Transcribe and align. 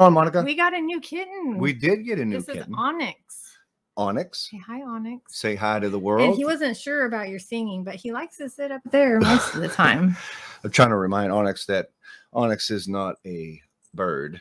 on, 0.00 0.12
Monica. 0.14 0.42
We 0.42 0.54
got 0.54 0.74
a 0.74 0.80
new 0.80 1.00
kitten. 1.00 1.58
We 1.58 1.72
did 1.72 2.04
get 2.04 2.18
a 2.18 2.24
new 2.24 2.36
this 2.38 2.46
kitten. 2.46 2.62
is 2.62 2.68
Onyx. 2.76 3.56
Onyx. 3.96 4.50
Say 4.50 4.56
hi, 4.58 4.82
Onyx. 4.82 5.36
Say 5.38 5.54
hi 5.54 5.78
to 5.78 5.90
the 5.90 5.98
world. 5.98 6.26
And 6.28 6.34
he 6.36 6.44
wasn't 6.44 6.76
sure 6.76 7.04
about 7.04 7.28
your 7.28 7.38
singing, 7.38 7.84
but 7.84 7.96
he 7.96 8.12
likes 8.12 8.38
to 8.38 8.48
sit 8.48 8.72
up 8.72 8.80
there 8.90 9.20
most 9.20 9.54
of 9.54 9.60
the 9.60 9.68
time. 9.82 10.16
I'm 10.64 10.70
trying 10.70 10.88
to 10.90 10.96
remind 10.96 11.32
Onyx 11.32 11.66
that 11.66 11.88
Onyx 12.32 12.70
is 12.70 12.88
not 12.88 13.16
a 13.26 13.60
bird. 13.94 14.40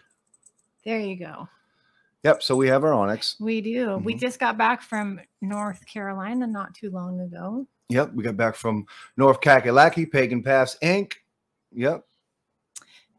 There 0.86 1.00
you 1.00 1.18
go. 1.18 1.50
Yep. 2.24 2.44
So 2.44 2.56
we 2.56 2.68
have 2.68 2.84
our 2.84 2.94
Onyx. 2.94 3.36
We 3.40 3.60
do. 3.62 3.98
We 3.98 4.16
Mhm. 4.16 4.20
just 4.20 4.40
got 4.40 4.58
back 4.58 4.82
from 4.82 5.20
North 5.42 5.86
Carolina 5.86 6.48
not 6.48 6.74
too 6.74 6.90
long 6.92 7.20
ago. 7.22 7.66
Yep. 7.90 8.14
We 8.14 8.24
got 8.24 8.38
back 8.38 8.56
from 8.56 8.86
North 9.18 9.42
Kakalaki, 9.42 10.10
Pagan 10.10 10.44
Pass 10.44 10.78
Inc. 10.82 11.14
Yep. 11.72 12.06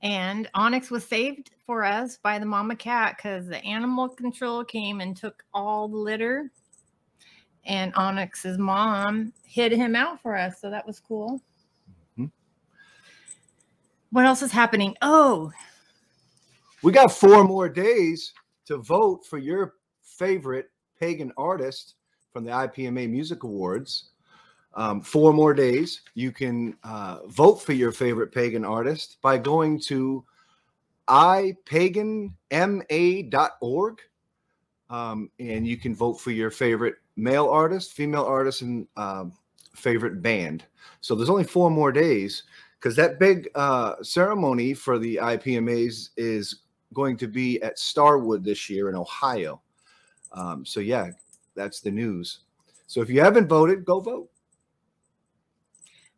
And 0.02 0.48
Onyx 0.54 0.90
was 0.90 1.04
saved 1.04 1.50
for 1.66 1.84
us 1.84 2.16
by 2.16 2.38
the 2.38 2.46
mama 2.46 2.74
cat 2.74 3.16
because 3.16 3.46
the 3.46 3.62
animal 3.64 4.08
control 4.08 4.64
came 4.64 5.00
and 5.00 5.16
took 5.16 5.44
all 5.52 5.88
the 5.88 5.96
litter. 5.96 6.50
And 7.66 7.92
Onyx's 7.94 8.56
mom 8.56 9.32
hid 9.44 9.72
him 9.72 9.94
out 9.94 10.22
for 10.22 10.36
us. 10.36 10.60
So 10.60 10.70
that 10.70 10.86
was 10.86 11.00
cool. 11.00 11.42
Mhm. 12.18 12.30
What 14.10 14.24
else 14.24 14.42
is 14.42 14.52
happening? 14.52 14.96
Oh, 15.02 15.52
We 16.82 16.92
got 16.92 17.12
four 17.12 17.44
more 17.44 17.68
days 17.68 18.32
to 18.64 18.78
vote 18.78 19.26
for 19.26 19.36
your 19.36 19.74
favorite 20.00 20.70
pagan 20.98 21.30
artist 21.36 21.96
from 22.32 22.44
the 22.44 22.50
IPMA 22.50 23.06
Music 23.06 23.42
Awards. 23.42 24.09
Um, 24.74 25.00
four 25.00 25.32
more 25.32 25.52
days. 25.52 26.02
You 26.14 26.30
can 26.30 26.76
uh, 26.84 27.26
vote 27.26 27.56
for 27.56 27.72
your 27.72 27.90
favorite 27.90 28.32
pagan 28.32 28.64
artist 28.64 29.16
by 29.20 29.36
going 29.36 29.80
to 29.82 30.24
ipaganma.org. 31.08 32.40
Um, 34.88 35.30
and 35.38 35.66
you 35.66 35.76
can 35.76 35.94
vote 35.94 36.14
for 36.14 36.30
your 36.30 36.50
favorite 36.50 36.96
male 37.16 37.48
artist, 37.48 37.92
female 37.92 38.24
artist, 38.24 38.62
and 38.62 38.86
um, 38.96 39.32
favorite 39.74 40.22
band. 40.22 40.64
So 41.00 41.14
there's 41.14 41.30
only 41.30 41.44
four 41.44 41.70
more 41.70 41.92
days 41.92 42.44
because 42.78 42.96
that 42.96 43.18
big 43.18 43.48
uh, 43.54 44.02
ceremony 44.02 44.72
for 44.74 44.98
the 44.98 45.16
IPMAs 45.16 46.10
is 46.16 46.62
going 46.94 47.16
to 47.18 47.28
be 47.28 47.60
at 47.62 47.78
Starwood 47.78 48.44
this 48.44 48.70
year 48.70 48.88
in 48.88 48.96
Ohio. 48.96 49.60
Um, 50.32 50.64
so 50.64 50.80
yeah, 50.80 51.10
that's 51.54 51.80
the 51.80 51.90
news. 51.90 52.40
So 52.86 53.00
if 53.00 53.10
you 53.10 53.20
haven't 53.20 53.48
voted, 53.48 53.84
go 53.84 54.00
vote. 54.00 54.29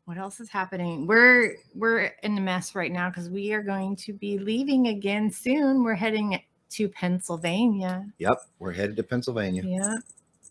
What 0.05 0.19
else 0.19 0.41
is 0.41 0.49
happening? 0.49 1.07
We're 1.07 1.57
we're 1.75 2.13
in 2.23 2.37
a 2.37 2.41
mess 2.41 2.75
right 2.75 2.91
now 2.91 3.09
because 3.09 3.31
we 3.31 3.53
are 3.53 3.63
going 3.63 3.97
to 3.97 4.13
be 4.13 4.39
leaving 4.39 4.89
again 4.89 5.31
soon. 5.31 5.85
We're 5.85 5.95
heading 5.95 6.41
to 6.71 6.89
Pennsylvania. 6.89 8.07
Yep, 8.19 8.43
we're 8.59 8.73
headed 8.73 8.97
to 8.97 9.03
Pennsylvania. 9.03 9.63
Yeah. 9.65 9.95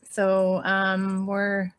So 0.10 0.62
um 0.64 1.28
we're 1.28 1.72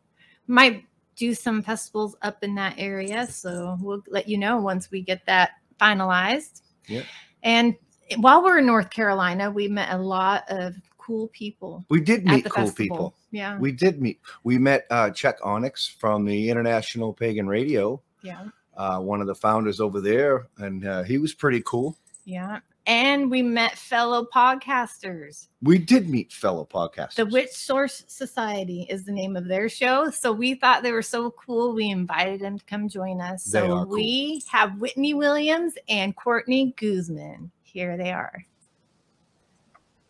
might 0.47 0.85
do 1.15 1.33
some 1.33 1.61
festivals 1.61 2.15
up 2.21 2.43
in 2.43 2.55
that 2.55 2.75
area. 2.77 3.27
So 3.27 3.77
we'll 3.79 4.03
let 4.07 4.27
you 4.27 4.37
know 4.37 4.57
once 4.57 4.91
we 4.91 5.01
get 5.01 5.25
that 5.25 5.51
finalized. 5.79 6.61
yeah 6.87 7.03
And 7.43 7.75
while 8.17 8.43
we're 8.43 8.59
in 8.59 8.65
North 8.65 8.89
Carolina, 8.89 9.49
we 9.49 9.67
met 9.67 9.93
a 9.93 9.97
lot 9.97 10.43
of 10.49 10.75
cool 11.05 11.27
people 11.29 11.83
We 11.89 11.99
did 12.01 12.25
meet 12.25 12.45
cool 12.45 12.65
festival. 12.67 12.75
people. 12.75 13.15
Yeah. 13.31 13.57
We 13.59 13.71
did 13.71 14.01
meet. 14.01 14.19
We 14.43 14.57
met 14.57 14.85
uh, 14.89 15.09
Chuck 15.09 15.37
Onyx 15.43 15.87
from 15.87 16.25
the 16.25 16.49
International 16.49 17.13
Pagan 17.13 17.47
Radio, 17.47 18.01
Yeah. 18.21 18.45
uh, 18.77 18.99
one 18.99 19.19
of 19.21 19.27
the 19.27 19.35
founders 19.35 19.79
over 19.79 19.99
there, 20.01 20.47
and 20.57 20.85
uh, 20.85 21.03
he 21.03 21.17
was 21.17 21.33
pretty 21.33 21.61
cool. 21.65 21.97
Yeah. 22.25 22.59
And 22.85 23.31
we 23.31 23.41
met 23.41 23.77
fellow 23.77 24.25
podcasters. 24.33 25.47
We 25.61 25.77
did 25.77 26.09
meet 26.09 26.33
fellow 26.33 26.65
podcasters. 26.69 27.15
The 27.15 27.25
Witch 27.27 27.51
Source 27.51 28.03
Society 28.07 28.85
is 28.89 29.05
the 29.05 29.11
name 29.13 29.37
of 29.37 29.47
their 29.47 29.69
show. 29.69 30.09
So 30.09 30.33
we 30.33 30.55
thought 30.55 30.83
they 30.83 30.91
were 30.91 31.01
so 31.01 31.31
cool. 31.31 31.73
We 31.73 31.89
invited 31.89 32.41
them 32.41 32.59
to 32.59 32.65
come 32.65 32.89
join 32.89 33.21
us. 33.21 33.45
They 33.45 33.59
So 33.59 33.71
are 33.71 33.85
cool. 33.85 33.93
we 33.95 34.43
have 34.51 34.77
Whitney 34.79 35.13
Williams 35.13 35.75
and 35.87 36.13
Courtney 36.15 36.73
Guzman. 36.77 37.51
Here 37.63 37.95
they 37.95 38.11
are. 38.11 38.45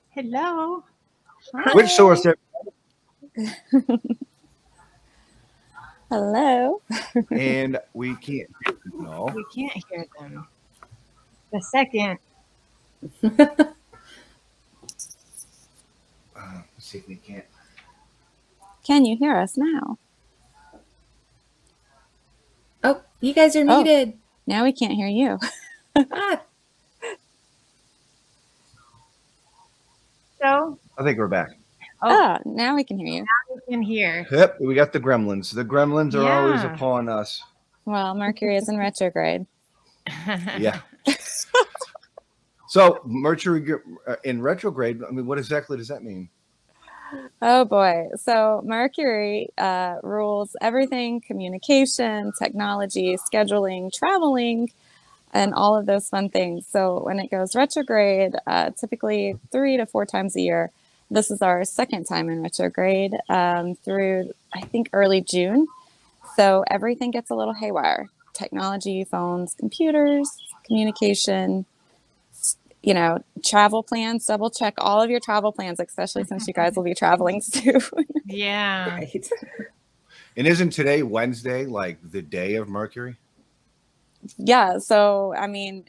Hello. 0.10 0.84
Witch 1.74 1.90
Source? 1.92 2.26
Hello. 6.10 6.82
and 7.32 7.80
we 7.94 8.16
can't. 8.16 8.50
No. 8.94 9.30
We 9.34 9.46
can't 9.54 9.84
hear 9.90 10.06
them. 10.20 10.48
The 11.52 11.62
second. 11.62 12.20
Uh, 16.36 16.62
let's 16.76 16.88
see 16.88 16.98
if 16.98 17.08
we 17.08 17.16
can't. 17.16 17.46
Can 18.84 19.06
you 19.06 19.16
hear 19.16 19.36
us 19.38 19.56
now? 19.56 19.98
Oh, 22.84 23.02
you 23.22 23.34
guys 23.34 23.56
are 23.56 23.62
Oh. 23.62 23.84
muted. 23.84 24.18
Now 24.48 24.64
we 24.64 24.74
can't 24.74 24.94
hear 24.94 25.08
you. 25.08 25.38
Ah, 25.96 26.42
So 30.42 30.80
I 30.98 31.04
think 31.04 31.18
we're 31.18 31.28
back. 31.28 31.50
Oh. 32.02 32.38
Oh, 32.38 32.38
now 32.46 32.76
we 32.76 32.84
can 32.84 32.98
hear 32.98 33.08
you. 33.08 33.26
we 33.54 33.74
can 33.74 33.82
hear. 33.82 34.28
Yep, 34.32 34.58
we 34.60 34.76
got 34.76 34.94
the 34.94 35.00
gremlins. 35.00 35.54
The 35.54 35.64
gremlins 35.66 36.16
are 36.16 36.30
always 36.30 36.64
upon 36.64 37.10
us. 37.10 37.42
Well, 37.86 38.14
Mercury 38.16 38.58
is 38.58 38.70
in 38.70 38.78
retrograde. 38.78 39.46
Yeah. 40.58 40.80
So 42.74 43.02
Mercury 43.06 43.64
uh, 44.08 44.16
in 44.24 44.42
retrograde. 44.42 45.04
I 45.08 45.12
mean, 45.12 45.28
what 45.28 45.38
exactly 45.38 45.78
does 45.78 45.90
that 45.90 46.04
mean? 46.04 46.30
Oh 47.40 47.66
boy. 47.66 48.08
So 48.18 48.64
Mercury 48.66 49.50
uh, 49.60 49.98
rules 50.02 50.56
everything 50.60 51.22
communication, 51.22 52.32
technology, 52.38 53.16
scheduling, 53.18 53.94
traveling, 53.94 54.72
and 55.32 55.54
all 55.54 55.76
of 55.76 55.86
those 55.86 56.10
fun 56.10 56.30
things. 56.30 56.66
So 56.68 57.04
when 57.04 57.20
it 57.20 57.30
goes 57.30 57.56
retrograde, 57.56 58.34
uh, 58.48 58.72
typically 58.72 59.36
three 59.52 59.78
to 59.78 59.86
four 59.86 60.08
times 60.08 60.36
a 60.36 60.42
year, 60.42 60.72
this 61.12 61.32
is 61.32 61.42
our 61.42 61.64
second 61.64 62.06
time 62.06 62.30
in 62.30 62.42
retrograde 62.42 63.14
um, 63.30 63.76
through, 63.76 64.32
I 64.54 64.62
think, 64.62 64.90
early 64.94 65.22
June. 65.22 65.68
So 66.36 66.64
everything 66.70 67.12
gets 67.12 67.30
a 67.30 67.36
little 67.36 67.54
haywire 67.54 68.10
technology, 68.34 69.04
phones, 69.04 69.54
computers, 69.54 70.30
communication, 70.66 71.66
you 72.82 72.94
know, 72.94 73.24
travel 73.46 73.84
plans, 73.84 74.26
double 74.26 74.50
check 74.50 74.74
all 74.78 75.02
of 75.02 75.10
your 75.10 75.20
travel 75.20 75.52
plans, 75.52 75.80
especially 75.80 76.24
since 76.26 76.48
you 76.48 76.54
guys 76.54 76.76
will 76.76 76.84
be 76.84 76.96
traveling 76.96 77.42
soon. 77.44 77.82
yeah. 78.26 78.90
right. 78.90 79.30
And 80.36 80.48
isn't 80.48 80.72
today 80.72 81.04
Wednesday 81.04 81.66
like 81.66 82.00
the 82.12 82.22
day 82.24 82.56
of 82.56 82.68
Mercury? 82.68 83.18
yeah. 84.38 84.80
So, 84.80 85.34
I 85.36 85.48
mean, 85.48 85.86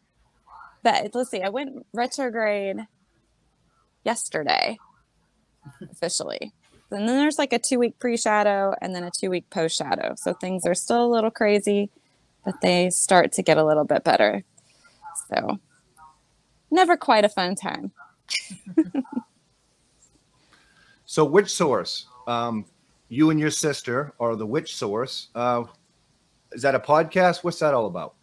that 0.82 1.14
let's 1.14 1.30
see, 1.30 1.42
I 1.42 1.48
went 1.48 1.86
retrograde 1.94 2.86
yesterday 4.04 4.80
officially. 5.90 6.52
And 6.90 7.08
then 7.08 7.16
there's 7.16 7.38
like 7.38 7.52
a 7.52 7.58
two 7.58 7.78
week 7.78 7.98
pre 7.98 8.16
shadow 8.16 8.74
and 8.80 8.94
then 8.94 9.04
a 9.04 9.10
two 9.10 9.30
week 9.30 9.48
post 9.50 9.76
shadow. 9.76 10.14
So 10.16 10.32
things 10.34 10.66
are 10.66 10.74
still 10.74 11.04
a 11.04 11.12
little 11.12 11.30
crazy, 11.30 11.90
but 12.44 12.60
they 12.60 12.90
start 12.90 13.32
to 13.32 13.42
get 13.42 13.58
a 13.58 13.64
little 13.64 13.84
bit 13.84 14.04
better. 14.04 14.44
So, 15.28 15.58
never 16.70 16.96
quite 16.96 17.24
a 17.24 17.28
fun 17.28 17.54
time. 17.54 17.92
So 21.14 21.24
Witch 21.24 21.50
Source? 21.50 22.06
Um, 22.26 22.64
you 23.08 23.30
and 23.30 23.38
your 23.38 23.52
sister 23.52 24.12
are 24.18 24.34
the 24.34 24.44
witch 24.44 24.74
source? 24.74 25.28
Uh, 25.32 25.62
is 26.50 26.62
that 26.62 26.74
a 26.74 26.80
podcast? 26.80 27.44
What's 27.44 27.60
that 27.60 27.72
all 27.72 27.86
about? 27.86 28.14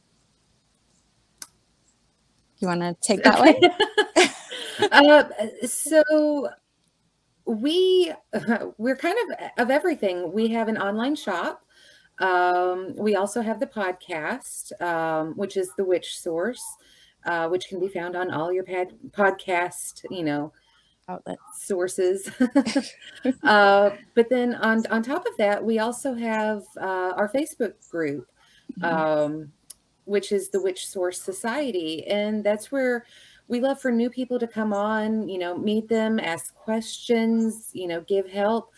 You 2.59 2.67
want 2.67 2.81
to 2.81 2.95
take 3.01 3.23
that 3.23 3.39
way? 3.39 3.61
uh, 4.91 5.23
so 5.65 6.49
we 7.51 8.13
we're 8.77 8.95
kind 8.95 9.17
of 9.23 9.49
of 9.57 9.69
everything. 9.69 10.31
We 10.31 10.47
have 10.49 10.67
an 10.67 10.77
online 10.77 11.15
shop. 11.15 11.63
Um, 12.19 12.95
we 12.97 13.15
also 13.15 13.41
have 13.41 13.59
the 13.59 13.67
podcast, 13.67 14.79
um, 14.81 15.33
which 15.35 15.57
is 15.57 15.71
the 15.75 15.83
Witch 15.83 16.19
Source, 16.19 16.63
uh, 17.25 17.47
which 17.49 17.67
can 17.67 17.79
be 17.79 17.87
found 17.87 18.15
on 18.15 18.31
all 18.31 18.53
your 18.53 18.63
pad- 18.63 18.93
podcast, 19.09 20.05
you 20.11 20.23
know, 20.23 20.53
Outlet. 21.09 21.37
sources. 21.57 22.29
uh, 23.43 23.91
but 24.13 24.29
then 24.29 24.55
on 24.55 24.85
on 24.87 25.03
top 25.03 25.25
of 25.25 25.35
that, 25.37 25.63
we 25.63 25.79
also 25.79 26.13
have 26.13 26.63
uh, 26.79 27.13
our 27.15 27.29
Facebook 27.29 27.73
group, 27.89 28.27
um, 28.81 29.51
which 30.05 30.31
is 30.31 30.49
the 30.49 30.61
Witch 30.61 30.87
Source 30.87 31.21
Society, 31.21 32.05
and 32.07 32.43
that's 32.43 32.71
where 32.71 33.05
we 33.51 33.59
love 33.59 33.81
for 33.81 33.91
new 33.91 34.09
people 34.09 34.39
to 34.39 34.47
come 34.47 34.73
on. 34.73 35.27
You 35.27 35.37
know, 35.37 35.57
meet 35.57 35.89
them, 35.89 36.19
ask 36.19 36.55
questions, 36.55 37.69
you 37.73 37.85
know, 37.85 37.99
give 38.07 38.27
help. 38.27 38.71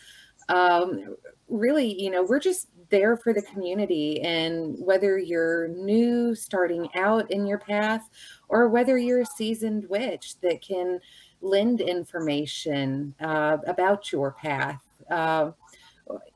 Um, 0.48 1.14
really, 1.48 2.02
you 2.02 2.10
know, 2.10 2.24
we're 2.24 2.40
just 2.40 2.68
there 2.90 3.16
for 3.16 3.32
the 3.32 3.42
community. 3.42 4.20
And 4.22 4.76
whether 4.84 5.16
you're 5.16 5.68
new, 5.68 6.34
starting 6.34 6.88
out 6.96 7.30
in 7.30 7.46
your 7.46 7.58
path, 7.58 8.10
or 8.48 8.68
whether 8.68 8.98
you're 8.98 9.20
a 9.20 9.26
seasoned 9.26 9.88
witch 9.88 10.40
that 10.40 10.60
can 10.60 10.98
lend 11.40 11.80
information 11.80 13.14
uh, 13.20 13.58
about 13.68 14.10
your 14.10 14.32
path. 14.32 14.80
Uh, 15.08 15.52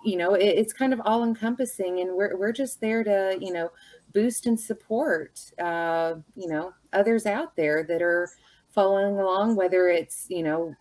you 0.05 0.17
know, 0.17 0.35
it, 0.35 0.47
it's 0.47 0.73
kind 0.73 0.93
of 0.93 1.01
all 1.05 1.25
encompassing, 1.25 2.01
and 2.01 2.15
we're 2.15 2.37
we're 2.37 2.53
just 2.53 2.81
there 2.81 3.03
to 3.03 3.37
you 3.41 3.53
know 3.53 3.71
boost 4.13 4.47
and 4.47 4.59
support 4.59 5.41
uh, 5.59 6.15
you 6.35 6.49
know 6.49 6.73
others 6.93 7.27
out 7.27 7.55
there 7.57 7.85
that 7.85 8.03
are 8.03 8.29
following 8.71 9.19
along, 9.19 9.57
whether 9.57 9.89
it's 9.89 10.27
you 10.29 10.43
know 10.43 10.75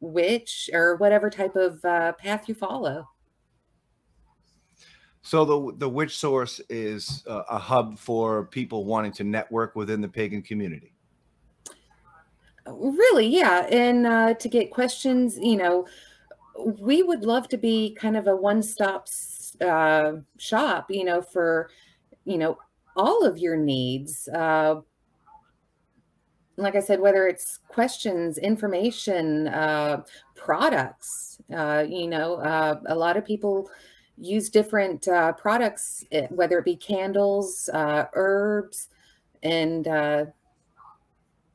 witch 0.00 0.68
or 0.72 0.96
whatever 0.96 1.30
type 1.30 1.56
of 1.56 1.84
uh, 1.84 2.12
path 2.12 2.48
you 2.48 2.54
follow. 2.54 3.08
So 5.22 5.44
the 5.44 5.76
the 5.78 5.88
witch 5.88 6.18
source 6.18 6.60
is 6.68 7.24
uh, 7.26 7.44
a 7.48 7.58
hub 7.58 7.98
for 7.98 8.44
people 8.44 8.84
wanting 8.84 9.12
to 9.12 9.24
network 9.24 9.74
within 9.74 10.00
the 10.00 10.08
pagan 10.08 10.42
community. 10.42 10.92
Really, 12.66 13.26
yeah, 13.26 13.66
and 13.70 14.06
uh, 14.06 14.34
to 14.34 14.48
get 14.48 14.70
questions, 14.70 15.38
you 15.38 15.56
know, 15.56 15.86
we 16.78 17.02
would 17.02 17.24
love 17.24 17.48
to 17.48 17.58
be 17.58 17.96
kind 17.98 18.16
of 18.16 18.26
a 18.26 18.34
one-stop 18.34 19.08
uh, 19.60 20.12
shop, 20.38 20.90
you 20.90 21.04
know, 21.04 21.20
for 21.20 21.70
you 22.24 22.38
know 22.38 22.58
all 22.96 23.24
of 23.24 23.38
your 23.38 23.56
needs. 23.56 24.28
Uh, 24.28 24.80
like 26.56 26.76
I 26.76 26.80
said, 26.80 27.00
whether 27.00 27.26
it's 27.26 27.58
questions, 27.66 28.38
information, 28.38 29.48
uh, 29.48 30.04
products, 30.36 31.40
uh, 31.52 31.84
you 31.88 32.06
know, 32.06 32.36
uh, 32.36 32.80
a 32.86 32.94
lot 32.94 33.16
of 33.16 33.24
people 33.24 33.68
use 34.16 34.48
different 34.50 35.08
uh, 35.08 35.32
products, 35.32 36.04
eh, 36.12 36.28
whether 36.30 36.58
it 36.58 36.64
be 36.64 36.76
candles, 36.76 37.68
uh, 37.74 38.04
herbs, 38.14 38.88
and 39.42 39.88
uh, 39.88 40.26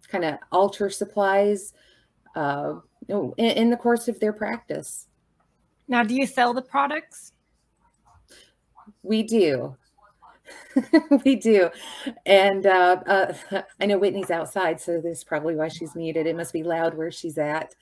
kind 0.10 0.26
of 0.26 0.38
altar 0.52 0.90
supplies 0.90 1.74
uh, 2.36 2.76
in, 3.08 3.34
in 3.38 3.70
the 3.70 3.78
course 3.78 4.08
of 4.08 4.20
their 4.20 4.34
practice. 4.34 5.08
Now, 5.88 6.04
do 6.04 6.14
you 6.14 6.28
sell 6.28 6.54
the 6.54 6.62
products? 6.62 7.34
We 9.02 9.24
do. 9.24 9.76
we 11.26 11.36
do. 11.36 11.70
And 12.26 12.66
uh, 12.66 12.98
uh, 13.06 13.34
I 13.80 13.86
know 13.86 13.98
Whitney's 13.98 14.32
outside, 14.32 14.80
so 14.80 15.00
this 15.02 15.20
is 15.20 15.24
probably 15.24 15.56
why 15.56 15.68
she's 15.68 15.96
muted. 15.96 16.28
It 16.28 16.36
must 16.36 16.54
be 16.54 16.64
loud 16.64 16.96
where 16.96 17.12
she's 17.12 17.38
at. 17.38 17.76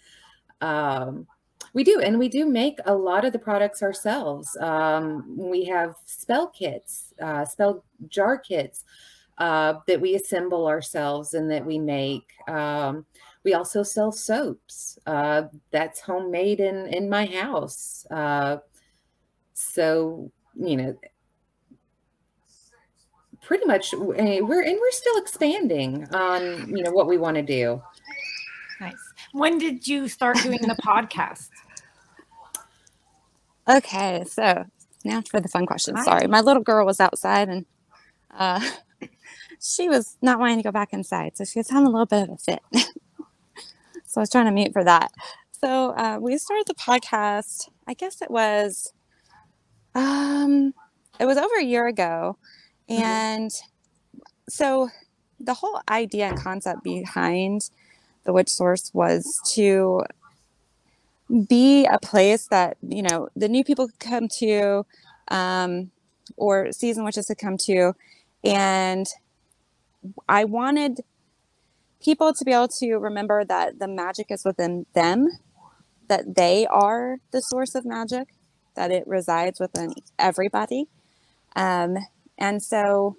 Um, 0.61 1.27
we 1.73 1.83
do, 1.83 1.99
and 1.99 2.17
we 2.17 2.29
do 2.29 2.45
make 2.45 2.79
a 2.85 2.95
lot 2.95 3.25
of 3.25 3.33
the 3.33 3.39
products 3.39 3.83
ourselves. 3.83 4.55
Um, 4.57 5.25
we 5.37 5.65
have 5.65 5.95
spell 6.05 6.47
kits, 6.47 7.13
uh, 7.21 7.45
spell 7.45 7.83
jar 8.07 8.37
kits 8.37 8.83
uh, 9.37 9.75
that 9.87 10.01
we 10.01 10.15
assemble 10.15 10.67
ourselves 10.67 11.33
and 11.33 11.51
that 11.51 11.65
we 11.65 11.77
make. 11.77 12.31
Um, 12.47 13.05
we 13.43 13.53
also 13.53 13.83
sell 13.83 14.11
soaps. 14.11 14.97
Uh, 15.05 15.43
that's 15.71 15.99
homemade 16.01 16.59
in 16.59 16.87
in 16.87 17.09
my 17.09 17.25
house. 17.25 18.05
Uh, 18.09 18.57
so 19.53 20.31
you 20.55 20.77
know, 20.77 20.97
pretty 23.47 23.65
much 23.65 23.93
eh, 23.93 24.41
we're 24.41 24.61
and 24.61 24.77
we're 24.79 24.91
still 24.91 25.17
expanding 25.17 26.05
on 26.13 26.67
you 26.75 26.83
know 26.83 26.91
what 26.91 27.07
we 27.07 27.17
want 27.17 27.35
to 27.35 27.41
do. 27.41 27.81
Nice. 28.81 28.93
When 29.31 29.57
did 29.57 29.87
you 29.87 30.09
start 30.09 30.37
doing 30.43 30.61
the 30.61 30.75
podcast? 30.83 31.47
Okay, 33.69 34.25
so 34.25 34.65
now 35.05 35.21
for 35.21 35.39
the 35.39 35.47
fun 35.47 35.65
questions. 35.65 36.03
Sorry, 36.03 36.27
my 36.27 36.41
little 36.41 36.61
girl 36.61 36.85
was 36.85 36.99
outside 36.99 37.47
and 37.47 37.65
uh, 38.37 38.59
she 39.61 39.87
was 39.87 40.17
not 40.21 40.39
wanting 40.39 40.57
to 40.57 40.63
go 40.63 40.71
back 40.71 40.91
inside, 40.91 41.37
so 41.37 41.45
she 41.45 41.59
was 41.59 41.69
having 41.69 41.87
a 41.87 41.89
little 41.89 42.05
bit 42.05 42.23
of 42.23 42.29
a 42.29 42.37
fit. 42.37 42.59
so 44.05 44.17
I 44.17 44.19
was 44.19 44.29
trying 44.29 44.45
to 44.45 44.51
mute 44.51 44.73
for 44.73 44.83
that. 44.83 45.11
So 45.51 45.95
uh, 45.95 46.19
we 46.21 46.37
started 46.37 46.67
the 46.67 46.75
podcast. 46.75 47.69
I 47.87 47.93
guess 47.93 48.21
it 48.21 48.29
was, 48.29 48.93
um, 49.95 50.73
it 51.19 51.25
was 51.25 51.37
over 51.37 51.55
a 51.57 51.63
year 51.63 51.87
ago. 51.87 52.37
And 52.89 53.51
mm-hmm. 53.51 54.19
so 54.49 54.89
the 55.39 55.53
whole 55.53 55.81
idea 55.89 56.27
and 56.29 56.37
concept 56.39 56.83
behind 56.83 57.69
the 58.23 58.33
witch 58.33 58.49
source 58.49 58.91
was 58.93 59.39
to 59.53 60.03
be 61.47 61.85
a 61.85 61.99
place 61.99 62.47
that 62.47 62.77
you 62.87 63.01
know 63.01 63.27
the 63.35 63.49
new 63.49 63.63
people 63.63 63.87
could 63.87 63.99
come 63.99 64.27
to 64.27 64.85
um, 65.29 65.91
or 66.37 66.71
season 66.71 67.03
witches 67.03 67.27
could 67.27 67.37
come 67.37 67.57
to 67.57 67.93
and 68.43 69.07
i 70.29 70.43
wanted 70.43 71.01
people 72.01 72.33
to 72.33 72.45
be 72.45 72.53
able 72.53 72.67
to 72.67 72.95
remember 72.95 73.43
that 73.43 73.79
the 73.79 73.87
magic 73.87 74.27
is 74.29 74.45
within 74.45 74.85
them 74.93 75.27
that 76.07 76.35
they 76.35 76.65
are 76.67 77.17
the 77.31 77.41
source 77.41 77.75
of 77.75 77.85
magic 77.85 78.29
that 78.75 78.91
it 78.91 79.05
resides 79.07 79.59
within 79.59 79.93
everybody 80.17 80.85
um, 81.55 81.97
and 82.37 82.61
so 82.61 83.17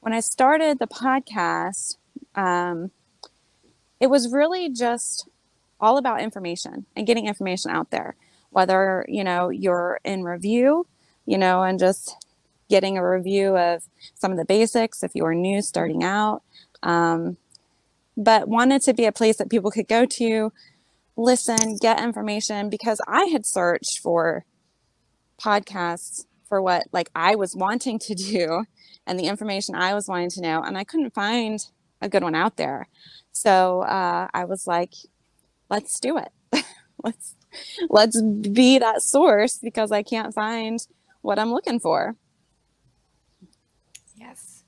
when 0.00 0.12
i 0.12 0.20
started 0.20 0.78
the 0.78 0.86
podcast 0.86 1.96
um, 2.36 2.90
it 4.00 4.08
was 4.08 4.32
really 4.32 4.68
just 4.68 5.28
all 5.80 5.98
about 5.98 6.20
information 6.20 6.86
and 6.96 7.06
getting 7.06 7.26
information 7.26 7.70
out 7.70 7.90
there 7.90 8.16
whether 8.50 9.04
you 9.08 9.24
know 9.24 9.50
you're 9.50 10.00
in 10.04 10.22
review 10.22 10.86
you 11.26 11.38
know 11.38 11.62
and 11.62 11.78
just 11.78 12.16
getting 12.68 12.96
a 12.96 13.08
review 13.08 13.56
of 13.56 13.84
some 14.14 14.32
of 14.32 14.38
the 14.38 14.44
basics 14.44 15.02
if 15.02 15.14
you 15.14 15.24
are 15.24 15.34
new 15.34 15.62
starting 15.62 16.02
out. 16.02 16.42
Um, 16.82 17.36
but 18.16 18.48
wanted 18.48 18.82
to 18.82 18.94
be 18.94 19.04
a 19.04 19.12
place 19.12 19.36
that 19.36 19.50
people 19.50 19.70
could 19.70 19.88
go 19.88 20.06
to 20.06 20.52
listen 21.16 21.76
get 21.80 22.02
information 22.02 22.68
because 22.68 23.00
i 23.06 23.24
had 23.26 23.46
searched 23.46 24.00
for 24.00 24.44
podcasts 25.40 26.26
for 26.54 26.62
what 26.62 26.86
like 26.92 27.10
i 27.16 27.34
was 27.34 27.56
wanting 27.56 27.98
to 27.98 28.14
do 28.14 28.64
and 29.06 29.18
the 29.18 29.26
information 29.26 29.74
i 29.74 29.92
was 29.92 30.06
wanting 30.06 30.30
to 30.30 30.40
know 30.40 30.62
and 30.62 30.78
i 30.78 30.84
couldn't 30.84 31.12
find 31.12 31.66
a 32.00 32.08
good 32.08 32.22
one 32.22 32.34
out 32.34 32.56
there 32.56 32.86
so 33.32 33.82
uh, 33.82 34.28
i 34.32 34.44
was 34.44 34.66
like 34.66 34.92
let's 35.70 35.98
do 35.98 36.18
it. 36.18 36.30
let's 37.02 37.34
let's 37.90 38.20
be 38.22 38.78
that 38.78 39.02
source 39.02 39.58
because 39.58 39.92
I 39.92 40.02
can't 40.02 40.34
find 40.34 40.84
what 41.22 41.38
I'm 41.38 41.50
looking 41.50 41.80
for. 41.80 42.16
Yes. 44.16 44.64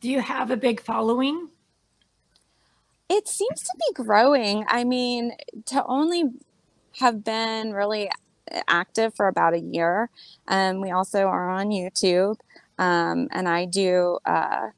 Do 0.00 0.08
you 0.08 0.20
have 0.20 0.50
a 0.50 0.56
big 0.56 0.80
following? 0.80 1.48
It 3.08 3.26
seems 3.26 3.62
to 3.62 3.72
be 3.78 4.02
growing. 4.02 4.64
I 4.68 4.84
mean, 4.84 5.32
to 5.66 5.84
only 5.86 6.24
have 7.00 7.24
been 7.24 7.72
really 7.72 8.10
active 8.68 9.14
for 9.14 9.28
about 9.28 9.54
a 9.54 9.60
year. 9.60 10.10
Um, 10.46 10.80
we 10.80 10.90
also 10.90 11.26
are 11.26 11.48
on 11.50 11.68
YouTube, 11.68 12.36
um, 12.78 13.28
and 13.30 13.48
I 13.48 13.64
do, 13.64 14.18
uh, 14.24 14.68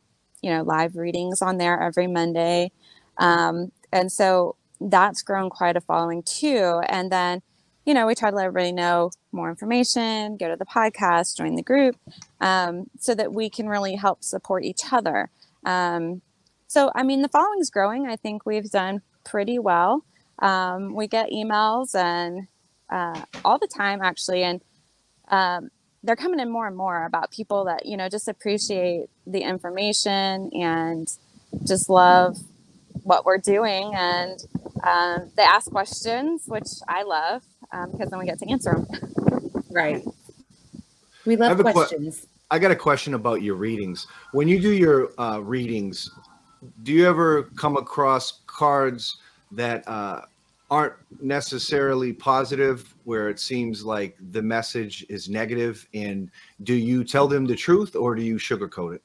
you 0.42 0.50
know, 0.50 0.62
live 0.62 0.96
readings 0.96 1.42
on 1.42 1.58
there 1.58 1.80
every 1.80 2.06
Monday. 2.06 2.72
Um, 3.18 3.72
and 3.92 4.10
so 4.10 4.56
that's 4.80 5.22
grown 5.22 5.50
quite 5.50 5.76
a 5.76 5.80
following 5.80 6.22
too. 6.22 6.80
And 6.88 7.12
then, 7.12 7.42
you 7.84 7.94
know, 7.94 8.06
we 8.06 8.14
try 8.14 8.30
to 8.30 8.36
let 8.36 8.46
everybody 8.46 8.72
know 8.72 9.10
more 9.32 9.50
information, 9.50 10.36
go 10.36 10.48
to 10.48 10.56
the 10.56 10.64
podcast, 10.64 11.36
join 11.36 11.54
the 11.54 11.62
group, 11.62 11.96
um, 12.40 12.88
so 12.98 13.14
that 13.14 13.32
we 13.32 13.50
can 13.50 13.68
really 13.68 13.96
help 13.96 14.24
support 14.24 14.64
each 14.64 14.82
other. 14.90 15.28
Um, 15.64 16.22
so, 16.66 16.90
I 16.94 17.02
mean, 17.02 17.22
the 17.22 17.28
following 17.28 17.60
is 17.60 17.70
growing. 17.70 18.06
I 18.06 18.16
think 18.16 18.46
we've 18.46 18.70
done 18.70 19.02
pretty 19.24 19.58
well. 19.58 20.04
Um, 20.38 20.94
we 20.94 21.06
get 21.06 21.30
emails 21.30 21.94
and 21.94 22.46
uh, 22.90 23.22
all 23.44 23.58
the 23.58 23.68
time, 23.68 24.00
actually, 24.02 24.42
and 24.42 24.60
um, 25.28 25.70
they're 26.02 26.16
coming 26.16 26.40
in 26.40 26.50
more 26.50 26.66
and 26.66 26.76
more 26.76 27.04
about 27.04 27.30
people 27.30 27.64
that 27.64 27.86
you 27.86 27.96
know 27.96 28.08
just 28.08 28.28
appreciate 28.28 29.06
the 29.26 29.40
information 29.40 30.50
and 30.54 31.08
just 31.66 31.88
love 31.88 32.38
what 33.02 33.24
we're 33.24 33.38
doing 33.38 33.92
and 33.94 34.44
um, 34.82 35.30
they 35.36 35.42
ask 35.42 35.70
questions, 35.70 36.44
which 36.46 36.68
I 36.88 37.02
love 37.02 37.42
um, 37.72 37.90
because 37.92 38.10
then 38.10 38.18
we 38.18 38.26
get 38.26 38.38
to 38.40 38.50
answer 38.50 38.74
them. 38.74 39.64
right. 39.70 40.02
We 41.26 41.36
love 41.36 41.58
I 41.60 41.72
questions. 41.72 42.20
Qu- 42.20 42.26
I 42.50 42.58
got 42.58 42.70
a 42.70 42.76
question 42.76 43.14
about 43.14 43.42
your 43.42 43.54
readings. 43.54 44.06
When 44.32 44.48
you 44.48 44.60
do 44.60 44.72
your 44.72 45.10
uh, 45.18 45.40
readings, 45.40 46.10
do 46.82 46.92
you 46.92 47.06
ever 47.06 47.44
come 47.56 47.76
across 47.76 48.40
cards 48.46 49.18
that 49.52 49.86
uh, 49.86 50.22
aren't 50.70 50.94
necessarily 51.20 52.12
positive, 52.12 52.94
where 53.04 53.28
it 53.28 53.40
seems 53.40 53.84
like 53.84 54.16
the 54.30 54.42
message 54.42 55.04
is 55.08 55.28
negative? 55.28 55.86
And 55.94 56.30
do 56.62 56.74
you 56.74 57.04
tell 57.04 57.26
them 57.26 57.44
the 57.44 57.56
truth 57.56 57.96
or 57.96 58.14
do 58.14 58.22
you 58.22 58.36
sugarcoat 58.36 58.94
it? 58.96 59.02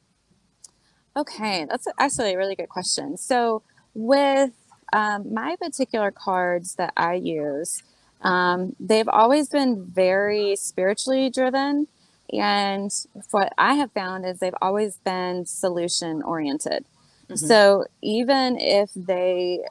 Okay, 1.17 1.65
that's 1.69 1.87
actually 1.97 2.33
a 2.33 2.37
really 2.37 2.55
good 2.55 2.69
question. 2.69 3.17
So, 3.17 3.63
with 3.93 4.51
um, 4.93 5.33
my 5.33 5.55
particular 5.55 6.11
cards 6.11 6.75
that 6.75 6.93
I 6.97 7.13
use, 7.15 7.81
um, 8.21 8.75
they've 8.79 9.07
always 9.07 9.49
been 9.49 9.85
very 9.85 10.55
spiritually 10.55 11.29
driven. 11.29 11.87
And 12.33 12.91
what 13.31 13.53
I 13.57 13.75
have 13.75 13.91
found 13.91 14.25
is 14.25 14.39
they've 14.39 14.53
always 14.61 14.97
been 14.97 15.45
solution 15.45 16.21
oriented. 16.23 16.85
Mhm. 17.29 17.37
So 17.37 17.85
even 18.01 18.57
if 18.59 18.91
they, 18.95 19.61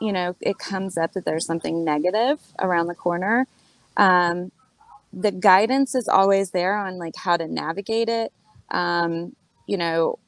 you 0.00 0.12
know, 0.12 0.36
it 0.40 0.58
comes 0.58 0.96
up 0.98 1.12
that 1.12 1.24
there's 1.24 1.46
something 1.46 1.84
negative 1.84 2.40
around 2.60 2.86
the 2.86 2.94
corner, 2.94 3.46
um, 3.96 4.52
the 5.12 5.32
guidance 5.32 5.94
is 5.94 6.08
always 6.08 6.50
there 6.50 6.76
on 6.76 6.98
like 6.98 7.16
how 7.16 7.36
to 7.36 7.46
navigate 7.48 8.08
it, 8.08 8.32
um, 8.70 9.34
you 9.66 9.76
know, 9.76 10.18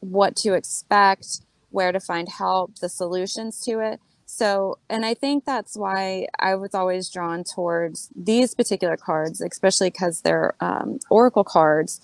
what 0.00 0.36
to 0.36 0.54
expect, 0.54 1.40
where 1.70 1.90
to 1.90 1.98
find 1.98 2.28
help, 2.28 2.76
the 2.78 2.88
solutions 2.88 3.60
to 3.60 3.80
it. 3.80 4.00
So, 4.24 4.78
and 4.88 5.04
I 5.04 5.14
think 5.14 5.44
that's 5.44 5.76
why 5.76 6.26
I 6.38 6.54
was 6.56 6.74
always 6.74 7.10
drawn 7.10 7.44
towards 7.44 8.08
these 8.14 8.54
particular 8.54 8.96
cards, 8.96 9.40
especially 9.40 9.90
because 9.90 10.20
they're 10.20 10.54
um, 10.60 10.98
oracle 11.10 11.44
cards 11.44 12.00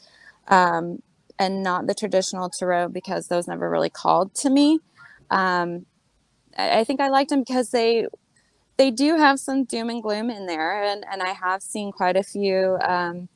um, 0.48 1.02
and 1.38 1.62
not 1.62 1.86
the 1.86 1.94
traditional 1.94 2.48
tarot, 2.48 2.88
because 2.88 3.28
those 3.28 3.48
never 3.48 3.68
really 3.68 3.90
called 3.90 4.34
to 4.36 4.50
me. 4.50 4.80
Um, 5.30 5.86
I, 6.56 6.84
think 6.84 7.00
I 7.00 7.08
liked 7.08 7.30
them 7.30 7.40
because 7.40 7.70
they 7.70 8.06
they 8.76 8.90
do 8.90 9.16
have 9.16 9.38
some 9.38 9.64
doom 9.64 9.90
and 9.90 10.02
gloom 10.02 10.30
in 10.30 10.46
there, 10.46 10.82
and 10.82 11.04
and 11.10 11.22
I 11.22 11.30
have 11.32 11.62
seen 11.62 11.92
quite 11.92 12.16
a 12.16 12.22
few. 12.22 12.78
Um, 12.82 13.28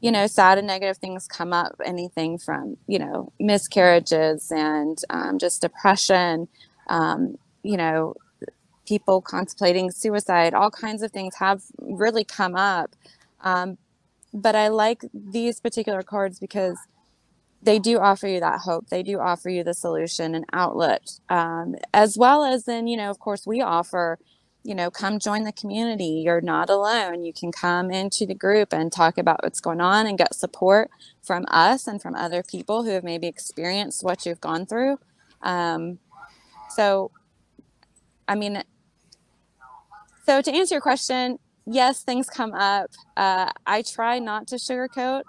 you 0.00 0.10
know, 0.10 0.26
sad 0.26 0.58
and 0.58 0.66
negative 0.66 0.98
things 0.98 1.26
come 1.26 1.52
up. 1.52 1.76
Anything 1.84 2.38
from 2.38 2.76
you 2.86 2.98
know 2.98 3.32
miscarriages 3.40 4.50
and 4.50 4.98
um, 5.10 5.38
just 5.38 5.62
depression. 5.62 6.48
Um, 6.88 7.36
you 7.62 7.76
know, 7.76 8.14
people 8.86 9.20
contemplating 9.20 9.90
suicide, 9.90 10.54
all 10.54 10.70
kinds 10.70 11.02
of 11.02 11.10
things 11.12 11.34
have 11.36 11.62
really 11.80 12.24
come 12.24 12.54
up. 12.54 12.94
Um, 13.40 13.78
but 14.32 14.54
I 14.54 14.68
like 14.68 15.02
these 15.12 15.60
particular 15.60 16.02
cards 16.02 16.38
because 16.38 16.78
they 17.62 17.78
do 17.78 17.98
offer 17.98 18.26
you 18.26 18.40
that 18.40 18.60
hope. 18.60 18.88
They 18.88 19.02
do 19.02 19.18
offer 19.18 19.48
you 19.48 19.64
the 19.64 19.74
solution 19.74 20.34
and 20.34 20.44
outlet, 20.52 21.10
um, 21.28 21.74
as 21.92 22.16
well 22.16 22.44
as 22.44 22.64
then, 22.64 22.86
you 22.86 22.96
know, 22.96 23.10
of 23.10 23.18
course, 23.18 23.46
we 23.46 23.60
offer, 23.60 24.18
you 24.62 24.74
know, 24.74 24.90
come 24.90 25.18
join 25.18 25.44
the 25.44 25.52
community. 25.52 26.22
You're 26.24 26.40
not 26.40 26.70
alone. 26.70 27.24
You 27.24 27.32
can 27.32 27.50
come 27.50 27.90
into 27.90 28.26
the 28.26 28.34
group 28.34 28.72
and 28.72 28.92
talk 28.92 29.18
about 29.18 29.42
what's 29.42 29.60
going 29.60 29.80
on 29.80 30.06
and 30.06 30.18
get 30.18 30.34
support 30.34 30.90
from 31.22 31.44
us 31.48 31.86
and 31.86 32.00
from 32.00 32.14
other 32.14 32.42
people 32.42 32.84
who 32.84 32.90
have 32.90 33.04
maybe 33.04 33.26
experienced 33.26 34.04
what 34.04 34.26
you've 34.26 34.40
gone 34.40 34.66
through. 34.66 34.98
Um, 35.42 35.98
so 36.70 37.10
I 38.28 38.34
mean, 38.34 38.62
so 40.24 40.42
to 40.42 40.52
answer 40.52 40.74
your 40.74 40.80
question, 40.82 41.38
yes, 41.66 42.02
things 42.02 42.28
come 42.28 42.52
up. 42.54 42.90
Uh, 43.16 43.50
I 43.66 43.82
try 43.82 44.18
not 44.18 44.48
to 44.48 44.56
sugarcoat, 44.56 45.22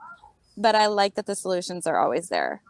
but 0.58 0.76
I 0.76 0.88
like 0.88 1.16
that 1.16 1.28
the 1.28 1.36
solutions 1.36 1.88
are 1.88 1.98
always 1.98 2.30
there. 2.30 2.62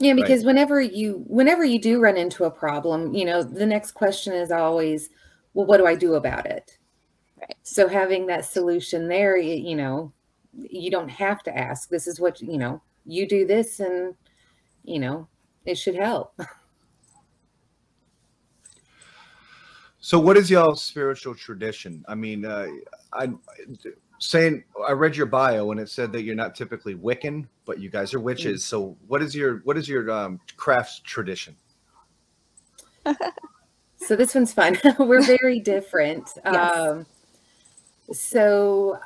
Yeah, 0.00 0.12
Right. 0.12 0.16
because 0.16 0.44
whenever 0.44 0.80
you 0.80 1.24
whenever 1.26 1.64
you 1.64 1.80
do 1.80 2.00
run 2.00 2.16
into 2.16 2.44
a 2.44 2.50
problem, 2.50 3.14
you 3.14 3.24
know, 3.24 3.42
the 3.42 3.66
next 3.66 3.92
question 3.92 4.32
is 4.32 4.52
always, 4.52 5.10
well, 5.54 5.66
what 5.66 5.78
do 5.78 5.86
I 5.86 5.96
do 5.96 6.14
about 6.14 6.46
it? 6.46 6.78
Right. 7.40 7.56
So 7.62 7.88
having 7.88 8.26
that 8.26 8.44
solution 8.44 9.08
there, 9.08 9.36
you, 9.36 9.54
you 9.56 9.74
know, 9.74 10.12
you 10.56 10.90
don't 10.90 11.08
have 11.08 11.42
to 11.44 11.56
ask. 11.56 11.88
This 11.88 12.06
is 12.06 12.20
what, 12.20 12.40
you 12.40 12.58
know, 12.58 12.80
you 13.06 13.26
do 13.26 13.46
this 13.46 13.80
and 13.80 14.14
you 14.84 14.98
know, 15.00 15.28
it 15.64 15.76
should 15.76 15.96
help. 15.96 16.38
So, 20.00 20.18
what 20.18 20.36
is 20.38 20.50
y'all 20.50 20.74
spiritual 20.74 21.34
tradition? 21.34 22.02
I 22.08 22.14
mean, 22.14 22.46
uh, 22.46 22.68
I 23.12 23.30
saying 24.18 24.64
I 24.86 24.92
read 24.92 25.16
your 25.16 25.26
bio 25.26 25.70
and 25.70 25.80
it 25.80 25.88
said 25.88 26.12
that 26.12 26.22
you're 26.22 26.34
not 26.34 26.54
typically 26.54 26.94
Wiccan, 26.94 27.46
but 27.64 27.78
you 27.78 27.90
guys 27.90 28.14
are 28.14 28.20
witches. 28.20 28.64
So, 28.64 28.96
what 29.06 29.22
is 29.22 29.34
your 29.34 29.58
what 29.64 29.76
is 29.76 29.88
your 29.88 30.10
um, 30.10 30.40
crafts 30.56 31.00
tradition? 31.04 31.56
So 33.98 34.16
this 34.16 34.34
one's 34.34 34.52
fun. 34.52 34.78
We're 34.98 35.22
very 35.22 35.60
different. 35.60 36.30
Yes. 36.44 36.76
Um, 36.76 37.06
so 38.10 38.98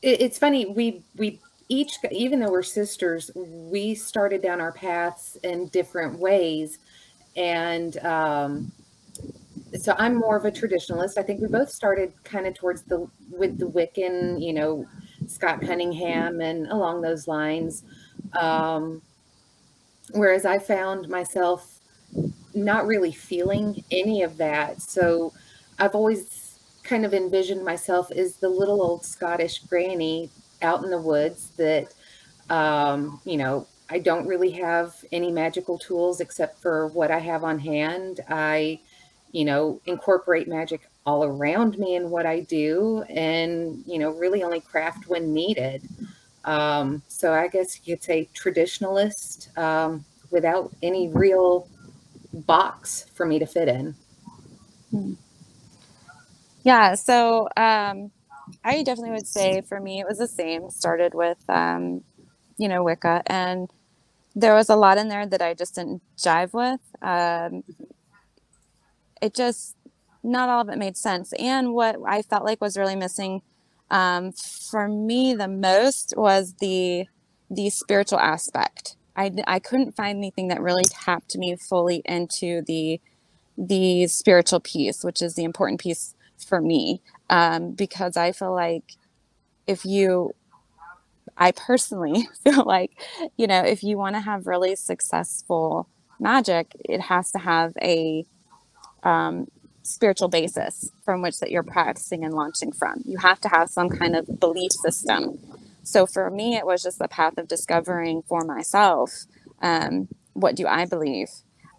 it, 0.00 0.22
it's 0.22 0.38
funny. 0.38 0.66
We 0.66 1.04
we 1.16 1.40
each, 1.68 1.98
even 2.10 2.40
though 2.40 2.50
we're 2.50 2.62
sisters, 2.62 3.30
we 3.34 3.94
started 3.94 4.40
down 4.42 4.60
our 4.60 4.72
paths 4.72 5.36
in 5.42 5.68
different 5.68 6.18
ways, 6.18 6.78
and 7.36 7.98
um, 7.98 8.72
so 9.80 9.94
I'm 9.98 10.16
more 10.16 10.36
of 10.36 10.44
a 10.44 10.50
traditionalist. 10.50 11.18
I 11.18 11.22
think 11.22 11.40
we 11.40 11.48
both 11.48 11.70
started 11.70 12.12
kind 12.24 12.46
of 12.46 12.54
towards 12.54 12.82
the 12.82 13.08
with 13.30 13.58
the 13.58 13.66
Wiccan, 13.66 14.42
you 14.42 14.52
know, 14.52 14.86
Scott 15.26 15.60
Cunningham 15.60 16.40
and 16.40 16.66
along 16.68 17.00
those 17.00 17.26
lines. 17.26 17.84
Um, 18.38 19.02
whereas 20.12 20.44
I 20.44 20.58
found 20.58 21.08
myself 21.08 21.78
not 22.54 22.86
really 22.86 23.12
feeling 23.12 23.82
any 23.90 24.22
of 24.22 24.36
that. 24.36 24.82
So 24.82 25.32
I've 25.78 25.94
always 25.94 26.58
kind 26.82 27.04
of 27.04 27.14
envisioned 27.14 27.64
myself 27.64 28.10
as 28.10 28.36
the 28.36 28.48
little 28.48 28.82
old 28.82 29.04
Scottish 29.04 29.60
granny 29.60 30.30
out 30.60 30.84
in 30.84 30.90
the 30.90 31.00
woods 31.00 31.50
that, 31.56 31.92
um, 32.50 33.20
you 33.24 33.36
know, 33.36 33.66
I 33.88 33.98
don't 33.98 34.26
really 34.26 34.50
have 34.52 34.94
any 35.12 35.30
magical 35.30 35.78
tools 35.78 36.20
except 36.20 36.60
for 36.60 36.88
what 36.88 37.10
I 37.10 37.18
have 37.18 37.44
on 37.44 37.58
hand. 37.58 38.20
I, 38.28 38.80
you 39.32 39.44
know, 39.44 39.80
incorporate 39.86 40.46
magic 40.46 40.88
all 41.04 41.24
around 41.24 41.78
me 41.78 41.96
in 41.96 42.10
what 42.10 42.26
I 42.26 42.40
do 42.40 43.02
and, 43.08 43.82
you 43.86 43.98
know, 43.98 44.10
really 44.10 44.42
only 44.42 44.60
craft 44.60 45.08
when 45.08 45.34
needed. 45.34 45.82
Um, 46.44 47.02
so 47.08 47.32
I 47.32 47.48
guess 47.48 47.80
you 47.84 47.96
could 47.96 48.04
say 48.04 48.28
traditionalist 48.34 49.56
um, 49.58 50.04
without 50.30 50.72
any 50.82 51.08
real 51.08 51.68
box 52.32 53.06
for 53.14 53.26
me 53.26 53.38
to 53.38 53.46
fit 53.46 53.68
in. 53.68 53.94
Yeah, 56.64 56.94
so 56.94 57.48
um, 57.56 58.10
I 58.64 58.82
definitely 58.82 59.12
would 59.12 59.26
say 59.26 59.62
for 59.62 59.80
me 59.80 60.00
it 60.00 60.06
was 60.06 60.18
the 60.18 60.28
same. 60.28 60.70
Started 60.70 61.14
with 61.14 61.38
um, 61.48 62.02
you 62.58 62.68
know 62.68 62.82
Wicca, 62.82 63.22
and 63.26 63.68
there 64.34 64.54
was 64.54 64.68
a 64.68 64.76
lot 64.76 64.98
in 64.98 65.08
there 65.08 65.26
that 65.26 65.42
I 65.42 65.54
just 65.54 65.74
didn't 65.74 66.02
jive 66.16 66.52
with. 66.52 66.80
Um, 67.02 67.64
it 69.22 69.34
just 69.34 69.76
not 70.22 70.48
all 70.50 70.60
of 70.60 70.68
it 70.68 70.78
made 70.78 70.96
sense, 70.96 71.32
and 71.38 71.72
what 71.72 71.96
I 72.06 72.22
felt 72.22 72.44
like 72.44 72.60
was 72.60 72.76
really 72.76 72.96
missing 72.96 73.42
um, 73.90 74.32
for 74.32 74.88
me 74.88 75.34
the 75.34 75.48
most 75.48 76.14
was 76.16 76.54
the 76.60 77.06
the 77.50 77.70
spiritual 77.70 78.20
aspect. 78.20 78.96
I, 79.14 79.30
I 79.46 79.58
couldn't 79.58 79.94
find 79.94 80.16
anything 80.16 80.48
that 80.48 80.62
really 80.62 80.84
tapped 80.84 81.36
me 81.36 81.56
fully 81.56 82.02
into 82.04 82.62
the 82.66 83.00
the 83.58 84.06
spiritual 84.06 84.60
piece, 84.60 85.04
which 85.04 85.20
is 85.22 85.34
the 85.34 85.44
important 85.44 85.80
piece 85.80 86.14
for 86.38 86.60
me 86.60 87.02
um, 87.30 87.72
because 87.72 88.16
I 88.16 88.32
feel 88.32 88.54
like 88.54 88.96
if 89.66 89.84
you, 89.84 90.32
I 91.36 91.52
personally 91.52 92.28
feel 92.44 92.64
like, 92.64 92.92
you 93.36 93.46
know, 93.46 93.62
if 93.62 93.82
you 93.82 93.98
want 93.98 94.16
to 94.16 94.20
have 94.20 94.46
really 94.46 94.74
successful 94.76 95.88
magic, 96.18 96.72
it 96.84 97.00
has 97.00 97.30
to 97.32 97.38
have 97.38 97.72
a 97.82 98.24
um, 99.02 99.46
spiritual 99.82 100.28
basis 100.28 100.90
from 101.04 101.22
which 101.22 101.38
that 101.40 101.50
you're 101.50 101.62
practicing 101.62 102.24
and 102.24 102.34
launching 102.34 102.72
from. 102.72 103.02
You 103.04 103.18
have 103.18 103.40
to 103.40 103.48
have 103.48 103.68
some 103.68 103.88
kind 103.88 104.16
of 104.16 104.40
belief 104.40 104.72
system. 104.72 105.38
So 105.82 106.06
for 106.06 106.30
me, 106.30 106.56
it 106.56 106.66
was 106.66 106.82
just 106.82 106.98
the 106.98 107.08
path 107.08 107.38
of 107.38 107.48
discovering 107.48 108.22
for 108.28 108.44
myself 108.44 109.10
um, 109.60 110.08
what 110.34 110.54
do 110.56 110.66
I 110.66 110.86
believe, 110.86 111.28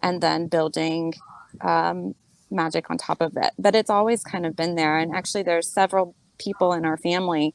and 0.02 0.20
then 0.20 0.46
building 0.48 1.14
um, 1.60 2.14
magic 2.50 2.90
on 2.90 2.98
top 2.98 3.20
of 3.20 3.36
it. 3.36 3.52
But 3.58 3.74
it's 3.74 3.90
always 3.90 4.22
kind 4.22 4.46
of 4.46 4.56
been 4.56 4.74
there. 4.74 4.98
And 4.98 5.14
actually, 5.14 5.42
there's 5.42 5.72
several 5.72 6.14
people 6.38 6.72
in 6.72 6.84
our 6.84 6.96
family 6.96 7.54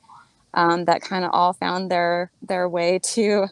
um, 0.54 0.86
that 0.86 1.02
kind 1.02 1.24
of 1.24 1.32
all 1.34 1.54
found 1.54 1.92
their 1.92 2.32
their 2.42 2.68
way 2.68 3.00
to 3.00 3.48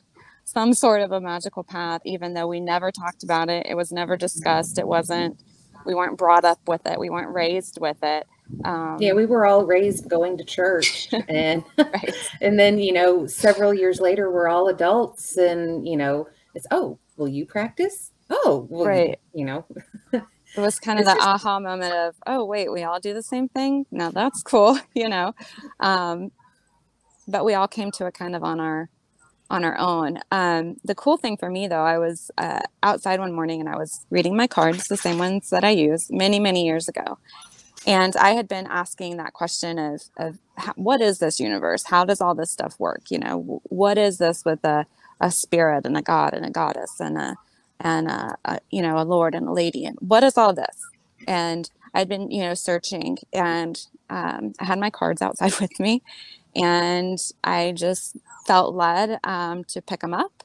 some 0.45 0.73
sort 0.73 1.01
of 1.01 1.11
a 1.11 1.21
magical 1.21 1.63
path, 1.63 2.01
even 2.05 2.33
though 2.33 2.47
we 2.47 2.59
never 2.59 2.91
talked 2.91 3.23
about 3.23 3.49
it. 3.49 3.67
It 3.69 3.75
was 3.75 3.91
never 3.91 4.17
discussed. 4.17 4.77
It 4.79 4.87
wasn't. 4.87 5.39
We 5.85 5.93
weren't 5.95 6.17
brought 6.17 6.45
up 6.45 6.59
with 6.67 6.85
it. 6.85 6.99
We 6.99 7.09
weren't 7.09 7.33
raised 7.33 7.79
with 7.79 7.97
it. 8.03 8.27
Um, 8.65 8.97
Yeah, 8.99 9.13
we 9.13 9.25
were 9.25 9.45
all 9.45 9.65
raised 9.65 10.09
going 10.09 10.37
to 10.37 10.43
church 10.43 11.09
and 11.29 11.63
right. 11.77 12.15
and 12.41 12.57
then, 12.59 12.77
you 12.79 12.93
know, 12.93 13.25
several 13.27 13.73
years 13.73 13.99
later 13.99 14.31
we're 14.31 14.47
all 14.47 14.67
adults 14.69 15.37
and, 15.37 15.87
you 15.87 15.97
know, 15.97 16.27
it's 16.55 16.67
oh, 16.71 16.97
will 17.17 17.27
you 17.27 17.45
practice? 17.45 18.11
Oh, 18.29 18.67
well, 18.69 18.85
Right. 18.85 19.19
you 19.33 19.45
know. 19.45 19.65
It 20.55 20.61
was 20.61 20.79
kind 20.79 20.97
of 20.97 21.05
that 21.05 21.17
just- 21.17 21.27
aha 21.27 21.59
moment 21.59 21.93
of, 21.93 22.15
oh 22.25 22.45
wait, 22.45 22.71
we 22.71 22.83
all 22.83 22.99
do 23.01 23.13
the 23.13 23.21
same 23.21 23.49
thing. 23.49 23.85
now 23.91 24.09
that's 24.11 24.41
cool, 24.41 24.79
you 24.95 25.09
know. 25.09 25.33
Um, 25.81 26.31
but 27.27 27.43
we 27.45 27.53
all 27.53 27.67
came 27.67 27.91
to 27.91 28.05
it 28.07 28.13
kind 28.13 28.33
of 28.35 28.43
on 28.43 28.59
our 28.61 28.89
on 29.49 29.63
our 29.63 29.77
own. 29.77 30.19
Um, 30.31 30.77
the 30.83 30.95
cool 30.95 31.17
thing 31.17 31.37
for 31.37 31.49
me 31.49 31.67
though, 31.67 31.83
I 31.83 31.97
was 31.97 32.31
uh, 32.37 32.61
outside 32.83 33.19
one 33.19 33.33
morning 33.33 33.59
and 33.59 33.69
I 33.69 33.77
was 33.77 34.05
reading 34.09 34.35
my 34.35 34.47
cards, 34.47 34.87
the 34.87 34.97
same 34.97 35.17
ones 35.17 35.49
that 35.49 35.63
I 35.63 35.71
used 35.71 36.11
many 36.11 36.39
many 36.39 36.65
years 36.65 36.87
ago, 36.87 37.17
and 37.87 38.17
I 38.17 38.31
had 38.31 38.49
been 38.49 38.67
asking 38.67 39.15
that 39.17 39.31
question 39.31 39.79
of, 39.79 40.01
of 40.17 40.39
how, 40.57 40.73
what 40.75 41.01
is 41.01 41.19
this 41.19 41.39
universe? 41.39 41.85
How 41.85 42.03
does 42.03 42.19
all 42.19 42.35
this 42.35 42.51
stuff 42.51 42.75
work? 42.79 43.03
You 43.09 43.19
know, 43.19 43.61
what 43.63 43.97
is 43.97 44.17
this 44.17 44.43
with 44.43 44.63
a, 44.65 44.85
a 45.21 45.31
spirit 45.31 45.85
and 45.85 45.95
a 45.97 46.01
god 46.01 46.33
and 46.33 46.45
a 46.45 46.49
goddess 46.49 46.99
and 46.99 47.17
a, 47.17 47.37
and 47.79 48.09
a, 48.09 48.35
a 48.43 48.59
you 48.71 48.81
know, 48.81 48.99
a 48.99 49.05
lord 49.05 49.33
and 49.33 49.47
a 49.47 49.53
lady? 49.53 49.85
And 49.85 49.97
what 50.01 50.23
is 50.23 50.37
all 50.37 50.53
this? 50.53 50.77
And 51.27 51.69
I'd 51.93 52.09
been, 52.09 52.29
you 52.29 52.41
know, 52.41 52.53
searching 52.55 53.19
and 53.31 53.79
um, 54.09 54.53
I 54.59 54.65
had 54.65 54.79
my 54.79 54.89
cards 54.89 55.21
outside 55.21 55.53
with 55.61 55.79
me 55.79 56.03
and 56.57 57.19
I 57.43 57.73
just 57.73 58.17
felt 58.47 58.75
led 58.75 59.19
um, 59.25 59.65
to 59.65 59.81
pick 59.83 60.01
them 60.01 60.15
up. 60.15 60.43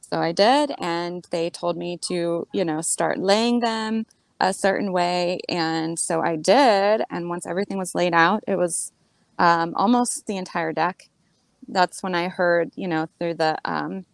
So 0.00 0.20
I 0.20 0.32
did. 0.32 0.72
And 0.80 1.26
they 1.32 1.50
told 1.50 1.76
me 1.78 1.98
to, 2.08 2.48
you 2.52 2.66
know, 2.66 2.82
start 2.82 3.18
laying 3.20 3.60
them 3.60 4.06
a 4.40 4.54
certain 4.54 4.92
way. 4.92 5.40
And 5.48 5.98
so 5.98 6.22
I 6.22 6.36
did. 6.36 7.02
And 7.10 7.30
once 7.30 7.46
everything 7.46 7.78
was 7.78 7.94
laid 7.96 8.14
out, 8.14 8.44
it 8.48 8.56
was 8.56 8.92
um, 9.38 9.74
almost 9.76 10.26
the 10.26 10.38
entire 10.38 10.72
deck. 10.72 11.10
That's 11.68 12.02
when 12.02 12.14
I 12.14 12.28
heard, 12.28 12.72
you 12.76 12.88
know, 12.88 13.08
through 13.18 13.34
the 13.36 13.58
um, 13.64 14.06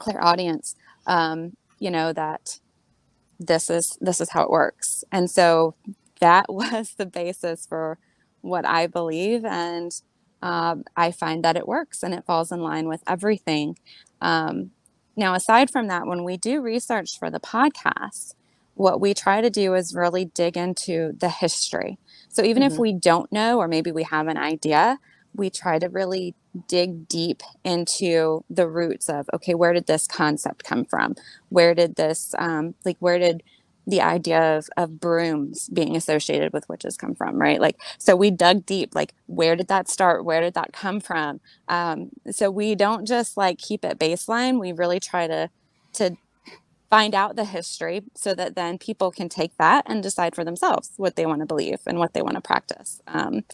clairaudience, 0.00 0.74
um, 1.06 1.56
you 1.78 1.90
know, 1.90 2.12
that 2.12 2.60
this 3.38 3.70
is 3.70 3.98
this 4.00 4.20
is 4.20 4.30
how 4.30 4.42
it 4.42 4.50
works. 4.50 5.04
And 5.12 5.30
so 5.30 5.76
that 6.20 6.46
was 6.52 6.94
the 6.96 7.06
basis 7.06 7.66
for 7.66 7.98
what 8.42 8.66
I 8.66 8.86
believe, 8.86 9.44
and 9.44 9.92
um, 10.46 10.84
I 10.96 11.10
find 11.10 11.44
that 11.44 11.56
it 11.56 11.66
works 11.66 12.04
and 12.04 12.14
it 12.14 12.24
falls 12.24 12.52
in 12.52 12.60
line 12.60 12.86
with 12.86 13.02
everything. 13.04 13.76
Um, 14.20 14.70
now, 15.16 15.34
aside 15.34 15.70
from 15.70 15.88
that, 15.88 16.06
when 16.06 16.22
we 16.22 16.36
do 16.36 16.60
research 16.60 17.18
for 17.18 17.30
the 17.30 17.40
podcast, 17.40 18.34
what 18.74 19.00
we 19.00 19.12
try 19.12 19.40
to 19.40 19.50
do 19.50 19.74
is 19.74 19.92
really 19.92 20.26
dig 20.26 20.56
into 20.56 21.14
the 21.18 21.30
history. 21.30 21.98
So 22.28 22.44
even 22.44 22.62
mm-hmm. 22.62 22.74
if 22.74 22.78
we 22.78 22.92
don't 22.92 23.32
know, 23.32 23.58
or 23.58 23.66
maybe 23.66 23.90
we 23.90 24.04
have 24.04 24.28
an 24.28 24.36
idea, 24.36 25.00
we 25.34 25.50
try 25.50 25.80
to 25.80 25.88
really 25.88 26.36
dig 26.68 27.08
deep 27.08 27.42
into 27.64 28.44
the 28.48 28.68
roots 28.68 29.08
of 29.08 29.28
okay, 29.34 29.54
where 29.54 29.72
did 29.72 29.88
this 29.88 30.06
concept 30.06 30.62
come 30.62 30.84
from? 30.84 31.16
Where 31.48 31.74
did 31.74 31.96
this, 31.96 32.36
um, 32.38 32.76
like, 32.84 32.98
where 33.00 33.18
did 33.18 33.42
the 33.86 34.00
idea 34.00 34.56
of, 34.56 34.68
of 34.76 35.00
brooms 35.00 35.68
being 35.68 35.94
associated 35.94 36.52
with 36.52 36.68
witches 36.68 36.96
come 36.96 37.14
from 37.14 37.40
right 37.40 37.60
like 37.60 37.76
so 37.98 38.16
we 38.16 38.30
dug 38.30 38.66
deep 38.66 38.94
like 38.94 39.14
where 39.26 39.54
did 39.56 39.68
that 39.68 39.88
start 39.88 40.24
where 40.24 40.40
did 40.40 40.54
that 40.54 40.72
come 40.72 41.00
from 41.00 41.40
um, 41.68 42.10
so 42.30 42.50
we 42.50 42.74
don't 42.74 43.06
just 43.06 43.36
like 43.36 43.58
keep 43.58 43.84
it 43.84 43.98
baseline 43.98 44.58
we 44.58 44.72
really 44.72 45.00
try 45.00 45.26
to 45.26 45.48
to 45.92 46.16
find 46.90 47.14
out 47.14 47.36
the 47.36 47.44
history 47.44 48.02
so 48.14 48.34
that 48.34 48.54
then 48.54 48.78
people 48.78 49.10
can 49.10 49.28
take 49.28 49.56
that 49.58 49.84
and 49.88 50.02
decide 50.02 50.34
for 50.34 50.44
themselves 50.44 50.92
what 50.96 51.16
they 51.16 51.26
want 51.26 51.40
to 51.40 51.46
believe 51.46 51.80
and 51.86 51.98
what 51.98 52.14
they 52.14 52.22
want 52.22 52.36
to 52.36 52.40
practice. 52.40 53.00
Um, 53.06 53.44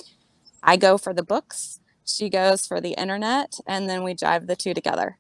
I 0.63 0.77
go 0.77 0.99
for 0.99 1.15
the 1.15 1.23
books, 1.23 1.81
she 2.05 2.29
goes 2.29 2.67
for 2.67 2.81
the 2.81 2.93
internet, 2.93 3.59
and 3.67 3.89
then 3.89 4.03
we 4.03 4.15
drive 4.15 4.47
the 4.47 4.57
two 4.57 4.75
together. 4.75 5.19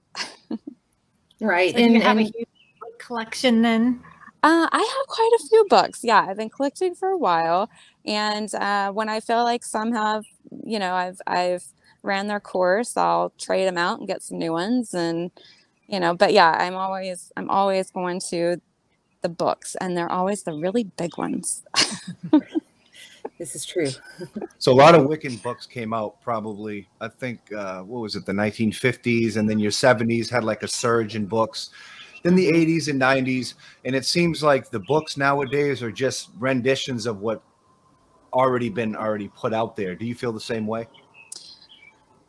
right. 1.40 1.74
So 1.74 1.80
and 1.80 1.94
you 1.94 2.00
have 2.02 2.18
and, 2.18 2.26
a 2.26 2.30
huge 2.30 2.48
collection 2.98 3.62
then? 3.62 4.00
Uh, 4.44 4.68
I 4.72 4.78
have 4.78 5.06
quite 5.06 5.30
a 5.38 5.48
few 5.48 5.66
books. 5.68 6.00
Yeah, 6.02 6.26
I've 6.28 6.36
been 6.36 6.50
collecting 6.50 6.94
for 6.94 7.08
a 7.08 7.18
while, 7.18 7.70
and 8.04 8.52
uh, 8.54 8.90
when 8.90 9.08
I 9.08 9.20
feel 9.20 9.44
like 9.44 9.64
some 9.64 9.92
have, 9.92 10.24
you 10.64 10.78
know, 10.78 10.94
I've 10.94 11.20
I've 11.26 11.64
ran 12.02 12.26
their 12.26 12.40
course, 12.40 12.96
I'll 12.96 13.30
trade 13.38 13.66
them 13.66 13.78
out 13.78 14.00
and 14.00 14.08
get 14.08 14.22
some 14.22 14.38
new 14.38 14.52
ones, 14.52 14.94
and 14.94 15.30
you 15.92 16.00
know 16.00 16.14
but 16.14 16.32
yeah 16.32 16.56
i'm 16.58 16.74
always 16.74 17.30
i'm 17.36 17.50
always 17.50 17.90
going 17.90 18.18
to 18.18 18.60
the 19.20 19.28
books 19.28 19.76
and 19.80 19.96
they're 19.96 20.10
always 20.10 20.42
the 20.42 20.52
really 20.52 20.84
big 20.84 21.16
ones 21.18 21.62
this 23.38 23.54
is 23.54 23.64
true 23.64 23.88
so 24.58 24.72
a 24.72 24.74
lot 24.74 24.94
of 24.94 25.06
wiccan 25.06 25.40
books 25.42 25.66
came 25.66 25.92
out 25.92 26.20
probably 26.22 26.88
i 27.00 27.06
think 27.06 27.40
uh, 27.52 27.82
what 27.82 28.00
was 28.00 28.16
it 28.16 28.24
the 28.26 28.32
1950s 28.32 29.36
and 29.36 29.48
then 29.48 29.58
your 29.58 29.70
70s 29.70 30.28
had 30.28 30.42
like 30.42 30.62
a 30.62 30.68
surge 30.68 31.14
in 31.14 31.26
books 31.26 31.70
then 32.22 32.34
the 32.34 32.50
80s 32.50 32.88
and 32.88 33.00
90s 33.00 33.54
and 33.84 33.94
it 33.94 34.04
seems 34.04 34.42
like 34.42 34.70
the 34.70 34.80
books 34.80 35.16
nowadays 35.16 35.82
are 35.82 35.92
just 35.92 36.30
renditions 36.38 37.06
of 37.06 37.20
what 37.20 37.42
already 38.32 38.68
been 38.68 38.96
already 38.96 39.28
put 39.28 39.52
out 39.52 39.76
there 39.76 39.94
do 39.94 40.06
you 40.06 40.14
feel 40.14 40.32
the 40.32 40.40
same 40.40 40.66
way 40.66 40.86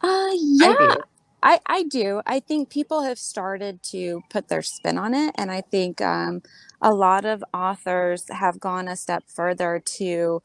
uh 0.02 0.30
yeah 0.34 0.96
I, 1.44 1.60
I 1.66 1.84
do. 1.84 2.22
I 2.26 2.40
think 2.40 2.70
people 2.70 3.02
have 3.02 3.20
started 3.20 3.84
to 3.92 4.22
put 4.30 4.48
their 4.48 4.62
spin 4.62 4.98
on 4.98 5.14
it. 5.14 5.36
And 5.38 5.52
I 5.52 5.60
think 5.60 6.00
um, 6.00 6.42
a 6.82 6.94
lot 6.94 7.26
of 7.26 7.44
authors 7.54 8.26
have 8.30 8.62
gone 8.62 8.88
a 8.88 8.96
step 8.96 9.26
further 9.28 9.82
to 9.98 10.42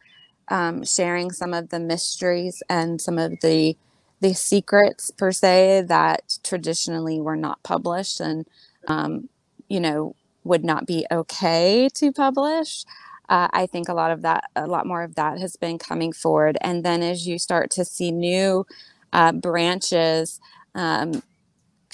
um, 0.48 0.84
sharing 0.84 1.30
some 1.30 1.54
of 1.54 1.68
the 1.68 1.78
mysteries 1.78 2.62
and 2.68 3.00
some 3.00 3.18
of 3.18 3.32
the 3.42 3.76
the 4.20 4.34
secrets 4.34 5.12
per 5.12 5.30
se 5.30 5.84
that 5.86 6.38
traditionally 6.42 7.20
were 7.20 7.36
not 7.36 7.62
published 7.62 8.18
and 8.18 8.48
um, 8.88 9.28
you 9.68 9.80
know 9.80 10.14
would 10.44 10.64
not 10.64 10.86
be 10.86 11.06
okay 11.10 11.88
to 11.94 12.12
publish 12.12 12.84
uh, 13.28 13.48
i 13.52 13.66
think 13.66 13.88
a 13.88 13.94
lot 13.94 14.10
of 14.10 14.22
that 14.22 14.44
a 14.56 14.66
lot 14.66 14.86
more 14.86 15.02
of 15.02 15.14
that 15.14 15.38
has 15.38 15.56
been 15.56 15.78
coming 15.78 16.12
forward. 16.12 16.56
And 16.60 16.84
then 16.84 17.02
as 17.02 17.26
you 17.26 17.38
start 17.38 17.70
to 17.72 17.84
see 17.84 18.10
new 18.10 18.66
uh, 19.12 19.32
branches 19.32 20.40
um, 20.74 21.22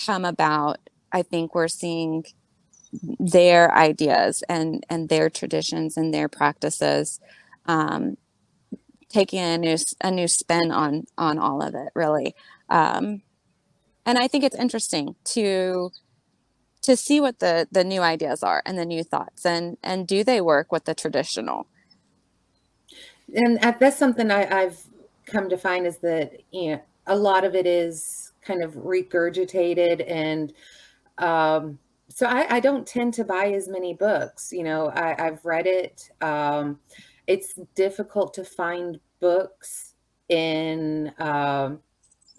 come 0.07 0.25
about, 0.25 0.79
I 1.13 1.23
think 1.23 1.55
we're 1.55 1.69
seeing 1.69 2.25
their 3.19 3.73
ideas 3.77 4.43
and 4.49 4.85
and 4.91 5.09
their 5.09 5.31
traditions 5.31 5.97
and 5.97 6.15
their 6.15 6.29
practices 6.29 7.21
um, 7.67 8.17
taking 9.09 9.41
a 9.41 9.59
new 9.59 9.77
a 10.03 10.11
new 10.11 10.29
spin 10.29 10.71
on 10.73 11.07
on 11.19 11.39
all 11.39 11.63
of 11.63 11.75
it 11.75 11.91
really. 11.95 12.35
Um, 12.69 13.23
and 14.07 14.19
i 14.19 14.29
think 14.29 14.45
it's 14.45 14.57
interesting 14.57 15.15
to 15.25 15.91
to 16.85 16.97
see 16.97 17.21
what 17.21 17.39
the 17.41 17.67
the 17.73 17.85
new 17.85 18.03
ideas 18.03 18.43
are 18.43 18.63
and 18.67 18.79
the 18.79 18.85
new 18.85 19.03
thoughts 19.03 19.45
and 19.45 19.77
and 19.83 20.07
do 20.07 20.23
they 20.23 20.41
work 20.41 20.71
with 20.71 20.85
the 20.85 20.95
traditional? 20.95 21.67
And 23.35 23.59
that's 23.81 23.97
something 23.97 24.31
I, 24.31 24.63
i've 24.63 24.79
come 25.27 25.49
to 25.49 25.57
find 25.57 25.87
is 25.87 25.99
that 25.99 26.41
you 26.51 26.73
know 26.73 26.81
a 27.07 27.17
lot 27.17 27.45
of 27.45 27.55
it 27.55 27.67
is 27.67 28.33
kind 28.43 28.63
of 28.63 28.75
regurgitated 28.75 30.05
and 30.11 30.53
um, 31.19 31.79
so 32.09 32.27
I, 32.27 32.57
I, 32.57 32.61
don't 32.61 32.87
tend 32.87 33.15
to 33.15 33.25
buy 33.25 33.47
as 33.53 33.69
many 33.69 33.95
books 33.95 34.53
you 34.53 34.65
know 34.65 34.91
I, 34.91 35.15
have 35.19 35.45
read 35.45 35.67
it 35.67 36.11
um, 36.21 36.79
it's 37.27 37.55
difficult 37.75 38.35
to 38.35 38.45
find 38.45 38.99
books 39.21 39.95
in 40.29 41.13
um, 41.19 41.81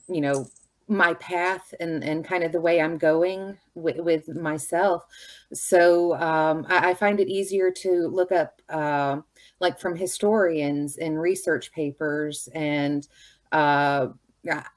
you 0.07 0.21
know 0.21 0.47
my 0.87 1.13
path 1.15 1.73
and 1.79 2.03
and 2.03 2.23
kind 2.23 2.43
of 2.43 2.51
the 2.51 2.61
way 2.61 2.79
i'm 2.79 2.97
going 2.97 3.57
with, 3.75 3.97
with 3.97 4.27
myself. 4.29 5.05
So 5.53 6.15
um, 6.15 6.65
I, 6.69 6.91
I, 6.91 6.93
find 6.93 7.19
it 7.19 7.27
easier 7.27 7.71
to 7.71 8.07
look 8.07 8.31
up 8.31 8.61
uh, 8.69 9.17
like 9.59 9.79
from 9.79 9.95
historians 9.95 10.97
and 10.97 11.19
research 11.19 11.71
papers 11.71 12.49
and 12.55 13.07
uh, 13.51 14.07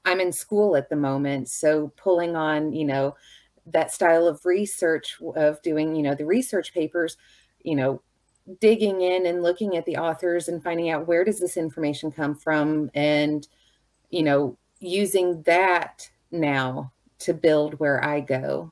I'm 0.05 0.19
in 0.19 0.31
school 0.31 0.75
at 0.75 0.89
the 0.89 0.95
moment, 0.95 1.47
so 1.47 1.93
pulling 1.95 2.35
on, 2.35 2.73
you 2.73 2.85
know, 2.85 3.15
that 3.67 3.91
style 3.91 4.27
of 4.27 4.43
research 4.45 5.17
of 5.35 5.61
doing, 5.61 5.95
you 5.95 6.01
know, 6.01 6.15
the 6.15 6.25
research 6.25 6.73
papers, 6.73 7.17
you 7.61 7.75
know, 7.75 8.01
digging 8.61 9.01
in 9.01 9.27
and 9.27 9.43
looking 9.43 9.77
at 9.77 9.85
the 9.85 9.97
authors 9.97 10.47
and 10.47 10.63
finding 10.63 10.89
out 10.89 11.07
where 11.07 11.23
does 11.23 11.39
this 11.39 11.55
information 11.55 12.11
come 12.11 12.35
from 12.35 12.89
and, 12.95 13.47
you 14.09 14.23
know, 14.23 14.57
using 14.79 15.43
that 15.43 16.09
now 16.31 16.91
to 17.19 17.33
build 17.33 17.79
where 17.79 18.03
I 18.03 18.21
go. 18.21 18.71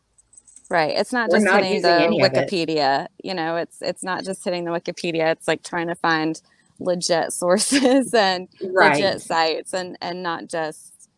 Right. 0.70 0.98
It's 0.98 1.14
not 1.14 1.32
just 1.32 1.46
not 1.46 1.64
hitting 1.64 1.82
the 1.82 2.20
Wikipedia. 2.22 3.08
You 3.24 3.34
know, 3.34 3.56
it's 3.56 3.82
it's 3.82 4.04
not 4.04 4.26
just 4.26 4.44
hitting 4.44 4.66
the 4.66 4.72
Wikipedia. 4.72 5.32
It's 5.32 5.48
like 5.48 5.64
trying 5.64 5.88
to 5.88 5.96
find 5.96 6.42
legit 6.80 7.32
sources 7.34 8.14
and 8.14 8.48
right. 8.62 9.02
legit 9.02 9.22
sites 9.22 9.74
and 9.74 9.98
and 10.02 10.22
not 10.22 10.48
just 10.48 11.10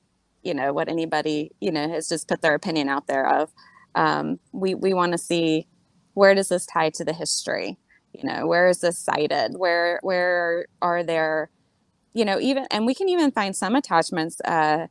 you 0.44 0.54
know 0.54 0.72
what 0.72 0.88
anybody 0.88 1.52
you 1.60 1.72
know 1.72 1.90
has 1.90 2.08
just 2.08 2.28
put 2.28 2.42
their 2.42 2.54
opinion 2.54 2.90
out 2.90 3.08
there 3.08 3.28
of 3.28 3.52
um, 3.96 4.40
we 4.52 4.76
we 4.76 4.94
want 4.94 5.12
to 5.12 5.18
see 5.18 5.68
where 6.14 6.36
does 6.36 6.50
this 6.50 6.66
tie 6.66 6.90
to 6.90 7.04
the 7.04 7.14
history 7.14 7.78
you 8.14 8.24
know 8.24 8.48
where 8.48 8.68
is 8.68 8.80
this 8.80 8.98
cited 8.98 9.58
where 9.58 10.00
where 10.02 10.66
are 10.82 11.04
there 11.04 11.50
you 12.14 12.26
know 12.26 12.40
even 12.40 12.66
and 12.72 12.86
we 12.86 12.96
can 12.96 13.10
even 13.10 13.32
find 13.32 13.56
some 13.56 13.76
attachments 13.76 14.42
uh 14.46 14.88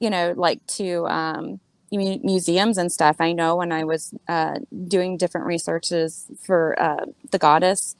you 0.00 0.10
know 0.10 0.34
like 0.36 0.64
to 0.66 1.06
um 1.06 1.60
museums 1.92 2.76
and 2.76 2.90
stuff 2.90 3.16
i 3.20 3.32
know 3.32 3.56
when 3.56 3.70
i 3.70 3.84
was 3.84 4.12
uh, 4.28 4.58
doing 4.88 5.16
different 5.16 5.46
researches 5.46 6.26
for 6.44 6.74
uh, 6.82 7.06
the 7.30 7.38
goddess 7.38 7.94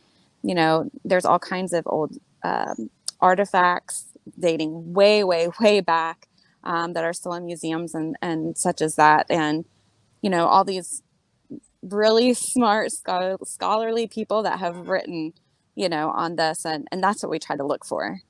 you 0.45 0.55
know, 0.55 0.91
there's 1.05 1.25
all 1.25 1.39
kinds 1.39 1.73
of 1.73 1.85
old 1.87 2.19
um, 2.45 2.91
artifacts 3.21 4.05
dating 4.39 4.93
way, 4.93 5.25
way, 5.25 5.49
way 5.61 5.81
back 5.81 6.29
um, 6.63 6.93
that 6.93 7.03
are 7.03 7.15
still 7.15 7.33
in 7.33 7.47
museums 7.47 7.95
and, 7.95 8.17
and 8.23 8.57
such 8.57 8.83
as 8.83 8.97
that. 8.97 9.27
And, 9.31 9.65
you 10.23 10.31
know, 10.31 10.47
all 10.47 10.65
these 10.65 11.03
really 11.83 12.35
smart 12.35 12.93
scholarly 12.93 14.07
people 14.07 14.43
that 14.43 14.59
have 14.61 14.89
written 14.89 15.33
you 15.77 15.89
know, 15.89 16.11
on 16.11 16.37
this. 16.37 16.65
And, 16.65 16.87
and 16.93 17.03
that's 17.03 17.23
what 17.23 17.31
we 17.31 17.41
try 17.41 17.57
to 17.57 17.67
look 17.67 17.85
for. 17.85 18.21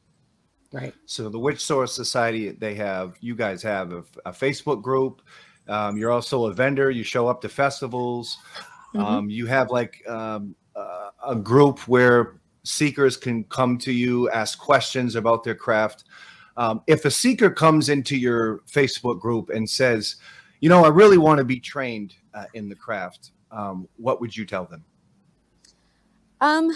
Right. 0.74 0.92
So 1.06 1.28
the 1.28 1.38
Witch 1.38 1.64
Source 1.64 1.94
Society, 1.94 2.50
they 2.50 2.74
have, 2.74 3.14
you 3.20 3.37
guys 3.37 3.62
have 3.62 3.92
a, 3.92 4.04
a 4.26 4.32
Facebook 4.32 4.82
group. 4.82 5.22
Um, 5.68 5.96
you're 5.96 6.10
also 6.10 6.46
a 6.46 6.52
vendor. 6.52 6.90
You 6.90 7.04
show 7.04 7.28
up 7.28 7.40
to 7.42 7.48
festivals. 7.48 8.37
Mhm. 8.92 9.00
Um, 9.00 9.30
you 9.30 9.46
have 9.46 9.70
like 9.70 10.02
um, 10.08 10.56
uh, 10.74 11.10
a 11.28 11.37
group 11.37 11.87
where 11.87 12.40
seekers 12.64 13.16
can 13.16 13.44
come 13.44 13.78
to 13.78 13.92
you, 13.92 14.28
ask 14.30 14.58
questions 14.58 15.14
about 15.14 15.44
their 15.44 15.54
craft. 15.54 16.04
Um, 16.56 16.82
if 16.88 17.04
a 17.04 17.10
seeker 17.10 17.50
comes 17.50 17.88
into 17.88 18.16
your 18.16 18.58
Facebook 18.68 19.20
group 19.20 19.50
and 19.50 19.70
says, 19.70 20.16
you 20.58 20.68
know, 20.68 20.84
I 20.84 20.88
really 20.88 21.18
want 21.18 21.38
to 21.38 21.44
be 21.44 21.60
trained 21.60 22.14
uh, 22.34 22.46
in 22.54 22.68
the 22.68 22.74
craft, 22.74 23.30
um, 23.52 23.87
what 23.96 24.20
would 24.20 24.37
you 24.37 24.44
tell 24.44 24.64
them? 24.64 24.84
Um, 26.40 26.72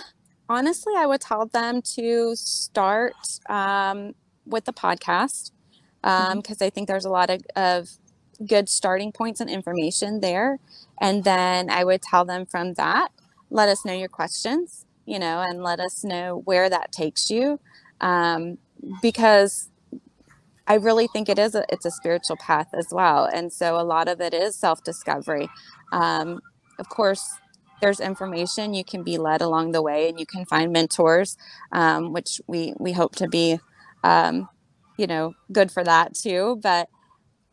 honestly, 0.48 0.94
I 0.96 1.06
would 1.06 1.20
tell 1.20 1.46
them 1.46 1.82
to 1.96 2.34
start 2.34 3.14
um, 3.48 4.14
with 4.46 4.64
the 4.64 4.72
podcast 4.72 5.52
because 6.02 6.62
I 6.62 6.70
think 6.70 6.88
there's 6.88 7.04
a 7.04 7.10
lot 7.10 7.30
of, 7.30 7.42
of 7.56 7.90
good 8.46 8.68
starting 8.68 9.12
points 9.12 9.40
and 9.40 9.50
information 9.50 10.20
there. 10.20 10.58
And 11.00 11.24
then 11.24 11.70
I 11.70 11.84
would 11.84 12.02
tell 12.02 12.24
them 12.24 12.46
from 12.46 12.74
that, 12.74 13.10
let 13.50 13.68
us 13.68 13.84
know 13.84 13.92
your 13.92 14.08
questions, 14.08 14.84
you 15.06 15.18
know, 15.18 15.40
and 15.40 15.62
let 15.62 15.80
us 15.80 16.04
know 16.04 16.42
where 16.44 16.70
that 16.70 16.92
takes 16.92 17.30
you. 17.30 17.60
Um, 18.00 18.58
because 19.02 19.70
I 20.66 20.74
really 20.74 21.08
think 21.08 21.28
it 21.28 21.38
is 21.38 21.54
a, 21.54 21.64
it's 21.68 21.84
a 21.84 21.90
spiritual 21.90 22.36
path 22.36 22.68
as 22.74 22.88
well. 22.92 23.24
And 23.24 23.52
so 23.52 23.76
a 23.80 23.82
lot 23.82 24.06
of 24.06 24.20
it 24.20 24.34
is 24.34 24.54
self-discovery. 24.54 25.48
Um, 25.92 26.40
of 26.78 26.88
course, 26.88 27.24
there's 27.80 28.00
information 28.00 28.74
you 28.74 28.84
can 28.84 29.02
be 29.02 29.18
led 29.18 29.40
along 29.40 29.72
the 29.72 29.82
way 29.82 30.08
and 30.08 30.18
you 30.18 30.26
can 30.26 30.44
find 30.46 30.72
mentors 30.72 31.36
um, 31.72 32.12
which 32.12 32.40
we 32.48 32.74
we 32.78 32.92
hope 32.92 33.14
to 33.16 33.28
be 33.28 33.58
um, 34.04 34.48
you 34.96 35.06
know 35.06 35.34
good 35.52 35.70
for 35.70 35.84
that 35.84 36.14
too 36.14 36.58
but 36.62 36.88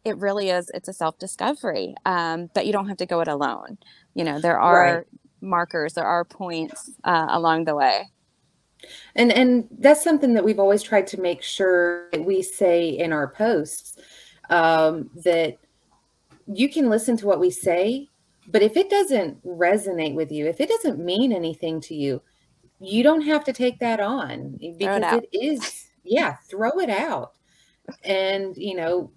it 0.05 0.17
really 0.17 0.49
is 0.49 0.69
it's 0.73 0.87
a 0.87 0.93
self-discovery 0.93 1.95
um, 2.05 2.49
but 2.53 2.65
you 2.65 2.73
don't 2.73 2.87
have 2.89 2.97
to 2.97 3.05
go 3.05 3.21
it 3.21 3.27
alone 3.27 3.77
you 4.15 4.23
know 4.23 4.39
there 4.39 4.59
are 4.59 4.97
Right. 4.97 5.05
markers 5.41 5.93
there 5.93 6.05
are 6.05 6.25
points 6.25 6.89
uh, 7.03 7.27
along 7.29 7.65
the 7.65 7.75
way 7.75 8.03
And 9.15 9.31
and 9.31 9.67
that's 9.79 10.03
something 10.03 10.33
that 10.33 10.43
we've 10.43 10.59
always 10.59 10.83
tried 10.83 11.07
to 11.07 11.21
make 11.21 11.41
sure 11.41 12.09
that 12.11 12.23
we 12.25 12.41
say 12.41 12.89
in 12.89 13.13
our 13.13 13.27
posts 13.27 13.97
um, 14.49 15.09
that 15.23 15.57
you 16.47 16.69
can 16.69 16.89
listen 16.89 17.17
to 17.17 17.25
what 17.25 17.39
we 17.39 17.49
say, 17.49 18.09
but 18.47 18.61
if 18.61 18.77
it 18.77 18.89
doesn't 18.89 19.43
resonate 19.45 20.15
with 20.15 20.31
you, 20.31 20.47
if 20.47 20.59
it 20.59 20.69
doesn't 20.69 21.03
mean 21.03 21.31
anything 21.31 21.81
to 21.81 21.95
you, 21.95 22.21
you 22.79 23.03
don't 23.03 23.21
have 23.21 23.43
to 23.45 23.53
take 23.53 23.79
that 23.79 23.99
on 23.99 24.57
because 24.77 25.03
out. 25.03 25.23
it 25.23 25.29
is 25.31 25.89
yeah, 26.03 26.35
throw 26.49 26.79
it 26.79 26.89
out. 26.89 27.33
And 28.03 28.55
you 28.57 28.75
know, 28.75 29.11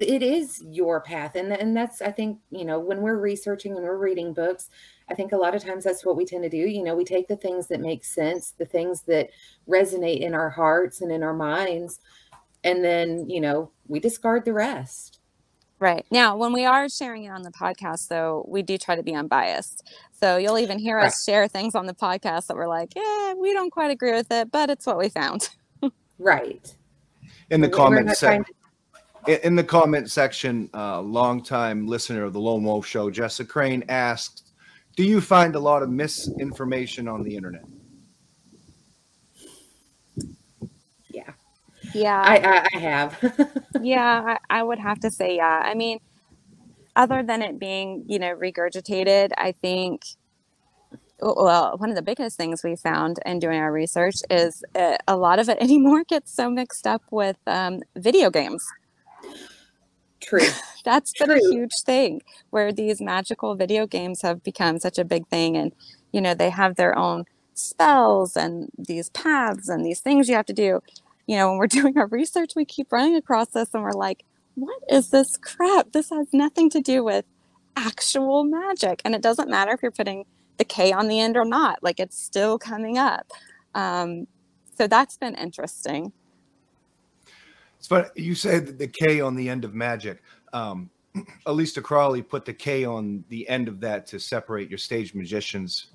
it 0.00 0.22
is 0.22 0.62
your 0.68 1.00
path 1.00 1.34
and 1.34 1.52
and 1.52 1.76
that's 1.76 2.02
I 2.02 2.12
think, 2.12 2.38
you 2.50 2.64
know, 2.64 2.78
when 2.78 3.00
we're 3.00 3.18
researching 3.18 3.74
and 3.74 3.84
we're 3.84 3.96
reading 3.96 4.34
books, 4.34 4.68
I 5.08 5.14
think 5.14 5.32
a 5.32 5.36
lot 5.36 5.54
of 5.54 5.64
times 5.64 5.84
that's 5.84 6.04
what 6.04 6.16
we 6.16 6.26
tend 6.26 6.42
to 6.42 6.50
do. 6.50 6.58
You 6.58 6.82
know, 6.82 6.94
we 6.94 7.04
take 7.04 7.28
the 7.28 7.36
things 7.36 7.68
that 7.68 7.80
make 7.80 8.04
sense, 8.04 8.52
the 8.52 8.66
things 8.66 9.02
that 9.02 9.30
resonate 9.68 10.20
in 10.20 10.34
our 10.34 10.50
hearts 10.50 11.00
and 11.00 11.10
in 11.10 11.22
our 11.22 11.34
minds, 11.34 12.00
and 12.64 12.84
then, 12.84 13.28
you 13.30 13.40
know, 13.40 13.70
we 13.86 14.00
discard 14.00 14.44
the 14.44 14.52
rest. 14.52 15.17
Right 15.80 16.04
now 16.10 16.36
when 16.36 16.52
we 16.52 16.64
are 16.64 16.88
sharing 16.88 17.24
it 17.24 17.30
on 17.30 17.42
the 17.42 17.50
podcast 17.52 18.08
though 18.08 18.44
we 18.48 18.62
do 18.62 18.76
try 18.78 18.96
to 18.96 19.02
be 19.02 19.14
unbiased 19.14 19.88
so 20.12 20.36
you'll 20.36 20.58
even 20.58 20.78
hear 20.78 20.98
us 20.98 21.24
share 21.24 21.46
things 21.46 21.74
on 21.74 21.86
the 21.86 21.94
podcast 21.94 22.46
that 22.48 22.56
we're 22.56 22.66
like 22.68 22.92
yeah 22.96 23.34
we 23.34 23.52
don't 23.52 23.70
quite 23.70 23.90
agree 23.90 24.12
with 24.12 24.30
it 24.32 24.50
but 24.50 24.70
it's 24.70 24.86
what 24.86 24.98
we 24.98 25.08
found 25.08 25.50
Right. 26.18 26.74
In 27.50 27.60
the 27.60 27.68
We're 27.68 27.76
comment 27.76 28.08
section. 28.16 28.44
trying 29.24 29.36
In 29.36 29.46
in 29.46 29.54
the 29.56 29.64
comment 29.64 30.10
section, 30.10 30.68
uh, 30.74 31.00
longtime 31.00 31.86
listener 31.86 32.24
of 32.24 32.32
the 32.32 32.40
Lone 32.40 32.64
Wolf 32.64 32.86
Show, 32.86 33.08
Jessica 33.10 33.48
Crane 33.48 33.84
asked, 33.88 34.50
"Do 34.96 35.04
you 35.04 35.20
find 35.20 35.54
a 35.54 35.60
lot 35.60 35.82
of 35.82 35.90
misinformation 35.90 37.06
on 37.06 37.22
the 37.22 37.36
internet?" 37.36 37.64
Yeah. 41.10 41.30
Yeah 41.94 42.20
I 42.20 42.36
I, 42.36 42.66
I 42.74 42.78
have. 42.78 43.62
yeah, 43.82 44.36
I, 44.50 44.58
I 44.58 44.62
would 44.62 44.78
have 44.78 45.00
to 45.00 45.10
say, 45.10 45.36
yeah. 45.36 45.62
I 45.64 45.74
mean, 45.74 45.98
other 46.96 47.22
than 47.22 47.42
it 47.42 47.58
being, 47.58 48.04
you 48.08 48.18
know, 48.18 48.34
regurgitated, 48.34 49.30
I 49.38 49.52
think, 49.52 50.02
well, 51.20 51.76
one 51.78 51.90
of 51.90 51.96
the 51.96 52.02
biggest 52.02 52.36
things 52.36 52.62
we 52.62 52.76
found 52.76 53.18
in 53.24 53.38
doing 53.38 53.58
our 53.58 53.72
research 53.72 54.16
is 54.30 54.62
uh, 54.74 54.96
a 55.06 55.16
lot 55.16 55.38
of 55.38 55.48
it 55.48 55.58
anymore 55.60 56.04
gets 56.04 56.32
so 56.32 56.50
mixed 56.50 56.86
up 56.86 57.02
with 57.10 57.36
um, 57.46 57.80
video 57.96 58.30
games. 58.30 58.66
True. 60.20 60.40
That's 60.84 61.12
been 61.12 61.30
a 61.30 61.38
huge 61.38 61.74
thing 61.84 62.22
where 62.50 62.72
these 62.72 63.00
magical 63.00 63.54
video 63.54 63.86
games 63.86 64.22
have 64.22 64.42
become 64.42 64.78
such 64.78 64.98
a 64.98 65.04
big 65.04 65.26
thing. 65.28 65.56
And, 65.56 65.72
you 66.12 66.20
know, 66.20 66.34
they 66.34 66.50
have 66.50 66.76
their 66.76 66.96
own 66.96 67.24
spells 67.54 68.36
and 68.36 68.70
these 68.78 69.10
paths 69.10 69.68
and 69.68 69.84
these 69.84 70.00
things 70.00 70.28
you 70.28 70.34
have 70.34 70.46
to 70.46 70.52
do. 70.52 70.80
You 71.28 71.36
know, 71.36 71.50
when 71.50 71.58
we're 71.58 71.66
doing 71.68 71.96
our 71.96 72.08
research, 72.08 72.54
we 72.56 72.64
keep 72.64 72.90
running 72.90 73.14
across 73.14 73.48
this 73.48 73.72
and 73.72 73.84
we're 73.84 73.92
like, 73.92 74.24
what 74.56 74.82
is 74.90 75.10
this 75.10 75.36
crap? 75.36 75.92
This 75.92 76.10
has 76.10 76.26
nothing 76.32 76.68
to 76.70 76.80
do 76.80 77.04
with 77.04 77.24
actual 77.76 78.42
magic. 78.42 79.00
And 79.04 79.14
it 79.14 79.22
doesn't 79.22 79.48
matter 79.48 79.70
if 79.70 79.82
you're 79.82 79.92
putting 79.92 80.24
the 80.56 80.64
K 80.64 80.92
on 80.92 81.06
the 81.06 81.20
end 81.20 81.36
or 81.36 81.44
not, 81.44 81.80
like 81.82 82.00
it's 82.00 82.20
still 82.20 82.58
coming 82.58 82.98
up. 82.98 83.30
Um, 83.76 84.26
so 84.76 84.88
that's 84.88 85.16
been 85.16 85.36
interesting. 85.36 86.12
It's 87.78 87.86
funny 87.86 88.08
you 88.16 88.34
say 88.34 88.58
the 88.58 88.88
K 88.88 89.20
on 89.20 89.36
the 89.36 89.48
end 89.48 89.64
of 89.64 89.74
magic. 89.74 90.22
Um, 90.52 90.90
Aleister 91.46 91.82
Crowley 91.82 92.22
put 92.22 92.44
the 92.44 92.52
K 92.52 92.84
on 92.84 93.22
the 93.28 93.48
end 93.48 93.68
of 93.68 93.78
that 93.80 94.06
to 94.08 94.18
separate 94.18 94.68
your 94.68 94.78
stage 94.78 95.14
magicians 95.14 95.86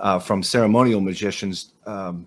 uh, 0.00 0.18
from 0.18 0.42
ceremonial 0.42 1.00
magicians. 1.00 1.74
Um, 1.84 2.26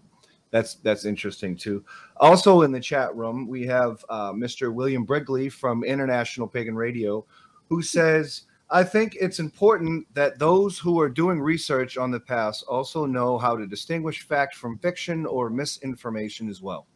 that's 0.51 0.75
that's 0.75 1.05
interesting 1.05 1.55
too. 1.55 1.83
Also 2.17 2.62
in 2.63 2.71
the 2.71 2.79
chat 2.79 3.15
room, 3.15 3.47
we 3.47 3.65
have 3.67 4.03
uh, 4.09 4.31
Mr. 4.31 4.73
William 4.73 5.05
Brigley 5.05 5.51
from 5.51 5.83
International 5.83 6.47
Pagan 6.47 6.75
Radio, 6.75 7.25
who 7.69 7.81
says, 7.81 8.43
"I 8.69 8.83
think 8.83 9.15
it's 9.19 9.39
important 9.39 10.07
that 10.15 10.39
those 10.39 10.79
who 10.79 10.99
are 10.99 11.09
doing 11.09 11.39
research 11.39 11.97
on 11.97 12.12
the 12.12 12.19
past 12.19 12.63
also 12.67 13.05
know 13.05 13.38
how 13.38 13.55
to 13.55 13.67
distinguish 13.67 14.23
fact 14.23 14.55
from 14.55 14.77
fiction 14.79 15.25
or 15.25 15.49
misinformation 15.49 16.49
as 16.49 16.62
well." 16.62 16.88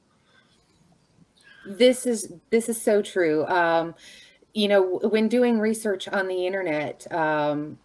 this 1.65 2.05
is 2.05 2.33
this 2.49 2.69
is 2.69 2.81
so 2.81 3.01
true 3.01 3.45
um 3.47 3.95
you 4.53 4.67
know 4.67 4.99
when 5.09 5.27
doing 5.27 5.59
research 5.59 6.07
on 6.09 6.27
the 6.27 6.45
internet 6.45 7.09
um 7.13 7.77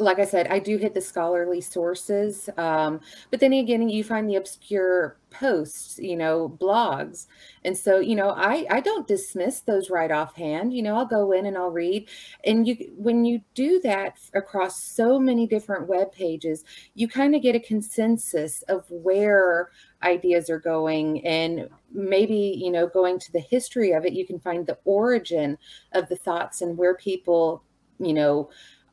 like 0.00 0.18
i 0.18 0.24
said 0.24 0.46
i 0.48 0.58
do 0.58 0.76
hit 0.76 0.94
the 0.94 1.00
scholarly 1.00 1.60
sources 1.60 2.48
um 2.56 3.00
but 3.30 3.40
then 3.40 3.52
again 3.52 3.88
you 3.88 4.02
find 4.02 4.28
the 4.28 4.36
obscure 4.36 5.18
posts 5.30 5.98
you 5.98 6.16
know 6.16 6.48
blogs. 6.60 7.26
And 7.64 7.76
so 7.76 7.98
you 7.98 8.14
know 8.14 8.30
i 8.30 8.66
i 8.70 8.80
don't 8.80 9.06
dismiss 9.06 9.60
those 9.60 9.90
right 9.90 10.10
offhand. 10.10 10.72
You 10.74 10.82
know 10.82 10.96
i'll 10.96 11.06
go 11.06 11.32
in 11.32 11.46
and 11.46 11.56
i'll 11.56 11.70
read. 11.70 12.08
And 12.44 12.66
you 12.66 12.76
when 12.96 13.24
you 13.24 13.40
do 13.54 13.80
that 13.80 14.18
across 14.34 14.82
so 14.82 15.18
many 15.18 15.46
different 15.46 15.88
web 15.88 16.12
pages 16.12 16.64
you 16.94 17.08
kind 17.08 17.34
of 17.34 17.42
get 17.42 17.54
a 17.54 17.60
consensus 17.60 18.62
of 18.62 18.84
where 18.90 19.70
ideas 20.02 20.50
are 20.50 20.58
going. 20.58 21.24
And 21.26 21.68
maybe 21.92 22.54
you 22.58 22.70
know 22.70 22.86
going 22.86 23.18
to 23.20 23.32
the 23.32 23.40
history 23.40 23.92
of 23.92 24.04
it 24.04 24.12
you 24.12 24.26
can 24.26 24.38
find 24.40 24.66
the 24.66 24.78
origin 24.84 25.58
of 25.92 26.08
the 26.08 26.16
thoughts 26.16 26.62
and 26.62 26.76
where 26.76 26.96
people 26.96 27.62
you 27.98 28.14
know 28.14 28.48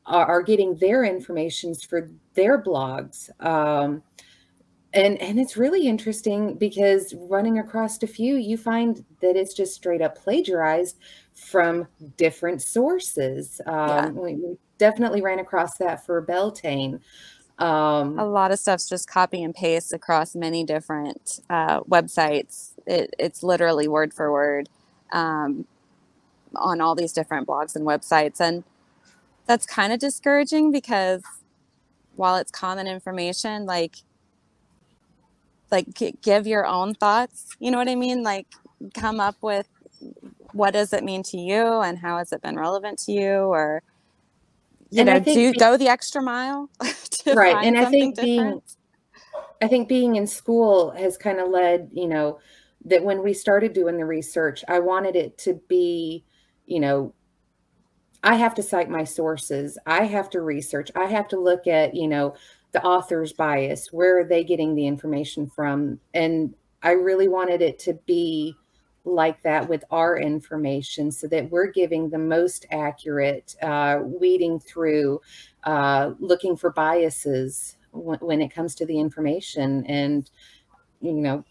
are, 0.08 0.26
are 0.26 0.42
getting 0.42 0.74
their 0.76 1.04
informations 1.04 1.84
for 1.84 2.10
their 2.34 2.60
blogs 2.62 3.30
um, 3.44 4.02
and 4.94 5.20
and 5.20 5.38
it's 5.38 5.56
really 5.56 5.86
interesting 5.86 6.54
because 6.54 7.14
running 7.16 7.58
across 7.58 8.02
a 8.02 8.06
few 8.06 8.36
you 8.36 8.56
find 8.56 9.04
that 9.20 9.36
it's 9.36 9.54
just 9.54 9.74
straight 9.74 10.02
up 10.02 10.16
plagiarized 10.16 10.98
from 11.34 11.86
different 12.16 12.62
sources 12.62 13.60
um, 13.66 13.88
Yeah. 13.88 14.08
we, 14.10 14.34
we 14.36 14.56
definitely 14.78 15.20
ran 15.22 15.38
across 15.38 15.76
that 15.78 16.04
for 16.06 16.20
beltane 16.22 17.00
um, 17.58 18.18
a 18.18 18.24
lot 18.24 18.52
of 18.52 18.58
stuff's 18.60 18.88
just 18.88 19.10
copy 19.10 19.42
and 19.42 19.52
paste 19.54 19.92
across 19.92 20.36
many 20.36 20.62
different 20.62 21.40
uh, 21.50 21.80
websites. 21.80 22.70
It, 22.86 23.12
it's 23.18 23.42
literally 23.42 23.88
word 23.88 24.14
for 24.14 24.30
word 24.30 24.68
um, 25.12 25.66
on 26.54 26.80
all 26.80 26.94
these 26.94 27.12
different 27.12 27.48
blogs 27.48 27.74
and 27.74 27.84
websites, 27.84 28.40
and 28.40 28.62
that's 29.48 29.66
kind 29.66 29.92
of 29.92 29.98
discouraging 29.98 30.70
because 30.70 31.22
while 32.14 32.36
it's 32.36 32.52
common 32.52 32.86
information, 32.86 33.64
like 33.64 33.96
like 35.70 35.92
g- 35.94 36.14
give 36.22 36.46
your 36.46 36.66
own 36.66 36.94
thoughts. 36.94 37.46
You 37.58 37.70
know 37.70 37.78
what 37.78 37.88
I 37.88 37.94
mean? 37.94 38.22
Like 38.22 38.46
come 38.94 39.18
up 39.18 39.36
with 39.40 39.66
what 40.52 40.72
does 40.72 40.92
it 40.92 41.02
mean 41.02 41.22
to 41.24 41.38
you 41.38 41.80
and 41.80 41.98
how 41.98 42.18
has 42.18 42.32
it 42.32 42.42
been 42.42 42.56
relevant 42.56 42.98
to 43.00 43.12
you 43.12 43.30
or 43.40 43.82
you 44.90 45.00
And 45.00 45.08
know 45.08 45.20
think 45.20 45.34
do 45.36 45.52
go 45.58 45.76
the 45.76 45.88
extra 45.88 46.22
mile 46.22 46.70
to 47.10 47.34
Right, 47.34 47.56
and 47.66 47.76
I 47.76 47.86
think 47.86 48.20
being- 48.20 48.62
I 49.60 49.66
think 49.66 49.88
being 49.88 50.16
in 50.16 50.26
school 50.26 50.92
has 50.92 51.16
kind 51.16 51.40
of 51.40 51.48
led, 51.48 51.90
you 51.92 52.06
know, 52.06 52.38
that 52.84 53.02
when 53.02 53.24
we 53.24 53.34
started 53.34 53.72
doing 53.72 53.96
the 53.96 54.04
research, 54.04 54.62
I 54.68 54.78
wanted 54.78 55.16
it 55.16 55.36
to 55.38 55.54
be, 55.68 56.24
you 56.66 56.78
know, 56.78 57.12
I 58.22 58.34
have 58.34 58.54
to 58.56 58.62
cite 58.62 58.90
my 58.90 59.04
sources. 59.04 59.78
I 59.86 60.04
have 60.04 60.28
to 60.30 60.40
research. 60.40 60.90
I 60.96 61.06
have 61.06 61.28
to 61.28 61.40
look 61.40 61.66
at, 61.66 61.94
you 61.94 62.08
know, 62.08 62.34
the 62.72 62.82
author's 62.84 63.32
bias. 63.32 63.92
Where 63.92 64.18
are 64.18 64.24
they 64.24 64.44
getting 64.44 64.74
the 64.74 64.86
information 64.86 65.48
from? 65.48 66.00
And 66.14 66.54
I 66.82 66.92
really 66.92 67.28
wanted 67.28 67.62
it 67.62 67.78
to 67.80 67.94
be 68.06 68.54
like 69.04 69.42
that 69.42 69.68
with 69.68 69.84
our 69.90 70.18
information 70.18 71.10
so 71.10 71.26
that 71.28 71.50
we're 71.50 71.70
giving 71.70 72.10
the 72.10 72.18
most 72.18 72.66
accurate, 72.70 73.56
uh, 73.62 74.00
weeding 74.02 74.60
through, 74.60 75.20
uh, 75.64 76.12
looking 76.18 76.56
for 76.56 76.70
biases 76.70 77.76
when, 77.92 78.18
when 78.18 78.42
it 78.42 78.52
comes 78.54 78.74
to 78.74 78.86
the 78.86 78.98
information 78.98 79.86
and, 79.86 80.30
you 81.00 81.12
know, 81.12 81.44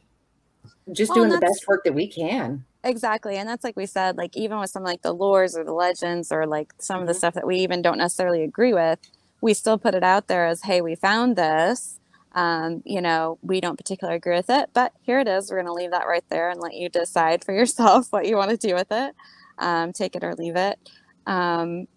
just 0.92 1.10
well, 1.10 1.20
doing 1.20 1.32
the 1.32 1.40
best 1.40 1.68
work 1.68 1.84
that 1.84 1.94
we 1.94 2.08
can. 2.08 2.64
Exactly. 2.84 3.38
And 3.38 3.50
that's 3.50 3.63
like 3.63 3.76
we 3.76 3.86
said, 3.86 4.18
like 4.18 4.36
even 4.38 4.60
with 4.60 4.70
some 4.70 4.84
like 4.84 5.02
the 5.02 5.16
lores 5.16 5.58
or 5.58 5.63
the 5.63 5.74
legends 5.74 6.32
or 6.32 6.46
like 6.46 6.74
some 6.80 6.96
mm-hmm. 6.96 7.02
of 7.02 7.08
the 7.08 7.13
mm-hmm. 7.13 7.18
stuff 7.18 7.34
that 7.34 7.48
we 7.48 7.58
even 7.58 7.82
don't 7.82 7.98
necessarily 7.98 8.44
agree 8.44 8.74
with, 8.74 9.00
we 9.42 9.54
still 9.54 9.78
put 9.78 9.96
it 9.96 10.04
out 10.04 10.28
there 10.28 10.46
as, 10.46 10.63
hey, 10.63 10.82
we 10.82 10.96
found 10.96 11.36
this. 11.36 12.00
Um, 12.34 12.84
you 12.86 13.02
know, 13.02 13.40
we 13.42 13.62
don't 13.62 13.78
particularly 13.78 14.18
agree 14.18 14.36
with 14.36 14.50
it, 14.50 14.70
but 14.74 14.94
here 15.02 15.20
it 15.20 15.28
is. 15.28 15.50
We're 15.50 15.58
going 15.58 15.68
to 15.68 15.74
leave 15.74 15.92
that 15.92 16.08
right 16.08 16.24
there 16.30 16.50
and 16.50 16.62
let 16.62 16.76
you 16.76 16.88
decide 16.88 17.44
for 17.44 17.54
yourself 17.56 18.08
what 18.12 18.28
you 18.28 18.36
want 18.36 18.52
to 18.52 18.58
do 18.58 18.76
with 18.76 18.92
it. 18.92 19.16
Um, 19.58 19.92
take 19.92 20.16
it 20.16 20.24
or 20.24 20.36
leave 20.36 20.56
it. 20.56 20.78
Um, 21.26 21.88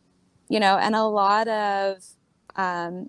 you 0.48 0.58
know, 0.58 0.78
and 0.78 0.94
a 0.94 1.04
lot 1.04 1.46
of 1.46 1.98
um, 2.56 3.08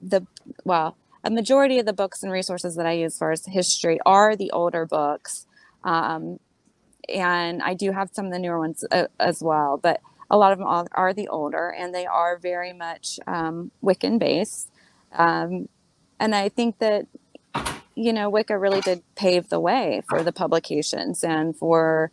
the, 0.00 0.26
well, 0.64 0.96
a 1.24 1.30
majority 1.30 1.78
of 1.78 1.86
the 1.86 1.92
books 1.92 2.22
and 2.22 2.30
resources 2.30 2.76
that 2.76 2.86
I 2.86 2.92
use 2.92 3.18
for 3.18 3.34
history 3.46 3.98
are 4.06 4.36
the 4.36 4.50
older 4.52 4.86
books. 4.86 5.46
Um, 5.82 6.38
and 7.10 7.62
I 7.62 7.74
do 7.74 7.92
have 7.92 8.10
some 8.12 8.26
of 8.26 8.32
the 8.32 8.38
newer 8.38 8.58
ones 8.58 8.84
uh, 8.90 9.06
as 9.18 9.42
well, 9.42 9.76
but 9.76 10.00
a 10.30 10.36
lot 10.36 10.52
of 10.52 10.58
them 10.58 10.66
are, 10.66 10.86
are 10.92 11.12
the 11.12 11.28
older 11.28 11.70
and 11.70 11.94
they 11.94 12.06
are 12.06 12.38
very 12.38 12.72
much 12.72 13.18
um, 13.26 13.70
Wiccan 13.82 14.18
based. 14.18 14.70
Um, 15.12 15.68
and 16.18 16.34
I 16.34 16.48
think 16.48 16.78
that, 16.78 17.06
you 17.96 18.12
know, 18.12 18.30
Wicca 18.30 18.56
really 18.56 18.80
did 18.80 19.02
pave 19.16 19.48
the 19.48 19.58
way 19.58 20.02
for 20.08 20.22
the 20.22 20.32
publications 20.32 21.24
and 21.24 21.56
for 21.56 22.12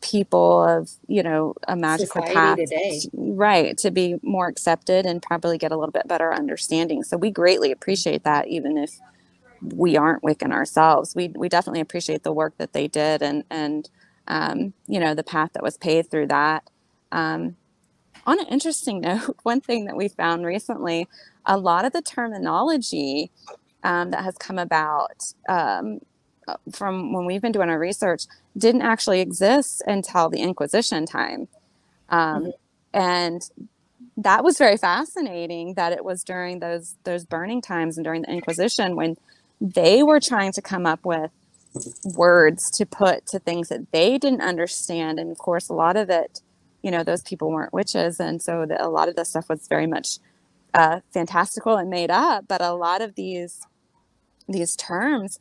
people 0.00 0.62
of, 0.62 0.90
you 1.08 1.22
know, 1.22 1.54
a 1.66 1.76
magical 1.76 2.22
Society 2.22 2.34
path. 2.34 2.58
Today. 2.58 3.00
Right. 3.12 3.76
To 3.78 3.90
be 3.90 4.16
more 4.22 4.46
accepted 4.46 5.04
and 5.04 5.20
probably 5.20 5.58
get 5.58 5.72
a 5.72 5.76
little 5.76 5.92
bit 5.92 6.06
better 6.06 6.32
understanding. 6.32 7.02
So 7.02 7.16
we 7.16 7.30
greatly 7.30 7.72
appreciate 7.72 8.22
that, 8.24 8.48
even 8.48 8.78
if 8.78 8.98
we 9.62 9.96
aren't 9.96 10.22
Wiccan 10.22 10.52
ourselves. 10.52 11.14
We 11.14 11.28
we 11.28 11.48
definitely 11.48 11.80
appreciate 11.80 12.22
the 12.22 12.32
work 12.32 12.56
that 12.58 12.72
they 12.72 12.88
did 12.88 13.22
and 13.22 13.42
and 13.50 13.88
um, 14.28 14.72
you 14.86 15.00
know 15.00 15.14
the 15.14 15.22
path 15.22 15.52
that 15.54 15.62
was 15.62 15.76
paved 15.76 16.10
through 16.10 16.28
that. 16.28 16.68
Um, 17.12 17.56
on 18.26 18.40
an 18.40 18.46
interesting 18.46 19.00
note, 19.02 19.36
one 19.42 19.60
thing 19.60 19.84
that 19.86 19.96
we 19.96 20.08
found 20.08 20.44
recently, 20.44 21.08
a 21.44 21.56
lot 21.56 21.84
of 21.84 21.92
the 21.92 22.02
terminology 22.02 23.30
um, 23.84 24.10
that 24.10 24.24
has 24.24 24.36
come 24.36 24.58
about 24.58 25.32
um, 25.48 26.00
from 26.72 27.12
when 27.12 27.24
we've 27.24 27.42
been 27.42 27.52
doing 27.52 27.70
our 27.70 27.78
research 27.78 28.26
didn't 28.56 28.82
actually 28.82 29.20
exist 29.20 29.82
until 29.86 30.28
the 30.28 30.40
Inquisition 30.40 31.06
time, 31.06 31.48
um, 32.08 32.44
mm-hmm. 32.44 32.50
and 32.94 33.50
that 34.16 34.42
was 34.42 34.58
very 34.58 34.76
fascinating. 34.76 35.74
That 35.74 35.92
it 35.92 36.04
was 36.04 36.24
during 36.24 36.60
those 36.60 36.96
those 37.04 37.24
burning 37.24 37.62
times 37.62 37.96
and 37.96 38.04
during 38.04 38.22
the 38.22 38.30
Inquisition 38.30 38.96
when 38.96 39.16
they 39.60 40.02
were 40.02 40.20
trying 40.20 40.52
to 40.52 40.62
come 40.62 40.86
up 40.86 41.04
with 41.04 41.30
words 42.04 42.70
to 42.72 42.86
put 42.86 43.26
to 43.26 43.38
things 43.38 43.68
that 43.68 43.90
they 43.92 44.18
didn't 44.18 44.42
understand. 44.42 45.18
And 45.18 45.30
of 45.30 45.38
course 45.38 45.68
a 45.68 45.74
lot 45.74 45.96
of 45.96 46.10
it 46.10 46.40
you 46.82 46.92
know 46.92 47.02
those 47.02 47.22
people 47.22 47.50
weren't 47.50 47.72
witches. 47.72 48.20
And 48.20 48.40
so 48.40 48.64
the, 48.64 48.84
a 48.84 48.88
lot 48.88 49.08
of 49.08 49.16
the 49.16 49.24
stuff 49.24 49.48
was 49.48 49.66
very 49.66 49.88
much 49.88 50.18
uh, 50.72 51.00
fantastical 51.12 51.76
and 51.76 51.90
made 51.90 52.10
up. 52.12 52.44
But 52.46 52.62
a 52.62 52.74
lot 52.74 53.02
of 53.02 53.16
these 53.16 53.66
these 54.48 54.76
terms 54.76 55.40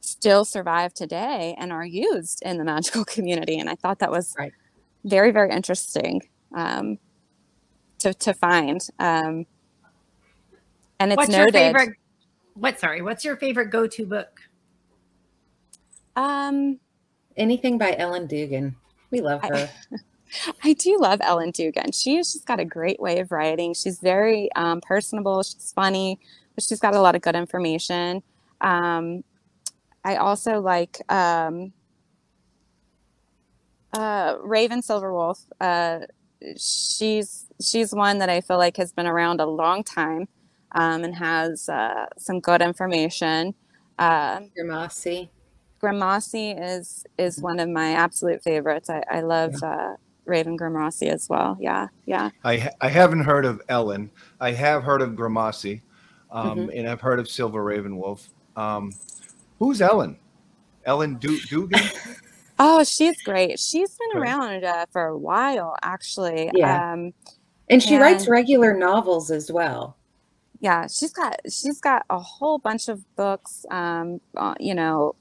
still 0.00 0.44
survive 0.44 0.94
today 0.94 1.56
and 1.58 1.72
are 1.72 1.84
used 1.84 2.42
in 2.42 2.58
the 2.58 2.64
magical 2.72 3.04
community. 3.04 3.58
And 3.58 3.68
i 3.68 3.74
thought 3.74 3.98
that 3.98 4.10
was 4.10 4.34
right. 4.38 4.52
very 5.04 5.32
very 5.32 5.50
interesting 5.50 6.22
um, 6.54 6.98
to, 7.98 8.14
to 8.14 8.32
find. 8.32 8.86
Um, 9.00 9.46
and 11.00 11.10
it's 11.10 11.16
What's 11.16 11.30
noted 11.30 11.54
your 11.54 11.72
favorite 11.72 11.96
what 12.54 12.78
sorry 12.78 13.02
what's 13.02 13.24
your 13.24 13.36
favorite 13.36 13.70
go-to 13.70 14.06
book 14.06 14.40
um 16.16 16.78
anything 17.36 17.78
by 17.78 17.94
ellen 17.98 18.26
dugan. 18.26 18.76
We 19.10 19.20
love 19.20 19.42
her. 19.42 19.54
I, 19.54 19.70
I 20.64 20.72
do 20.72 20.98
love 20.98 21.20
ellen 21.22 21.50
dugan. 21.50 21.92
She's 21.92 22.32
just 22.32 22.46
got 22.46 22.60
a 22.60 22.64
great 22.64 23.00
way 23.00 23.20
of 23.20 23.30
writing. 23.30 23.74
She's 23.74 24.00
very 24.00 24.50
um, 24.56 24.80
personable. 24.80 25.42
She's 25.42 25.72
funny 25.74 26.18
but 26.54 26.64
she's 26.64 26.80
got 26.80 26.94
a 26.94 27.00
lot 27.00 27.14
of 27.14 27.22
good 27.22 27.36
information. 27.36 28.22
Um, 28.60 29.24
i 30.04 30.16
also 30.16 30.60
like 30.60 31.00
um, 31.12 31.72
uh, 33.92 34.36
raven 34.42 34.80
silverwolf. 34.80 35.40
Uh, 35.60 36.00
she's 36.58 37.46
she's 37.62 37.94
one 37.94 38.18
that 38.18 38.28
i 38.28 38.38
feel 38.42 38.58
like 38.58 38.76
has 38.76 38.92
been 38.92 39.06
around 39.06 39.40
a 39.40 39.46
long 39.46 39.82
time 39.82 40.28
um, 40.72 41.02
and 41.04 41.14
has 41.14 41.68
uh, 41.68 42.06
some 42.18 42.40
good 42.40 42.60
information. 42.60 43.54
Uh, 43.98 44.40
Grimassi. 44.58 45.28
Grimassi 45.84 46.58
is 46.58 47.04
is 47.18 47.40
one 47.40 47.60
of 47.60 47.68
my 47.68 47.92
absolute 47.92 48.42
favorites. 48.42 48.88
I, 48.88 49.02
I 49.10 49.20
love 49.20 49.54
yeah. 49.60 49.68
uh, 49.68 49.96
Raven 50.24 50.56
Grimassi 50.56 51.08
as 51.08 51.28
well. 51.28 51.58
Yeah, 51.60 51.88
yeah. 52.06 52.30
I 52.42 52.70
I 52.80 52.88
haven't 52.88 53.24
heard 53.24 53.44
of 53.44 53.60
Ellen. 53.68 54.10
I 54.40 54.52
have 54.52 54.82
heard 54.82 55.02
of 55.02 55.10
Grimassi, 55.10 55.82
um, 56.30 56.58
mm-hmm. 56.58 56.70
and 56.78 56.88
I've 56.88 57.00
heard 57.00 57.18
of 57.18 57.28
Silver 57.28 57.62
Raven 57.62 57.96
Wolf. 57.96 58.28
Um, 58.56 58.92
who's 59.58 59.82
Ellen? 59.82 60.16
Ellen 60.86 61.16
du- 61.16 61.40
Dugan. 61.40 61.80
oh, 62.58 62.84
she's 62.84 63.20
great. 63.22 63.58
She's 63.58 63.96
been 63.96 64.22
around 64.22 64.64
uh, 64.64 64.86
for 64.90 65.06
a 65.06 65.18
while, 65.18 65.76
actually. 65.82 66.50
Yeah. 66.54 66.92
Um, 66.92 67.12
and 67.68 67.82
she 67.82 67.94
and, 67.94 68.02
writes 68.02 68.28
regular 68.28 68.74
novels 68.74 69.30
as 69.30 69.50
well 69.50 69.96
yeah 70.60 70.86
she's 70.86 71.12
got 71.12 71.38
she's 71.44 71.80
got 71.80 72.04
a 72.08 72.18
whole 72.18 72.58
bunch 72.58 72.88
of 72.88 73.04
books 73.16 73.66
um 73.70 74.20
uh, 74.36 74.54
you 74.58 74.74
know 74.74 75.14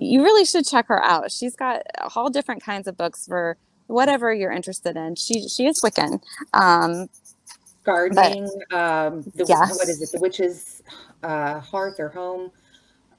you 0.00 0.22
really 0.22 0.44
should 0.44 0.66
check 0.66 0.86
her 0.88 1.02
out 1.02 1.30
she's 1.30 1.56
got 1.56 1.82
all 2.14 2.30
different 2.30 2.62
kinds 2.62 2.86
of 2.86 2.96
books 2.96 3.26
for 3.26 3.56
whatever 3.86 4.32
you're 4.32 4.52
interested 4.52 4.96
in 4.96 5.14
she 5.14 5.48
she 5.48 5.66
is 5.66 5.80
wiccan 5.82 6.20
um 6.54 7.08
gardening 7.84 8.48
but, 8.70 8.78
um 8.78 9.22
the 9.34 9.44
yes. 9.48 9.76
what 9.78 9.88
is 9.88 10.00
it 10.02 10.10
the 10.12 10.20
witch's 10.20 10.82
uh 11.22 11.60
hearth 11.60 11.98
or 11.98 12.08
home 12.08 12.50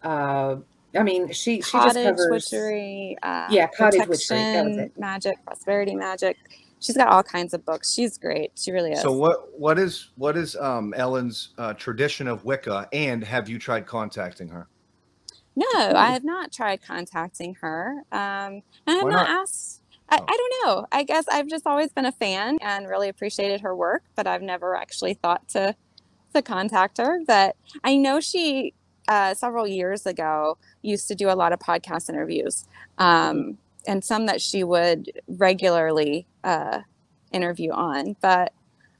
uh 0.03 0.55
I 0.93 1.03
mean, 1.03 1.31
she 1.31 1.61
she 1.61 1.71
cottage 1.71 1.93
just 1.93 2.05
covers 2.05 2.27
witchery, 2.51 3.15
uh, 3.23 3.47
yeah, 3.49 3.67
cottage 3.67 4.09
witchery, 4.09 4.91
magic, 4.97 5.37
prosperity 5.45 5.95
magic 5.95 6.35
she's 6.81 6.97
got 6.97 7.07
all 7.07 7.23
kinds 7.23 7.53
of 7.53 7.63
books. 7.65 7.93
She's 7.93 8.17
great. 8.17 8.51
She 8.55 8.71
really 8.71 8.91
is. 8.91 9.01
So 9.01 9.11
what 9.11 9.57
what 9.57 9.79
is 9.79 10.09
what 10.17 10.35
is 10.35 10.55
um, 10.57 10.93
Ellen's 10.97 11.49
uh, 11.57 11.73
tradition 11.73 12.27
of 12.27 12.43
Wicca, 12.43 12.89
and 12.91 13.23
have 13.23 13.47
you 13.47 13.57
tried 13.57 13.85
contacting 13.85 14.49
her? 14.49 14.67
No, 15.55 15.67
I 15.75 16.11
have 16.11 16.23
not 16.23 16.51
tried 16.51 16.81
contacting 16.81 17.55
her. 17.61 18.03
Um, 18.11 18.61
I 18.87 18.93
have 18.93 19.03
not? 19.03 19.27
not? 19.27 19.29
asked. 19.29 19.81
I, 20.09 20.17
oh. 20.19 20.25
I 20.27 20.37
don't 20.37 20.65
know. 20.65 20.87
I 20.91 21.03
guess 21.03 21.25
I've 21.29 21.47
just 21.47 21.67
always 21.67 21.91
been 21.91 22.05
a 22.05 22.11
fan 22.11 22.57
and 22.61 22.87
really 22.87 23.09
appreciated 23.09 23.61
her 23.61 23.75
work, 23.75 24.03
but 24.15 24.27
I've 24.27 24.41
never 24.41 24.75
actually 24.75 25.13
thought 25.13 25.47
to 25.49 25.75
to 26.33 26.41
contact 26.41 26.97
her. 26.97 27.19
But 27.27 27.55
I 27.83 27.97
know 27.97 28.19
she 28.21 28.73
uh, 29.07 29.33
several 29.33 29.67
years 29.67 30.05
ago 30.05 30.57
used 30.81 31.07
to 31.09 31.15
do 31.15 31.29
a 31.29 31.35
lot 31.35 31.51
of 31.51 31.59
podcast 31.59 32.09
interviews. 32.09 32.65
Um, 32.97 33.57
and 33.87 34.03
some 34.03 34.27
that 34.27 34.41
she 34.41 34.63
would 34.63 35.11
regularly 35.27 36.27
uh, 36.43 36.81
interview 37.31 37.71
on. 37.71 38.15
But 38.21 38.53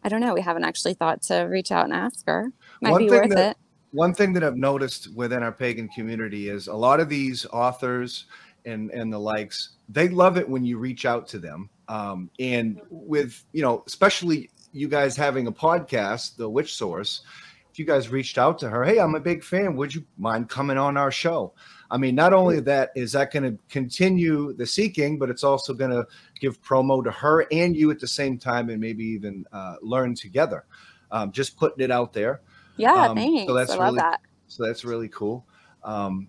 I 0.03 0.09
don't 0.09 0.21
know. 0.21 0.33
We 0.33 0.41
haven't 0.41 0.63
actually 0.63 0.95
thought 0.95 1.21
to 1.23 1.41
reach 1.43 1.71
out 1.71 1.85
and 1.85 1.93
ask 1.93 2.25
her. 2.25 2.51
Might 2.81 2.91
one 2.91 3.03
be 3.03 3.09
worth 3.09 3.29
that, 3.29 3.51
it. 3.51 3.57
One 3.91 4.13
thing 4.13 4.34
that 4.34 4.43
I've 4.43 4.56
noticed 4.56 5.13
within 5.13 5.43
our 5.43 5.51
pagan 5.51 5.89
community 5.89 6.49
is 6.49 6.67
a 6.67 6.73
lot 6.73 6.99
of 6.99 7.10
these 7.10 7.45
authors 7.47 8.25
and 8.65 8.91
and 8.91 9.12
the 9.12 9.19
likes 9.19 9.69
they 9.89 10.08
love 10.08 10.38
it 10.38 10.47
when 10.47 10.63
you 10.63 10.77
reach 10.77 11.06
out 11.06 11.27
to 11.30 11.39
them. 11.39 11.69
Um, 11.88 12.30
and 12.39 12.80
with 12.89 13.43
you 13.51 13.62
know, 13.62 13.84
especially 13.88 14.49
you 14.71 14.88
guys 14.88 15.17
having 15.17 15.47
a 15.47 15.51
podcast, 15.51 16.38
the 16.38 16.49
Witch 16.49 16.75
Source. 16.75 17.23
If 17.69 17.80
you 17.80 17.86
guys 17.86 18.10
reached 18.10 18.38
out 18.38 18.60
to 18.60 18.69
her, 18.69 18.84
hey, 18.84 18.99
I'm 18.99 19.15
a 19.15 19.19
big 19.19 19.45
fan. 19.45 19.77
Would 19.77 19.95
you 19.95 20.04
mind 20.17 20.49
coming 20.49 20.77
on 20.77 20.97
our 20.97 21.12
show? 21.12 21.54
I 21.89 21.97
mean, 21.97 22.15
not 22.15 22.34
only 22.34 22.60
that 22.62 22.91
is 22.95 23.13
that 23.13 23.32
going 23.32 23.43
to 23.43 23.58
continue 23.69 24.54
the 24.54 24.65
seeking, 24.65 25.17
but 25.17 25.30
it's 25.30 25.43
also 25.43 25.73
going 25.73 25.91
to 25.91 26.06
give 26.39 26.62
promo 26.62 27.04
to 27.04 27.12
her 27.12 27.45
and 27.51 27.75
you 27.75 27.89
at 27.91 27.99
the 27.99 28.08
same 28.08 28.38
time, 28.38 28.69
and 28.69 28.80
maybe 28.80 29.06
even 29.06 29.45
uh, 29.54 29.75
learn 29.82 30.15
together. 30.15 30.65
Um, 31.12 31.32
just 31.32 31.58
putting 31.58 31.84
it 31.84 31.91
out 31.91 32.13
there. 32.13 32.41
Yeah, 32.82 33.10
um, 33.10 33.15
thanks. 33.15 33.46
So 33.48 33.54
that's 33.54 33.72
I 33.72 33.86
really, 33.86 33.98
that. 33.98 34.22
So 34.48 34.65
that's 34.65 34.84
really 34.84 35.10
cool. 35.10 35.46
Um, 35.84 36.28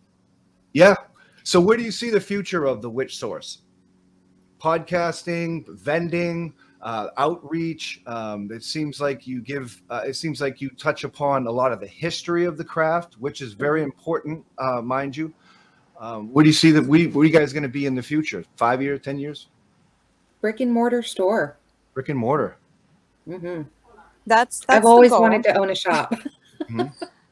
yeah. 0.72 0.94
So 1.44 1.60
where 1.60 1.76
do 1.76 1.82
you 1.82 1.90
see 1.90 2.10
the 2.10 2.20
future 2.20 2.64
of 2.66 2.82
the 2.82 2.90
Witch 2.90 3.18
Source? 3.18 3.62
Podcasting, 4.60 5.68
vending, 5.68 6.54
uh, 6.82 7.08
outreach. 7.16 8.02
Um, 8.06 8.50
it 8.52 8.62
seems 8.62 9.00
like 9.00 9.26
you 9.26 9.40
give. 9.40 9.80
Uh, 9.90 10.02
it 10.06 10.14
seems 10.14 10.40
like 10.40 10.60
you 10.60 10.70
touch 10.70 11.04
upon 11.04 11.46
a 11.46 11.50
lot 11.50 11.72
of 11.72 11.80
the 11.80 11.86
history 11.86 12.44
of 12.44 12.56
the 12.56 12.64
craft, 12.64 13.14
which 13.14 13.40
is 13.40 13.54
very 13.54 13.82
important, 13.82 14.44
uh, 14.58 14.80
mind 14.82 15.16
you. 15.16 15.32
Um, 15.98 16.32
where 16.32 16.42
do 16.42 16.48
you 16.48 16.54
see 16.54 16.70
that 16.72 16.84
we? 16.84 17.06
Where 17.08 17.22
are 17.22 17.26
you 17.26 17.32
guys 17.32 17.52
going 17.52 17.62
to 17.62 17.68
be 17.68 17.86
in 17.86 17.94
the 17.94 18.02
future? 18.02 18.44
Five 18.56 18.82
years, 18.82 19.00
ten 19.00 19.18
years? 19.18 19.48
Brick 20.40 20.60
and 20.60 20.72
mortar 20.72 21.02
store. 21.02 21.56
Brick 21.94 22.08
and 22.08 22.18
mortar. 22.18 22.56
Mm-hmm. 23.28 23.62
That's, 24.26 24.60
that's 24.60 24.64
I've 24.68 24.84
always 24.84 25.10
goal. 25.10 25.20
wanted 25.20 25.42
to 25.44 25.56
own 25.56 25.70
a 25.70 25.74
shop. 25.74 26.14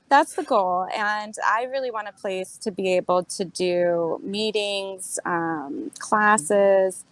that's 0.09 0.35
the 0.35 0.42
goal 0.42 0.87
and 0.94 1.35
i 1.46 1.64
really 1.64 1.90
want 1.90 2.09
a 2.09 2.12
place 2.12 2.59
to 2.59 2.70
be 2.70 2.94
able 2.94 3.22
to 3.22 3.44
do 3.44 4.20
meetings 4.22 5.18
um, 5.24 5.90
classes 5.98 7.05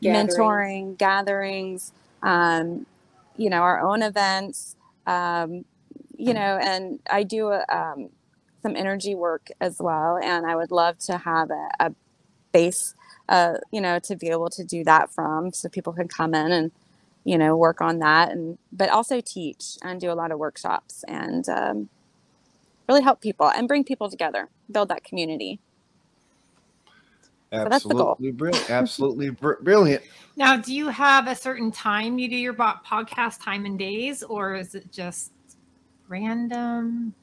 Gatherings. 0.00 0.36
mentoring 0.36 0.98
gatherings 0.98 1.92
um, 2.22 2.86
you 3.36 3.48
know 3.50 3.62
our 3.62 3.80
own 3.80 4.02
events 4.02 4.76
um, 5.06 5.64
you 6.16 6.34
know 6.34 6.58
and 6.62 7.00
i 7.10 7.22
do 7.22 7.48
uh, 7.48 7.64
um, 7.68 8.10
some 8.62 8.76
energy 8.76 9.14
work 9.14 9.48
as 9.60 9.78
well 9.80 10.18
and 10.22 10.46
i 10.46 10.54
would 10.54 10.70
love 10.70 10.98
to 10.98 11.16
have 11.18 11.50
a, 11.50 11.68
a 11.80 11.94
base 12.52 12.94
uh, 13.28 13.54
you 13.70 13.80
know 13.80 13.98
to 13.98 14.14
be 14.14 14.28
able 14.28 14.50
to 14.50 14.62
do 14.62 14.84
that 14.84 15.10
from 15.10 15.52
so 15.52 15.68
people 15.68 15.92
can 15.92 16.06
come 16.06 16.34
in 16.34 16.52
and 16.52 16.70
you 17.24 17.38
know 17.38 17.56
work 17.56 17.80
on 17.80 17.98
that 17.98 18.30
and 18.30 18.58
but 18.72 18.88
also 18.90 19.20
teach 19.20 19.76
and 19.82 20.00
do 20.00 20.10
a 20.10 20.14
lot 20.14 20.32
of 20.32 20.38
workshops 20.38 21.04
and 21.08 21.48
um, 21.48 21.88
really 22.88 23.02
help 23.02 23.20
people 23.20 23.48
and 23.48 23.68
bring 23.68 23.84
people 23.84 24.10
together 24.10 24.48
build 24.70 24.88
that 24.88 25.04
community 25.04 25.60
So 27.50 27.68
that's 27.68 27.84
the 27.84 27.94
goal. 27.94 28.18
Absolutely 28.18 28.32
brilliant. 28.32 28.70
Absolutely 28.70 29.28
br- 29.28 29.60
brilliant. 29.60 30.02
Now, 30.36 30.56
do 30.56 30.74
you 30.74 30.88
have 30.88 31.28
a 31.28 31.34
certain 31.34 31.70
time 31.70 32.18
you 32.18 32.26
do 32.26 32.36
your 32.36 32.54
podcast 32.54 33.42
time 33.42 33.66
and 33.66 33.78
days, 33.78 34.22
or 34.22 34.54
is 34.54 34.74
it 34.74 34.90
just 34.90 35.32
random? 36.08 37.14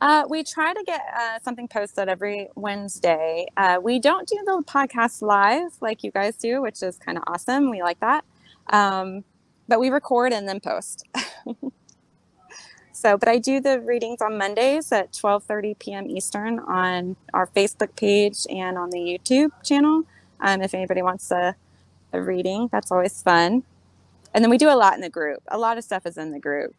uh, 0.00 0.24
we 0.28 0.44
try 0.44 0.74
to 0.74 0.82
get 0.84 1.00
uh, 1.16 1.38
something 1.42 1.68
posted 1.68 2.08
every 2.08 2.48
wednesday 2.54 3.46
uh, 3.56 3.78
we 3.82 3.98
don't 3.98 4.28
do 4.28 4.38
the 4.44 4.62
podcast 4.66 5.22
live 5.22 5.70
like 5.80 6.04
you 6.04 6.10
guys 6.10 6.36
do 6.36 6.60
which 6.60 6.82
is 6.82 6.98
kind 6.98 7.16
of 7.16 7.24
awesome 7.26 7.70
we 7.70 7.82
like 7.82 7.98
that 8.00 8.24
um, 8.68 9.24
but 9.68 9.80
we 9.80 9.90
record 9.90 10.32
and 10.32 10.48
then 10.48 10.60
post. 10.60 11.04
So 12.92 13.18
but 13.18 13.28
i 13.28 13.36
do 13.36 13.60
the 13.60 13.78
readings 13.80 14.22
on 14.22 14.38
mondays 14.38 14.90
at 14.90 15.12
12.30 15.12 15.78
p.m 15.78 16.06
eastern 16.08 16.58
on 16.60 17.14
our 17.34 17.46
facebook 17.46 17.94
page 17.94 18.46
and 18.48 18.78
on 18.78 18.88
the 18.88 18.98
youtube 18.98 19.50
channel 19.62 20.04
um, 20.40 20.62
if 20.62 20.74
anybody 20.74 21.02
wants 21.02 21.30
a, 21.30 21.54
a 22.12 22.20
reading. 22.20 22.68
That's 22.72 22.90
always 22.90 23.22
fun. 23.22 23.62
And 24.34 24.44
then 24.44 24.50
we 24.50 24.58
do 24.58 24.68
a 24.68 24.76
lot 24.76 24.94
in 24.94 25.00
the 25.00 25.10
group. 25.10 25.42
A 25.48 25.58
lot 25.58 25.78
of 25.78 25.84
stuff 25.84 26.06
is 26.06 26.18
in 26.18 26.32
the 26.32 26.38
group. 26.38 26.74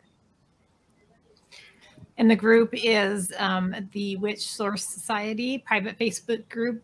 And 2.18 2.30
the 2.30 2.36
group 2.36 2.72
is 2.74 3.32
um, 3.38 3.76
the 3.92 4.16
Witch 4.18 4.48
Source 4.48 4.84
Society 4.84 5.60
private 5.60 5.98
Facebook 6.00 6.48
group. 6.50 6.84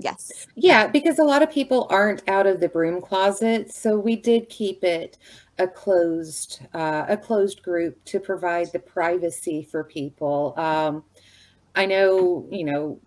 Yes 0.00 0.46
Yeah, 0.54 0.86
because 0.86 1.18
a 1.18 1.24
lot 1.24 1.42
of 1.42 1.50
people 1.50 1.86
aren't 1.90 2.28
out 2.28 2.46
of 2.46 2.60
the 2.60 2.68
broom 2.68 3.00
closet, 3.00 3.72
so 3.72 3.98
we 3.98 4.16
did 4.16 4.48
keep 4.48 4.84
it 4.84 5.18
a 5.58 5.68
closed 5.68 6.60
uh, 6.74 7.04
a 7.08 7.16
closed 7.16 7.62
group 7.62 8.02
to 8.06 8.18
provide 8.18 8.72
the 8.72 8.78
privacy 8.78 9.62
for 9.62 9.84
people. 9.84 10.54
Um, 10.56 11.04
I 11.76 11.86
know, 11.86 12.46
you 12.50 12.64
know, 12.64 13.00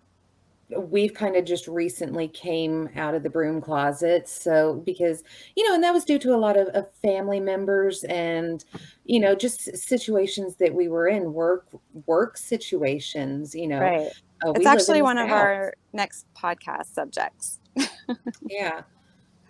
we've 0.78 1.12
kind 1.12 1.36
of 1.36 1.44
just 1.44 1.68
recently 1.68 2.28
came 2.28 2.88
out 2.96 3.14
of 3.14 3.22
the 3.22 3.30
broom 3.30 3.60
closet, 3.60 4.28
so 4.28 4.82
because 4.86 5.22
you 5.56 5.68
know, 5.68 5.74
and 5.74 5.82
that 5.84 5.92
was 5.92 6.04
due 6.04 6.18
to 6.20 6.34
a 6.34 6.38
lot 6.38 6.56
of, 6.56 6.68
of 6.68 6.92
family 7.02 7.40
members 7.40 8.04
and 8.04 8.64
you 9.04 9.20
know 9.20 9.34
just 9.34 9.76
situations 9.76 10.56
that 10.56 10.74
we 10.74 10.88
were 10.88 11.08
in 11.08 11.32
work 11.32 11.66
work 12.06 12.36
situations. 12.36 13.54
You 13.54 13.68
know, 13.68 13.80
right 13.80 14.12
We 14.52 14.60
it's 14.60 14.66
actually 14.66 14.98
the 14.98 15.04
one 15.04 15.18
of 15.18 15.30
our 15.30 15.74
next 15.92 16.26
podcast 16.36 16.86
subjects 16.92 17.60
Yeah. 18.48 18.82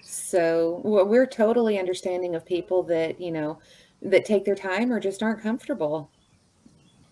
So 0.02 0.80
well, 0.84 1.06
we're 1.06 1.26
totally 1.26 1.78
understanding 1.78 2.34
of 2.34 2.44
people 2.44 2.82
that, 2.84 3.20
you 3.20 3.32
know, 3.32 3.58
that 4.02 4.24
take 4.24 4.44
their 4.44 4.54
time 4.54 4.92
or 4.92 5.00
just 5.00 5.22
aren't 5.22 5.42
comfortable. 5.42 6.10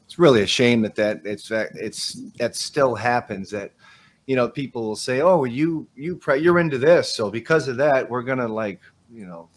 It's 0.04 0.18
really 0.18 0.42
a 0.42 0.46
shame 0.46 0.82
that 0.82 0.94
that 0.96 1.22
it's 1.24 1.48
that 1.48 1.70
it's 1.74 2.20
that 2.38 2.54
still 2.54 2.94
happens. 2.94 3.50
That 3.50 3.72
you 4.26 4.36
know 4.36 4.48
people 4.48 4.82
will 4.82 4.96
say, 4.96 5.22
"Oh, 5.22 5.44
you 5.44 5.86
you 5.96 6.16
pre- 6.16 6.40
you're 6.40 6.58
into 6.58 6.76
this, 6.76 7.14
so 7.14 7.30
because 7.30 7.66
of 7.66 7.78
that, 7.78 8.10
we're 8.10 8.22
gonna 8.22 8.48
like 8.48 8.80
you 9.10 9.26
know." 9.26 9.48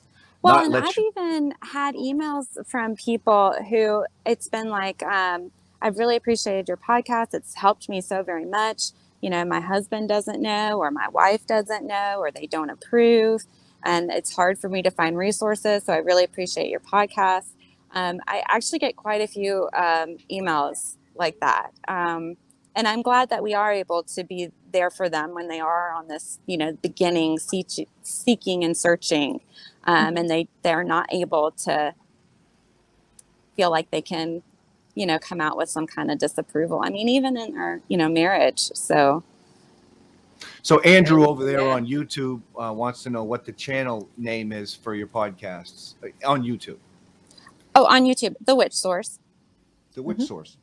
well 0.42 0.56
not 0.56 0.64
and 0.66 0.74
let 0.74 0.84
i've 0.84 0.96
you- 0.96 1.12
even 1.18 1.54
had 1.64 1.96
emails 1.96 2.46
from 2.68 2.96
people 2.96 3.56
who 3.68 4.06
it's 4.28 4.48
been 4.48 4.70
like 4.70 5.02
um, 5.02 5.50
i've 5.82 5.98
really 5.98 6.16
appreciated 6.16 6.68
your 6.68 6.78
podcast. 6.78 7.34
It's 7.34 7.56
helped 7.56 7.90
me 7.90 8.02
so 8.02 8.24
very 8.24 8.46
much. 8.46 8.92
You 9.22 9.30
know 9.30 9.44
my 9.46 9.60
husband 9.60 10.10
doesn't 10.10 10.42
know 10.42 10.78
or 10.80 10.92
my 10.92 11.08
wife 11.10 11.46
doesn't 11.48 11.86
know 11.86 12.16
or 12.20 12.32
they 12.32 12.48
don't 12.48 12.70
approve. 12.70 13.42
And 13.84 14.12
it's 14.12 14.36
hard 14.36 14.58
for 14.58 14.68
me 14.70 14.82
to 14.82 14.92
find 14.92 15.18
resources 15.18 15.84
so 15.84 15.94
i 15.94 15.98
really 15.98 16.24
appreciate 16.24 16.70
your 16.70 16.82
podcast. 16.82 17.50
Um, 17.92 18.20
i 18.28 18.44
actually 18.48 18.80
get 18.80 18.96
quite 18.96 19.22
a 19.22 19.28
few 19.28 19.70
um, 19.74 20.18
emails 20.32 20.96
like 21.16 21.40
that. 21.40 21.72
Um, 21.88 22.38
and 22.76 22.88
i'm 22.88 23.02
glad 23.02 23.30
that 23.30 23.42
we 23.42 23.54
are 23.54 23.72
able 23.72 24.04
to 24.04 24.24
be 24.24 24.52
there 24.76 24.90
for 24.90 25.08
them 25.08 25.34
when 25.34 25.48
they 25.48 25.62
are 25.62 25.94
on 25.94 26.10
this 26.10 26.40
you 26.46 26.58
know 26.58 26.74
beginning 26.82 27.40
seek- 27.40 27.88
seeking 28.04 28.64
and 28.64 28.76
searching. 28.78 29.40
Um, 29.86 30.18
and 30.18 30.30
they 30.30 30.48
they're 30.64 30.84
not 30.84 31.08
able 31.12 31.52
to 31.66 31.94
feel 33.56 33.72
like 33.72 33.90
they 33.92 34.02
can 34.02 34.44
you 34.96 35.06
know 35.06 35.20
come 35.20 35.40
out 35.42 35.56
with 35.58 35.70
some 35.70 35.86
kind 35.86 36.10
of 36.10 36.18
disapproval 36.18 36.82
i 36.84 36.90
mean 36.90 37.08
even 37.10 37.38
in 37.38 37.58
our 37.58 37.80
you 37.88 37.98
know 37.98 38.10
marriage 38.10 38.60
so 38.74 39.24
So 40.64 40.80
Andrew 40.82 41.26
over 41.28 41.46
there 41.46 41.62
Yeah. 41.62 41.74
on 41.76 41.86
YouTube 41.86 42.42
uh, 42.60 42.72
wants 42.74 43.04
to 43.04 43.10
know 43.10 43.24
what 43.24 43.46
the 43.46 43.52
channel 43.54 44.10
name 44.18 44.52
is 44.52 44.74
for 44.76 44.94
your 44.96 45.08
podcasts 45.08 45.94
uh, 46.04 46.10
on 46.32 46.44
YouTube. 46.44 46.78
oh 47.76 47.86
on 47.86 48.04
youtube 48.06 48.36
the 48.46 48.56
witch 48.56 48.74
source 48.74 49.20
The 49.94 50.02
Witch 50.04 50.18
Mhm. 50.18 50.28
Source. 50.28 50.58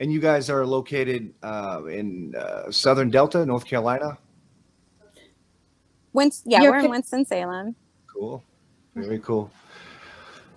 And 0.00 0.12
you 0.12 0.20
guys 0.20 0.48
are 0.50 0.64
located 0.66 1.32
uh, 1.42 1.82
in 1.86 2.34
uh, 2.34 2.70
Southern 2.70 3.10
Delta, 3.10 3.44
North 3.46 3.64
Carolina. 3.64 4.18
Winst- 6.14 6.42
yeah 6.46 6.62
You're 6.62 6.72
we're 6.72 6.78
in 6.78 6.90
winston-salem 6.90 7.74
Cool. 8.12 8.42
Very 8.94 9.18
cool. 9.18 9.50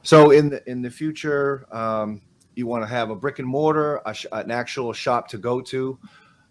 So 0.08 0.32
in 0.32 0.48
the 0.48 0.70
in 0.70 0.82
the 0.82 0.90
future, 0.90 1.68
um, 1.76 2.22
you 2.56 2.66
want 2.66 2.82
to 2.82 2.88
have 2.88 3.10
a 3.10 3.16
brick 3.16 3.40
and 3.40 3.48
mortar, 3.48 4.02
a 4.06 4.14
sh- 4.14 4.26
an 4.32 4.52
actual 4.52 4.94
shop 4.94 5.28
to 5.28 5.38
go 5.38 5.60
to. 5.60 6.00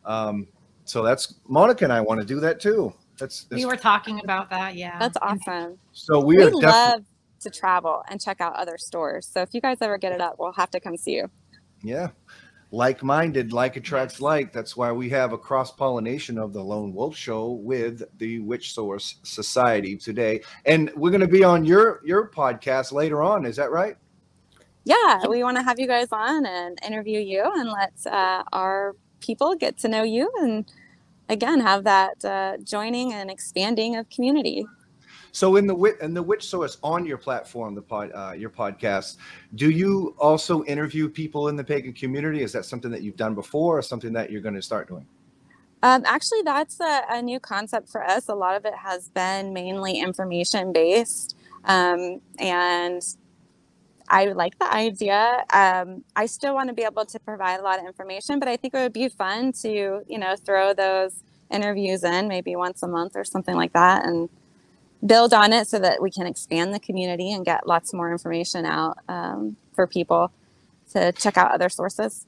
Um, 0.04 0.46
so 0.84 1.02
that's 1.02 1.36
Monica 1.48 1.84
and 1.84 1.92
I 1.92 2.02
want 2.02 2.20
to 2.20 2.26
do 2.26 2.38
that 2.40 2.60
too. 2.60 2.92
That's, 3.18 3.44
that's 3.44 3.58
We 3.58 3.64
were 3.64 3.76
talking 3.76 4.20
about 4.22 4.50
that. 4.50 4.76
Yeah. 4.76 4.98
that's 4.98 5.16
awesome 5.22 5.78
so 5.92 6.20
we 6.20 6.36
we 6.36 6.42
are 6.42 6.50
definitely 6.50 6.66
love 6.66 7.04
to 7.40 7.50
travel 7.50 8.02
and 8.10 8.20
check 8.20 8.42
out 8.42 8.54
other 8.56 8.76
stores 8.76 9.26
so 9.26 9.40
if 9.40 9.54
you 9.54 9.62
guys 9.62 9.78
ever 9.80 9.96
get 9.96 10.12
it 10.12 10.20
up 10.20 10.36
we'll 10.38 10.52
have 10.52 10.70
to 10.70 10.80
come 10.80 10.96
see 10.96 11.12
you 11.12 11.30
yeah 11.82 12.08
like-minded, 12.70 13.52
like 13.52 13.76
attracts 13.76 14.20
like. 14.20 14.52
That's 14.52 14.76
why 14.76 14.92
we 14.92 15.08
have 15.10 15.32
a 15.32 15.38
cross 15.38 15.70
pollination 15.70 16.38
of 16.38 16.52
the 16.52 16.62
Lone 16.62 16.92
Wolf 16.92 17.16
Show 17.16 17.52
with 17.52 18.02
the 18.18 18.40
Witch 18.40 18.74
Source 18.74 19.16
Society 19.22 19.96
today, 19.96 20.42
and 20.64 20.90
we're 20.96 21.10
going 21.10 21.20
to 21.20 21.28
be 21.28 21.44
on 21.44 21.64
your 21.64 22.00
your 22.04 22.28
podcast 22.28 22.92
later 22.92 23.22
on. 23.22 23.46
Is 23.46 23.56
that 23.56 23.70
right? 23.70 23.96
yeah 24.86 25.26
we 25.26 25.42
want 25.42 25.56
to 25.56 25.62
have 25.62 25.78
you 25.78 25.86
guys 25.86 26.08
on 26.12 26.46
and 26.46 26.78
interview 26.86 27.20
you 27.20 27.42
and 27.56 27.68
let 27.68 27.92
uh, 28.06 28.42
our 28.52 28.94
people 29.20 29.54
get 29.54 29.76
to 29.76 29.88
know 29.88 30.02
you 30.02 30.30
and 30.38 30.72
again 31.28 31.60
have 31.60 31.84
that 31.84 32.24
uh, 32.24 32.56
joining 32.62 33.12
and 33.12 33.30
expanding 33.30 33.96
of 33.96 34.08
community 34.08 34.64
So 35.36 35.56
in 35.56 35.66
the 35.66 35.76
and 36.00 36.16
the 36.16 36.22
witch 36.22 36.48
source 36.48 36.78
on 36.82 37.04
your 37.04 37.18
platform, 37.18 37.74
the 37.74 37.82
pod, 37.82 38.10
uh, 38.14 38.32
your 38.32 38.48
podcast, 38.48 39.18
do 39.54 39.68
you 39.68 40.16
also 40.18 40.64
interview 40.64 41.10
people 41.10 41.48
in 41.48 41.56
the 41.56 41.62
pagan 41.62 41.92
community? 41.92 42.42
Is 42.42 42.52
that 42.52 42.64
something 42.64 42.90
that 42.90 43.02
you've 43.02 43.18
done 43.18 43.34
before, 43.34 43.76
or 43.76 43.82
something 43.82 44.14
that 44.14 44.30
you're 44.30 44.40
going 44.40 44.54
to 44.54 44.62
start 44.62 44.88
doing? 44.88 45.06
Um, 45.82 46.04
actually, 46.06 46.40
that's 46.40 46.80
a, 46.80 47.02
a 47.10 47.20
new 47.20 47.38
concept 47.38 47.90
for 47.90 48.02
us. 48.02 48.30
A 48.30 48.34
lot 48.34 48.56
of 48.56 48.64
it 48.64 48.72
has 48.76 49.10
been 49.10 49.52
mainly 49.52 50.00
information 50.00 50.72
based. 50.72 51.36
Um, 51.64 52.22
and 52.38 53.02
I 54.08 54.28
like 54.28 54.58
the 54.58 54.72
idea. 54.72 55.44
Um, 55.52 56.02
I 56.16 56.24
still 56.24 56.54
want 56.54 56.70
to 56.70 56.74
be 56.74 56.84
able 56.84 57.04
to 57.04 57.20
provide 57.20 57.60
a 57.60 57.62
lot 57.62 57.78
of 57.78 57.84
information, 57.84 58.38
but 58.38 58.48
I 58.48 58.56
think 58.56 58.72
it 58.72 58.78
would 58.78 58.94
be 58.94 59.10
fun 59.10 59.52
to, 59.60 60.00
you 60.08 60.18
know, 60.18 60.34
throw 60.34 60.72
those 60.72 61.22
interviews 61.50 62.04
in 62.04 62.26
maybe 62.26 62.56
once 62.56 62.82
a 62.82 62.88
month 62.88 63.16
or 63.16 63.24
something 63.24 63.54
like 63.54 63.74
that 63.74 64.06
and 64.06 64.30
build 65.04 65.34
on 65.34 65.52
it 65.52 65.68
so 65.68 65.78
that 65.78 66.00
we 66.00 66.10
can 66.10 66.26
expand 66.26 66.72
the 66.72 66.80
community 66.80 67.32
and 67.32 67.44
get 67.44 67.66
lots 67.66 67.92
more 67.92 68.10
information 68.10 68.64
out 68.64 68.98
um, 69.08 69.56
for 69.74 69.86
people 69.86 70.30
to 70.92 71.12
check 71.12 71.36
out 71.36 71.50
other 71.50 71.68
sources. 71.68 72.26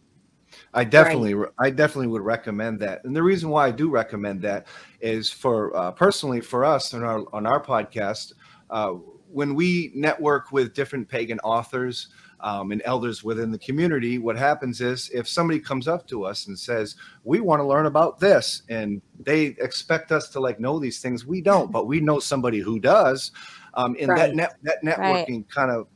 I 0.74 0.84
definitely, 0.84 1.34
right. 1.34 1.50
I 1.58 1.70
definitely 1.70 2.08
would 2.08 2.22
recommend 2.22 2.80
that. 2.80 3.04
And 3.04 3.14
the 3.14 3.22
reason 3.22 3.50
why 3.50 3.66
I 3.66 3.70
do 3.70 3.90
recommend 3.90 4.42
that 4.42 4.66
is 5.00 5.30
for 5.30 5.76
uh, 5.76 5.92
personally 5.92 6.40
for 6.40 6.64
us 6.64 6.94
on 6.94 7.02
our 7.02 7.24
on 7.32 7.46
our 7.46 7.62
podcast, 7.62 8.32
uh, 8.70 8.92
when 9.30 9.54
we 9.54 9.92
network 9.94 10.52
with 10.52 10.74
different 10.74 11.08
pagan 11.08 11.38
authors 11.40 12.08
um, 12.41 12.70
and 12.70 12.82
elders 12.84 13.24
within 13.24 13.51
the 13.51 13.59
community, 13.59 14.18
what 14.18 14.36
happens 14.36 14.80
is 14.80 15.11
if 15.11 15.28
somebody 15.28 15.59
comes 15.59 15.89
up 15.89 16.07
to 16.09 16.24
us 16.24 16.47
and 16.47 16.59
says, 16.59 16.97
"We 17.24 17.41
want 17.41 17.61
to 17.61 17.66
learn 17.66 17.86
about 17.86 18.20
this," 18.20 18.62
and 18.68 19.03
they 19.18 19.57
expect 19.59 20.12
us 20.12 20.28
to 20.30 20.41
like 20.41 20.61
know 20.61 20.78
these 20.78 21.01
things, 21.01 21.26
we 21.26 21.41
don't, 21.41 21.72
but 21.72 21.86
we 21.86 22.01
know 22.01 22.18
somebody 22.18 22.59
who 22.59 22.78
does, 22.78 23.32
um, 23.74 23.97
and 23.99 24.09
right. 24.09 24.18
that 24.18 24.36
net, 24.36 24.55
that 24.62 24.82
networking 24.84 25.36
right. 25.36 25.51
kind 25.51 25.70
of 25.70 25.86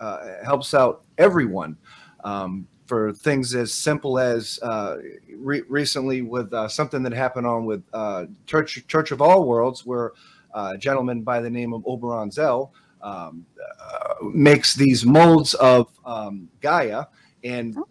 uh, 0.00 0.44
helps 0.44 0.74
out 0.74 1.02
everyone. 1.18 1.76
Um, 2.24 2.68
for 2.86 3.10
things 3.10 3.54
as 3.54 3.72
simple 3.72 4.18
as 4.18 4.58
uh, 4.62 4.98
re- 5.36 5.62
recently 5.68 6.20
with 6.20 6.52
uh, 6.52 6.68
something 6.68 7.02
that 7.02 7.12
happened 7.12 7.46
on 7.46 7.64
with 7.64 7.82
uh, 7.94 8.26
Church 8.46 8.86
Church 8.86 9.12
of 9.12 9.22
All 9.22 9.46
Worlds, 9.46 9.86
where 9.86 10.12
uh, 10.52 10.72
a 10.74 10.78
gentleman 10.78 11.22
by 11.22 11.40
the 11.40 11.48
name 11.48 11.72
of 11.72 11.82
Oberon 11.86 12.30
Zell 12.30 12.74
um, 13.02 13.46
uh, 13.80 14.01
makes 14.32 14.74
these 14.74 15.04
molds 15.04 15.54
of 15.54 15.88
um, 16.04 16.48
Gaia, 16.60 17.06
and 17.44 17.76
oh. 17.76 17.88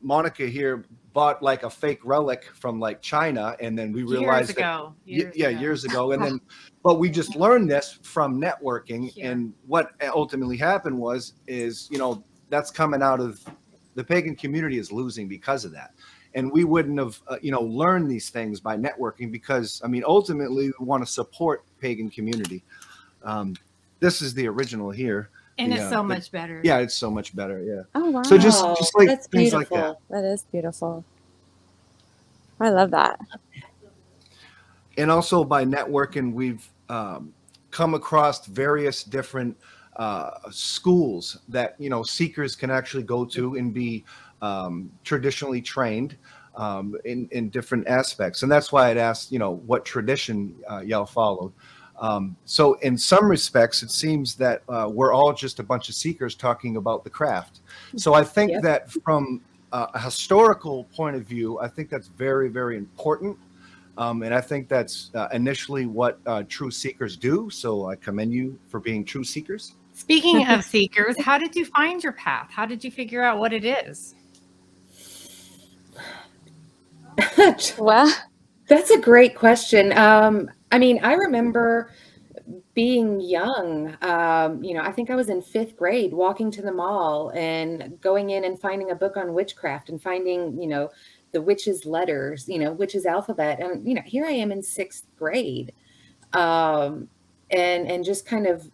Monica 0.00 0.46
here 0.46 0.84
bought 1.12 1.42
like 1.42 1.64
a 1.64 1.70
fake 1.70 2.00
relic 2.04 2.44
from 2.54 2.78
like 2.78 3.02
China, 3.02 3.56
and 3.60 3.76
then 3.76 3.92
we 3.92 4.02
realized 4.02 4.50
years 4.50 4.50
ago, 4.50 4.94
years 5.04 5.36
yeah, 5.36 5.48
ago. 5.48 5.60
years 5.60 5.84
ago, 5.84 6.12
and 6.12 6.22
then 6.22 6.40
but 6.82 6.98
we 6.98 7.10
just 7.10 7.34
learned 7.34 7.70
this 7.70 7.98
from 8.02 8.40
networking, 8.40 9.12
and 9.20 9.52
what 9.66 9.90
ultimately 10.14 10.56
happened 10.56 10.96
was 10.96 11.34
is 11.46 11.88
you 11.90 11.98
know 11.98 12.22
that's 12.50 12.70
coming 12.70 13.02
out 13.02 13.20
of 13.20 13.44
the 13.94 14.04
pagan 14.04 14.36
community 14.36 14.78
is 14.78 14.92
losing 14.92 15.26
because 15.26 15.64
of 15.64 15.72
that. 15.72 15.92
And 16.34 16.52
we 16.52 16.62
wouldn't 16.62 16.98
have 16.98 17.20
uh, 17.26 17.36
you 17.42 17.50
know 17.50 17.62
learned 17.62 18.08
these 18.08 18.30
things 18.30 18.60
by 18.60 18.76
networking 18.76 19.32
because 19.32 19.80
i 19.84 19.88
mean 19.88 20.04
ultimately 20.06 20.70
we 20.78 20.86
want 20.86 21.04
to 21.04 21.10
support 21.10 21.64
pagan 21.80 22.10
community. 22.10 22.62
Um, 23.24 23.56
this 23.98 24.22
is 24.22 24.34
the 24.34 24.46
original 24.46 24.90
here. 24.90 25.30
And 25.58 25.72
the, 25.72 25.76
it's 25.76 25.90
so 25.90 26.02
much 26.02 26.30
better. 26.30 26.60
Yeah, 26.64 26.78
it's 26.78 26.94
so 26.94 27.10
much 27.10 27.34
better. 27.34 27.62
Yeah. 27.62 27.82
Oh 27.94 28.10
wow. 28.10 28.22
So 28.22 28.38
just 28.38 28.64
just 28.78 28.96
like 28.96 29.08
That's 29.08 29.26
things 29.26 29.50
beautiful. 29.50 29.76
like 29.76 29.86
that. 29.86 29.96
That 30.10 30.24
is 30.24 30.44
beautiful. 30.52 31.04
I 32.60 32.70
love 32.70 32.90
that. 32.92 33.20
And 34.96 35.10
also 35.10 35.44
by 35.44 35.64
networking, 35.64 36.32
we've 36.32 36.68
um, 36.88 37.32
come 37.70 37.94
across 37.94 38.46
various 38.46 39.04
different 39.04 39.56
uh, 39.96 40.30
schools 40.50 41.38
that 41.48 41.74
you 41.78 41.90
know 41.90 42.02
seekers 42.02 42.54
can 42.54 42.70
actually 42.70 43.02
go 43.02 43.24
to 43.24 43.56
and 43.56 43.74
be 43.74 44.04
um, 44.42 44.90
traditionally 45.04 45.60
trained 45.60 46.16
um, 46.54 46.96
in 47.04 47.28
in 47.32 47.48
different 47.48 47.86
aspects. 47.88 48.42
And 48.42 48.50
that's 48.50 48.70
why 48.72 48.90
I'd 48.90 48.96
asked, 48.96 49.32
you 49.32 49.38
know, 49.38 49.56
what 49.66 49.84
tradition 49.84 50.54
uh, 50.70 50.80
y'all 50.80 51.06
followed. 51.06 51.52
Um, 52.00 52.36
so, 52.44 52.74
in 52.74 52.96
some 52.96 53.28
respects, 53.28 53.82
it 53.82 53.90
seems 53.90 54.34
that 54.36 54.62
uh, 54.68 54.88
we're 54.90 55.12
all 55.12 55.32
just 55.32 55.58
a 55.58 55.62
bunch 55.62 55.88
of 55.88 55.94
seekers 55.94 56.34
talking 56.34 56.76
about 56.76 57.04
the 57.04 57.10
craft. 57.10 57.60
So, 57.96 58.14
I 58.14 58.22
think 58.22 58.52
yep. 58.52 58.62
that 58.62 58.90
from 58.90 59.40
a 59.72 59.98
historical 59.98 60.84
point 60.84 61.16
of 61.16 61.22
view, 61.24 61.58
I 61.58 61.68
think 61.68 61.90
that's 61.90 62.08
very, 62.08 62.48
very 62.48 62.76
important. 62.76 63.36
Um, 63.98 64.22
and 64.22 64.32
I 64.32 64.40
think 64.40 64.68
that's 64.68 65.10
uh, 65.14 65.28
initially 65.32 65.86
what 65.86 66.20
uh, 66.24 66.44
true 66.48 66.70
seekers 66.70 67.16
do. 67.16 67.50
So, 67.50 67.86
I 67.86 67.96
commend 67.96 68.32
you 68.32 68.58
for 68.68 68.78
being 68.78 69.04
true 69.04 69.24
seekers. 69.24 69.74
Speaking 69.92 70.46
of 70.46 70.64
seekers, 70.64 71.20
how 71.20 71.36
did 71.38 71.56
you 71.56 71.64
find 71.64 72.02
your 72.02 72.12
path? 72.12 72.48
How 72.50 72.64
did 72.64 72.84
you 72.84 72.92
figure 72.92 73.22
out 73.22 73.38
what 73.38 73.52
it 73.52 73.64
is? 73.64 74.14
well, 77.78 78.14
that's 78.68 78.90
a 78.90 79.00
great 79.00 79.34
question. 79.34 79.96
Um, 79.98 80.48
I 80.70 80.78
mean, 80.78 81.00
I 81.02 81.14
remember 81.14 81.92
being 82.74 83.20
young, 83.20 83.96
um, 84.02 84.62
you 84.62 84.74
know, 84.74 84.82
I 84.82 84.92
think 84.92 85.10
I 85.10 85.16
was 85.16 85.28
in 85.28 85.42
fifth 85.42 85.76
grade 85.76 86.12
walking 86.12 86.50
to 86.52 86.62
the 86.62 86.72
mall 86.72 87.30
and 87.34 88.00
going 88.00 88.30
in 88.30 88.44
and 88.44 88.58
finding 88.58 88.90
a 88.90 88.94
book 88.94 89.16
on 89.16 89.34
witchcraft 89.34 89.88
and 89.88 90.00
finding, 90.00 90.60
you 90.60 90.68
know, 90.68 90.90
the 91.32 91.42
witch's 91.42 91.84
letters, 91.84 92.48
you 92.48 92.58
know, 92.58 92.72
witch's 92.72 93.06
alphabet. 93.06 93.60
And, 93.60 93.86
you 93.86 93.94
know, 93.94 94.02
here 94.04 94.24
I 94.24 94.30
am 94.30 94.52
in 94.52 94.62
sixth 94.62 95.04
grade. 95.18 95.72
Um, 96.32 97.08
and, 97.50 97.88
and 97.88 98.04
just 98.04 98.26
kind 98.26 98.46
of 98.46 98.70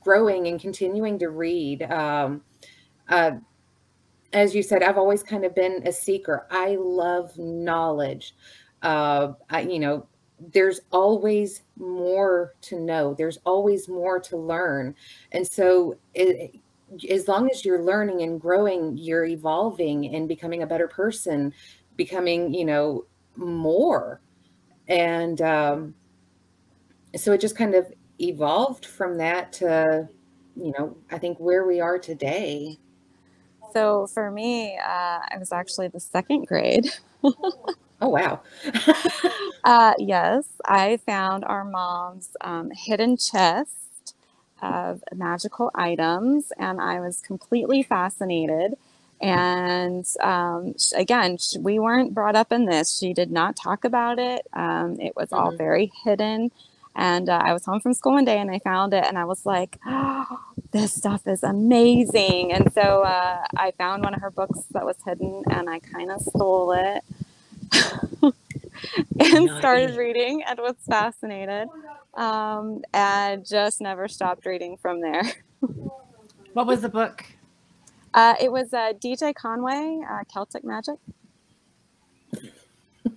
growing 0.00 0.48
and 0.48 0.60
continuing 0.60 1.18
to 1.18 1.28
read. 1.30 1.82
Um, 1.82 2.42
uh, 3.08 3.32
as 4.32 4.54
you 4.54 4.62
said, 4.62 4.82
I've 4.82 4.98
always 4.98 5.22
kind 5.22 5.44
of 5.44 5.54
been 5.54 5.86
a 5.86 5.92
seeker. 5.92 6.46
I 6.50 6.76
love 6.78 7.36
knowledge. 7.38 8.34
Uh, 8.82 9.32
I, 9.48 9.62
you 9.62 9.78
know, 9.78 10.06
there's 10.52 10.80
always 10.90 11.62
more 11.78 12.54
to 12.62 12.78
know. 12.78 13.14
There's 13.14 13.38
always 13.44 13.88
more 13.88 14.20
to 14.20 14.36
learn. 14.36 14.94
And 15.32 15.46
so 15.46 15.96
it, 16.14 16.56
as 17.08 17.28
long 17.28 17.50
as 17.50 17.64
you're 17.64 17.82
learning 17.82 18.22
and 18.22 18.40
growing 18.40 18.96
you're 18.96 19.24
evolving 19.24 20.14
and 20.14 20.28
becoming 20.28 20.62
a 20.62 20.66
better 20.66 20.86
person 20.88 21.52
becoming 21.96 22.52
you 22.52 22.64
know 22.64 23.04
more. 23.36 24.20
And 24.88 25.40
um, 25.40 25.94
so 27.16 27.32
it 27.32 27.40
just 27.40 27.56
kind 27.56 27.74
of 27.74 27.92
evolved 28.20 28.86
from 28.86 29.16
that 29.18 29.52
to 29.52 30.08
you 30.56 30.72
know 30.78 30.96
i 31.10 31.18
think 31.18 31.38
where 31.38 31.66
we 31.66 31.80
are 31.80 31.98
today. 31.98 32.76
So 33.72 34.06
for 34.06 34.30
me 34.30 34.76
uh, 34.76 35.18
i 35.30 35.36
was 35.38 35.50
actually 35.50 35.88
the 35.88 36.00
second 36.00 36.46
grade 36.46 36.86
Oh, 38.00 38.08
wow. 38.08 38.40
uh, 39.64 39.94
yes, 39.98 40.44
I 40.64 40.98
found 40.98 41.44
our 41.44 41.64
mom's 41.64 42.36
um, 42.40 42.70
hidden 42.70 43.16
chest 43.16 44.14
of 44.62 45.02
magical 45.14 45.70
items, 45.74 46.52
and 46.58 46.80
I 46.80 47.00
was 47.00 47.20
completely 47.20 47.82
fascinated. 47.82 48.76
And 49.20 50.06
um, 50.20 50.74
again, 50.94 51.38
we 51.58 51.78
weren't 51.78 52.14
brought 52.14 52.36
up 52.36 52.52
in 52.52 52.66
this. 52.66 52.98
She 52.98 53.14
did 53.14 53.30
not 53.30 53.56
talk 53.56 53.84
about 53.84 54.18
it. 54.18 54.46
Um, 54.52 55.00
it 55.00 55.14
was 55.16 55.30
mm-hmm. 55.30 55.44
all 55.44 55.56
very 55.56 55.92
hidden. 56.04 56.50
And 56.96 57.28
uh, 57.28 57.40
I 57.42 57.52
was 57.52 57.64
home 57.64 57.80
from 57.80 57.92
school 57.94 58.12
one 58.12 58.24
day 58.24 58.38
and 58.38 58.50
I 58.50 58.60
found 58.60 58.94
it, 58.94 59.04
and 59.04 59.18
I 59.18 59.24
was 59.24 59.44
like, 59.44 59.78
oh, 59.86 60.40
this 60.72 60.92
stuff 60.92 61.26
is 61.26 61.42
amazing. 61.42 62.52
And 62.52 62.72
so 62.72 63.02
uh, 63.02 63.44
I 63.56 63.72
found 63.72 64.02
one 64.02 64.14
of 64.14 64.20
her 64.20 64.30
books 64.30 64.60
that 64.72 64.84
was 64.84 64.96
hidden, 65.04 65.42
and 65.50 65.68
I 65.68 65.78
kind 65.80 66.10
of 66.10 66.20
stole 66.20 66.72
it 66.72 67.02
and 69.20 69.50
started 69.58 69.96
reading 69.96 70.42
and 70.46 70.58
was 70.58 70.76
fascinated 70.88 71.68
um, 72.14 72.82
and 72.92 73.46
just 73.46 73.80
never 73.80 74.08
stopped 74.08 74.46
reading 74.46 74.76
from 74.76 75.00
there. 75.00 75.22
what 76.52 76.66
was 76.66 76.80
the 76.80 76.88
book? 76.88 77.24
Uh, 78.12 78.34
it 78.40 78.52
was 78.52 78.72
uh, 78.72 78.92
DJ 78.92 79.34
Conway, 79.34 80.00
uh, 80.08 80.22
Celtic 80.32 80.64
Magic. 80.64 80.96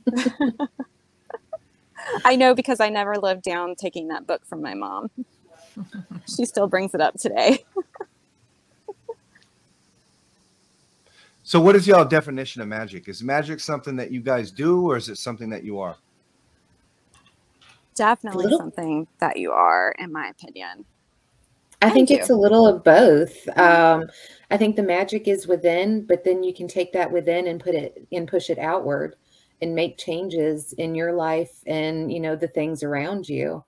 I 2.25 2.35
know 2.35 2.55
because 2.55 2.79
I 2.79 2.89
never 2.89 3.15
lived 3.15 3.43
down 3.43 3.75
taking 3.75 4.07
that 4.09 4.25
book 4.25 4.45
from 4.45 4.61
my 4.61 4.73
mom. 4.73 5.09
she 6.25 6.45
still 6.45 6.67
brings 6.67 6.93
it 6.93 7.01
up 7.01 7.15
today. 7.19 7.63
So, 11.47 11.61
what 11.61 11.77
is 11.77 11.87
y'all 11.87 12.03
definition 12.03 12.61
of 12.61 12.67
magic? 12.67 13.07
Is 13.07 13.23
magic 13.23 13.61
something 13.61 13.95
that 13.95 14.11
you 14.11 14.19
guys 14.19 14.51
do, 14.51 14.91
or 14.91 14.97
is 14.97 15.07
it 15.07 15.17
something 15.17 15.49
that 15.51 15.63
you 15.63 15.79
are? 15.79 15.95
Definitely 17.95 18.53
something 18.57 19.07
that 19.19 19.37
you 19.37 19.53
are, 19.53 19.95
in 19.97 20.11
my 20.11 20.27
opinion. 20.27 20.83
I 21.81 21.89
think 21.89 22.11
it's 22.11 22.29
a 22.29 22.35
little 22.35 22.67
of 22.67 22.83
both. 22.83 23.47
Um, 23.57 24.07
I 24.51 24.57
think 24.57 24.75
the 24.75 24.83
magic 24.83 25.29
is 25.29 25.47
within, 25.47 26.05
but 26.05 26.25
then 26.25 26.43
you 26.43 26.53
can 26.53 26.67
take 26.67 26.91
that 26.91 27.09
within 27.09 27.47
and 27.47 27.61
put 27.61 27.75
it 27.75 28.05
and 28.11 28.27
push 28.27 28.49
it 28.49 28.59
outward 28.59 29.15
and 29.61 29.73
make 29.73 29.97
changes 29.97 30.73
in 30.73 30.95
your 30.95 31.13
life 31.13 31.61
and 31.65 32.11
you 32.11 32.19
know 32.19 32.35
the 32.35 32.49
things 32.49 32.83
around 32.83 33.29
you. 33.29 33.63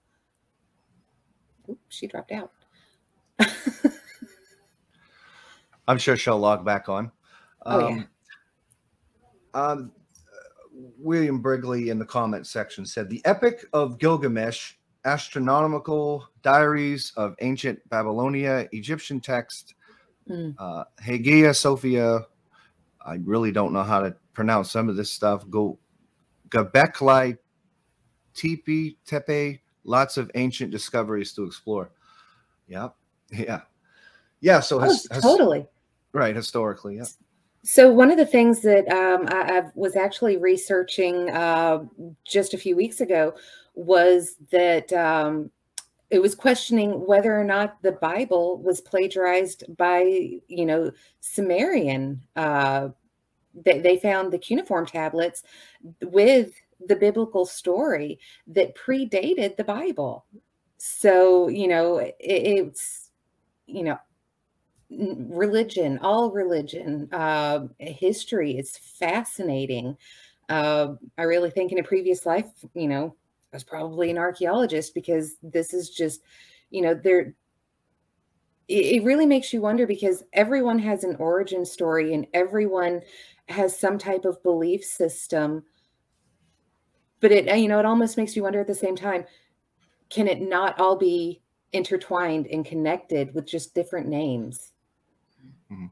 Oops, 1.69 1.79
she 1.87 2.07
dropped 2.07 2.33
out. 2.33 2.51
I'm 5.87 5.97
sure 5.97 6.17
she'll 6.17 6.37
log 6.39 6.65
back 6.65 6.89
on. 6.89 7.13
Oh, 7.65 7.89
yeah. 7.89 8.03
Um, 9.53 9.71
um, 9.75 9.91
William 10.97 11.41
Brigley 11.41 11.89
in 11.89 11.99
the 11.99 12.05
comment 12.05 12.47
section 12.47 12.85
said 12.85 13.09
the 13.09 13.21
Epic 13.25 13.65
of 13.73 13.97
Gilgamesh, 13.97 14.73
astronomical 15.05 16.29
diaries 16.41 17.11
of 17.17 17.35
ancient 17.41 17.79
Babylonia, 17.89 18.67
Egyptian 18.71 19.19
text, 19.19 19.75
mm. 20.29 20.55
uh, 20.57 20.83
Hagia 21.01 21.53
Sophia. 21.53 22.25
I 23.05 23.15
really 23.23 23.51
don't 23.51 23.73
know 23.73 23.83
how 23.83 24.01
to 24.01 24.15
pronounce 24.33 24.71
some 24.71 24.89
of 24.89 24.95
this 24.95 25.11
stuff. 25.11 25.49
Go 25.49 25.77
Göbekli 26.49 27.37
Tepe, 28.33 28.97
Tepe, 29.05 29.59
lots 29.83 30.17
of 30.17 30.31
ancient 30.35 30.71
discoveries 30.71 31.33
to 31.33 31.43
explore. 31.43 31.91
Yeah, 32.67 32.89
yeah, 33.31 33.61
yeah. 34.39 34.59
So 34.59 34.79
oh, 34.81 35.19
totally 35.21 35.65
right 36.13 36.35
historically, 36.35 36.97
yeah. 36.97 37.05
So 37.71 37.91
one 37.91 38.09
of 38.09 38.17
the 38.17 38.25
things 38.25 38.61
that 38.61 38.87
um, 38.91 39.27
I, 39.29 39.59
I, 39.59 39.63
was 39.75 39.95
actually 39.95 40.37
researching 40.37 41.29
uh, 41.29 41.83
just 42.25 42.55
a 42.55 42.57
few 42.57 42.75
weeks 42.75 42.99
ago 42.99 43.35
was 43.75 44.37
that 44.49 44.91
um, 44.91 45.51
it 46.09 46.19
was 46.19 46.33
questioning 46.33 47.05
whether 47.05 47.39
or 47.39 47.43
not 47.43 47.79
the 47.83 47.91
Bible 47.91 48.57
was 48.57 48.81
plagiarized 48.81 49.65
by, 49.77 50.01
you 50.47 50.65
know, 50.65 50.91
Sumerian. 51.19 52.23
Uh, 52.35 52.89
they, 53.53 53.77
they 53.77 53.97
found 53.97 54.33
the 54.33 54.39
cuneiform 54.39 54.87
tablets 54.87 55.43
with 56.01 56.53
the 56.87 56.95
biblical 56.95 57.45
story 57.45 58.17
that 58.47 58.75
predated 58.75 59.57
the 59.57 59.63
Bible. 59.63 60.25
So, 60.77 61.49
you 61.49 61.67
know, 61.67 61.99
it, 61.99 62.15
it's, 62.19 63.11
you 63.67 63.83
know, 63.83 63.99
religion, 64.89 65.99
all 66.01 66.31
religion, 66.31 67.09
uh, 67.11 67.67
history 67.77 68.57
is 68.57 68.77
fascinating. 68.77 69.97
Uh, 70.47 70.93
I 71.17 71.23
really 71.23 71.51
think 71.51 71.71
in 71.71 71.79
a 71.79 71.83
previous 71.83 72.25
life, 72.25 72.47
you 72.73 72.87
know, 72.87 73.15
I 73.53 73.55
was 73.55 73.63
probably 73.63 74.11
an 74.11 74.17
archaeologist 74.17 74.93
because 74.93 75.35
this 75.43 75.73
is 75.73 75.89
just, 75.89 76.21
you 76.69 76.81
know, 76.81 76.93
there. 76.93 77.33
It, 78.67 78.85
it 78.85 79.03
really 79.03 79.25
makes 79.25 79.53
you 79.53 79.61
wonder 79.61 79.85
because 79.85 80.23
everyone 80.33 80.79
has 80.79 81.03
an 81.03 81.15
origin 81.17 81.65
story 81.65 82.13
and 82.13 82.27
everyone 82.33 83.01
has 83.47 83.77
some 83.77 83.97
type 83.97 84.25
of 84.25 84.41
belief 84.43 84.83
system. 84.83 85.63
But 87.19 87.31
it, 87.31 87.57
you 87.57 87.67
know, 87.67 87.79
it 87.79 87.85
almost 87.85 88.17
makes 88.17 88.35
you 88.35 88.43
wonder 88.43 88.59
at 88.59 88.67
the 88.67 88.75
same 88.75 88.95
time 88.95 89.25
can 90.09 90.27
it 90.27 90.41
not 90.41 90.79
all 90.79 90.95
be 90.95 91.41
intertwined 91.71 92.47
and 92.47 92.65
connected 92.65 93.33
with 93.35 93.45
just 93.45 93.75
different 93.75 94.07
names? 94.07 94.73
Mm-hmm. 95.71 95.87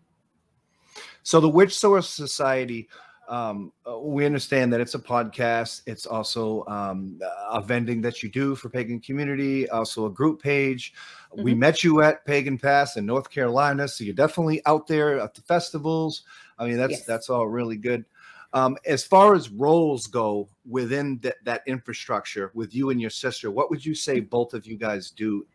So 1.23 1.39
the 1.39 1.49
Witch 1.49 1.77
Source 1.77 2.09
Society, 2.09 2.87
um, 3.27 3.73
uh, 3.85 3.99
we 3.99 4.25
understand 4.25 4.71
that 4.71 4.79
it's 4.79 4.95
a 4.95 4.99
podcast. 4.99 5.81
It's 5.85 6.05
also 6.05 6.63
um, 6.67 7.19
a 7.51 7.61
vending 7.61 8.01
that 8.01 8.23
you 8.23 8.29
do 8.29 8.55
for 8.55 8.69
Pagan 8.69 9.01
Community, 9.01 9.69
also 9.69 10.05
a 10.05 10.09
group 10.09 10.41
page. 10.41 10.93
Mm-hmm. 11.33 11.43
We 11.43 11.53
met 11.53 11.83
you 11.83 12.01
at 12.01 12.25
Pagan 12.25 12.57
Pass 12.57 12.95
in 12.95 13.05
North 13.05 13.29
Carolina, 13.29 13.87
so 13.87 14.03
you're 14.03 14.13
definitely 14.13 14.65
out 14.65 14.87
there 14.87 15.19
at 15.19 15.33
the 15.33 15.41
festivals. 15.41 16.23
I 16.57 16.65
mean, 16.65 16.77
that's 16.77 16.91
yes. 16.91 17.05
that's 17.05 17.29
all 17.29 17.47
really 17.47 17.75
good. 17.75 18.05
Um, 18.53 18.77
as 18.85 19.03
far 19.03 19.35
as 19.35 19.49
roles 19.49 20.07
go 20.07 20.47
within 20.67 21.19
th- 21.19 21.35
that 21.43 21.63
infrastructure, 21.67 22.51
with 22.53 22.73
you 22.73 22.89
and 22.91 23.01
your 23.01 23.09
sister, 23.09 23.51
what 23.51 23.69
would 23.69 23.85
you 23.85 23.93
say 23.93 24.21
both 24.21 24.53
of 24.53 24.65
you 24.65 24.77
guys 24.77 25.11
do 25.11 25.45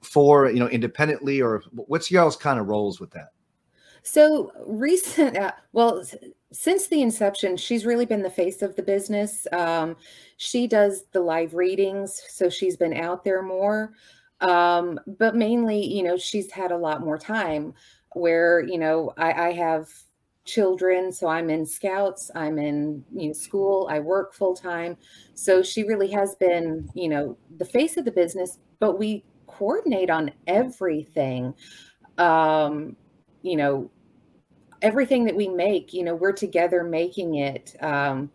for 0.00 0.48
you 0.48 0.60
know 0.60 0.68
independently, 0.68 1.42
or 1.42 1.62
what's 1.72 2.10
y'all's 2.10 2.36
kind 2.36 2.60
of 2.60 2.68
roles 2.68 3.00
with 3.00 3.10
that? 3.10 3.30
So 4.02 4.52
recent, 4.66 5.36
uh, 5.36 5.52
well, 5.72 6.02
since 6.52 6.88
the 6.88 7.02
inception, 7.02 7.56
she's 7.56 7.86
really 7.86 8.06
been 8.06 8.22
the 8.22 8.30
face 8.30 8.62
of 8.62 8.74
the 8.76 8.82
business. 8.82 9.46
Um, 9.52 9.96
she 10.36 10.66
does 10.66 11.04
the 11.12 11.20
live 11.20 11.54
readings, 11.54 12.20
so 12.28 12.48
she's 12.48 12.76
been 12.76 12.94
out 12.94 13.24
there 13.24 13.42
more. 13.42 13.92
Um, 14.40 14.98
but 15.18 15.36
mainly, 15.36 15.84
you 15.84 16.02
know, 16.02 16.16
she's 16.16 16.50
had 16.50 16.72
a 16.72 16.76
lot 16.76 17.02
more 17.02 17.18
time 17.18 17.74
where, 18.14 18.60
you 18.60 18.78
know, 18.78 19.12
I, 19.16 19.48
I 19.48 19.52
have 19.52 19.88
children, 20.44 21.12
so 21.12 21.28
I'm 21.28 21.50
in 21.50 21.66
scouts, 21.66 22.30
I'm 22.34 22.58
in 22.58 23.04
you 23.14 23.28
know, 23.28 23.32
school, 23.32 23.86
I 23.90 24.00
work 24.00 24.34
full 24.34 24.56
time. 24.56 24.96
So 25.34 25.62
she 25.62 25.84
really 25.84 26.10
has 26.10 26.34
been, 26.36 26.88
you 26.94 27.08
know, 27.08 27.36
the 27.58 27.64
face 27.64 27.96
of 27.96 28.04
the 28.04 28.10
business, 28.10 28.58
but 28.78 28.98
we 28.98 29.24
coordinate 29.46 30.10
on 30.10 30.32
everything. 30.46 31.54
Um, 32.18 32.96
you 33.42 33.56
know, 33.56 33.90
everything 34.82 35.24
that 35.24 35.36
we 35.36 35.48
make, 35.48 35.92
you 35.92 36.04
know, 36.04 36.14
we're 36.14 36.32
together 36.32 36.82
making 36.82 37.36
it. 37.36 37.74
Um, 37.80 38.30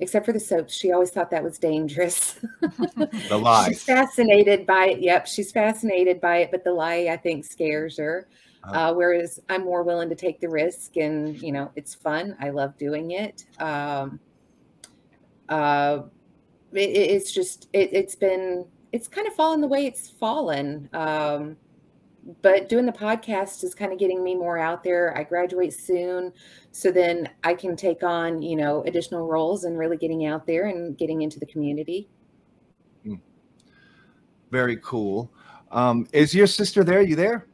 except 0.00 0.24
for 0.26 0.32
the 0.32 0.40
soaps. 0.40 0.74
She 0.74 0.92
always 0.92 1.10
thought 1.10 1.30
that 1.30 1.42
was 1.42 1.58
dangerous. 1.58 2.40
the 2.60 3.38
lye. 3.40 3.68
she's 3.68 3.84
fascinated 3.84 4.66
by 4.66 4.86
it. 4.86 5.00
Yep, 5.00 5.26
she's 5.26 5.52
fascinated 5.52 6.20
by 6.20 6.38
it, 6.38 6.50
but 6.50 6.64
the 6.64 6.72
lye, 6.72 7.08
I 7.10 7.16
think, 7.16 7.44
scares 7.44 7.98
her. 7.98 8.26
Uh-huh. 8.64 8.90
Uh, 8.90 8.94
whereas 8.94 9.40
I'm 9.48 9.64
more 9.64 9.82
willing 9.82 10.08
to 10.08 10.14
take 10.14 10.40
the 10.40 10.48
risk, 10.48 10.96
and 10.96 11.40
you 11.40 11.52
know, 11.52 11.70
it's 11.76 11.94
fun. 11.94 12.36
I 12.40 12.50
love 12.50 12.76
doing 12.76 13.12
it. 13.12 13.46
Um, 13.58 14.20
uh, 15.48 16.02
it 16.72 16.78
it's 16.78 17.32
just 17.32 17.68
it, 17.72 17.94
has 17.94 18.16
been 18.16 18.66
it's 18.92 19.08
kind 19.08 19.26
of 19.26 19.34
fallen 19.34 19.60
the 19.60 19.66
way 19.66 19.86
it's 19.86 20.10
fallen. 20.10 20.90
Um, 20.92 21.56
but 22.42 22.68
doing 22.68 22.86
the 22.86 22.92
podcast 22.92 23.64
is 23.64 23.74
kind 23.74 23.92
of 23.92 23.98
getting 23.98 24.22
me 24.22 24.34
more 24.34 24.58
out 24.58 24.84
there. 24.84 25.16
I 25.16 25.22
graduate 25.24 25.72
soon, 25.72 26.32
so 26.72 26.90
then 26.90 27.28
I 27.44 27.54
can 27.54 27.76
take 27.76 28.02
on, 28.02 28.42
you 28.42 28.56
know, 28.56 28.82
additional 28.84 29.26
roles 29.26 29.64
and 29.64 29.78
really 29.78 29.96
getting 29.96 30.26
out 30.26 30.46
there 30.46 30.66
and 30.66 30.96
getting 30.96 31.22
into 31.22 31.38
the 31.38 31.46
community. 31.46 32.08
Hmm. 33.04 33.14
Very 34.50 34.76
cool. 34.78 35.32
Um, 35.70 36.06
is 36.12 36.34
your 36.34 36.46
sister 36.46 36.84
there? 36.84 36.98
Are 36.98 37.02
you 37.02 37.16
there? 37.16 37.46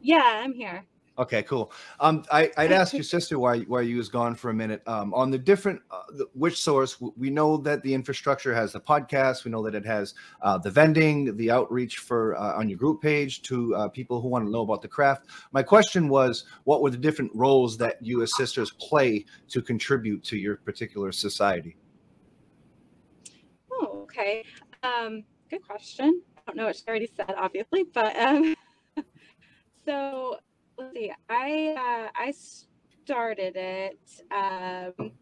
Yeah, 0.00 0.40
I'm 0.44 0.52
here. 0.52 0.84
Okay, 1.18 1.42
cool. 1.44 1.72
Um, 1.98 2.24
I, 2.30 2.50
would 2.58 2.72
ask 2.72 2.92
your 2.92 3.02
sister 3.02 3.38
why 3.38 3.60
why 3.60 3.80
you 3.80 3.96
was 3.96 4.10
gone 4.10 4.34
for 4.34 4.50
a 4.50 4.54
minute. 4.54 4.82
Um, 4.86 5.14
on 5.14 5.30
the 5.30 5.38
different 5.38 5.80
uh, 5.90 6.02
the, 6.10 6.26
Witch 6.34 6.60
Source 6.60 7.00
we 7.00 7.30
know 7.30 7.56
that 7.58 7.82
the 7.82 7.94
infrastructure 7.94 8.54
has 8.54 8.72
the 8.72 8.80
podcast. 8.80 9.44
We 9.44 9.50
know 9.50 9.62
that 9.64 9.74
it 9.74 9.86
has 9.86 10.14
uh, 10.42 10.58
the 10.58 10.70
vending, 10.70 11.34
the 11.36 11.50
outreach 11.50 11.98
for 11.98 12.36
uh, 12.36 12.58
on 12.58 12.68
your 12.68 12.76
group 12.76 13.00
page 13.00 13.40
to 13.42 13.74
uh, 13.74 13.88
people 13.88 14.20
who 14.20 14.28
want 14.28 14.44
to 14.44 14.50
know 14.50 14.60
about 14.60 14.82
the 14.82 14.88
craft. 14.88 15.26
My 15.52 15.62
question 15.62 16.08
was, 16.08 16.44
what 16.64 16.82
were 16.82 16.90
the 16.90 16.98
different 16.98 17.30
roles 17.34 17.78
that 17.78 17.96
you 18.02 18.22
as 18.22 18.36
sisters 18.36 18.72
play 18.72 19.24
to 19.48 19.62
contribute 19.62 20.22
to 20.24 20.36
your 20.36 20.56
particular 20.56 21.12
society? 21.12 21.76
Oh, 23.72 24.02
okay. 24.02 24.44
Um, 24.82 25.24
good 25.48 25.66
question. 25.66 26.20
I 26.36 26.40
don't 26.46 26.56
know 26.56 26.66
what 26.66 26.76
she 26.76 26.82
already 26.86 27.10
said, 27.16 27.34
obviously, 27.38 27.84
but 27.84 28.14
um, 28.18 28.54
so 29.86 30.36
let's 30.78 30.94
see. 30.94 31.12
I 31.28 31.74
uh, 31.76 32.10
I 32.14 32.34
started 33.04 33.56
it 33.56 33.98
um, 34.34 35.12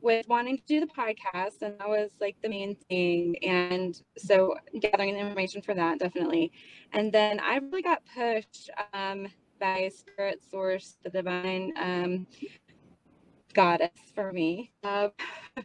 with 0.00 0.28
wanting 0.28 0.58
to 0.58 0.62
do 0.66 0.80
the 0.80 0.86
podcast, 0.86 1.62
and 1.62 1.78
that 1.78 1.88
was 1.88 2.10
like 2.20 2.36
the 2.42 2.48
main 2.48 2.76
thing. 2.88 3.36
And 3.42 4.00
so 4.18 4.54
gathering 4.80 5.14
the 5.14 5.20
information 5.20 5.62
for 5.62 5.74
that 5.74 5.98
definitely. 5.98 6.52
And 6.92 7.12
then 7.12 7.40
I 7.40 7.56
really 7.56 7.82
got 7.82 8.02
pushed 8.14 8.70
um, 8.92 9.28
by 9.60 9.90
Spirit 9.94 10.42
Source, 10.50 10.98
the 11.02 11.10
divine 11.10 11.72
um, 11.80 12.26
goddess 13.54 13.90
for 14.14 14.32
me, 14.32 14.72
uh, 14.82 15.08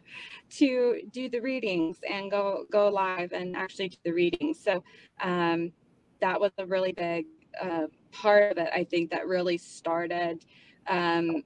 to 0.50 1.02
do 1.12 1.28
the 1.28 1.40
readings 1.40 1.98
and 2.08 2.30
go 2.30 2.64
go 2.70 2.88
live 2.88 3.32
and 3.32 3.56
actually 3.56 3.90
do 3.90 3.98
the 4.04 4.12
readings. 4.12 4.58
So 4.62 4.82
um, 5.20 5.72
that 6.20 6.40
was 6.40 6.52
a 6.58 6.66
really 6.66 6.92
big 6.92 7.26
uh, 7.60 7.86
part 8.12 8.52
of 8.52 8.58
it, 8.58 8.70
I 8.74 8.84
think, 8.84 9.10
that 9.10 9.26
really 9.26 9.58
started 9.58 10.44
um, 10.86 11.42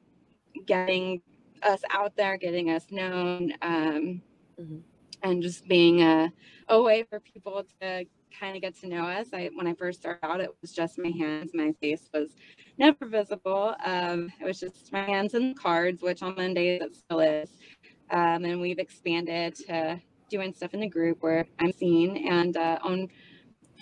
getting 0.66 1.20
us 1.62 1.82
out 1.90 2.16
there, 2.16 2.36
getting 2.36 2.70
us 2.70 2.86
known, 2.90 3.52
um, 3.62 4.22
mm-hmm. 4.61 4.78
and 5.22 5.42
just 5.42 5.66
being 5.68 6.02
a, 6.02 6.32
a 6.68 6.82
way 6.82 7.05
for 7.05 7.20
people 7.20 7.64
to 7.80 8.05
kind 8.38 8.57
of 8.57 8.62
get 8.62 8.78
to 8.80 8.88
know 8.88 9.05
us. 9.05 9.28
I 9.32 9.50
when 9.55 9.66
I 9.66 9.74
first 9.74 10.00
started 10.00 10.24
out, 10.24 10.40
it 10.40 10.50
was 10.61 10.72
just 10.72 10.98
my 10.98 11.11
hands. 11.11 11.52
My 11.55 11.72
face 11.80 12.09
was 12.12 12.30
never 12.78 13.07
visible. 13.07 13.74
Um, 13.84 14.30
it 14.40 14.44
was 14.44 14.61
just 14.61 14.92
my 14.92 15.02
hands 15.02 15.34
and 15.34 15.59
cards, 15.59 16.02
which 16.02 16.22
on 16.22 16.34
Mondays 16.34 16.82
it 16.82 16.94
still 16.94 17.20
is. 17.20 17.50
Um, 18.11 18.44
and 18.44 18.61
we've 18.61 18.78
expanded 18.78 19.55
to 19.66 20.00
doing 20.28 20.52
stuff 20.52 20.74
in 20.74 20.80
the 20.80 20.88
group 20.88 21.22
where 21.22 21.46
I'm 21.61 21.72
seen. 21.72 22.28
And 22.28 22.57
uh, 22.57 22.78
on 22.82 23.09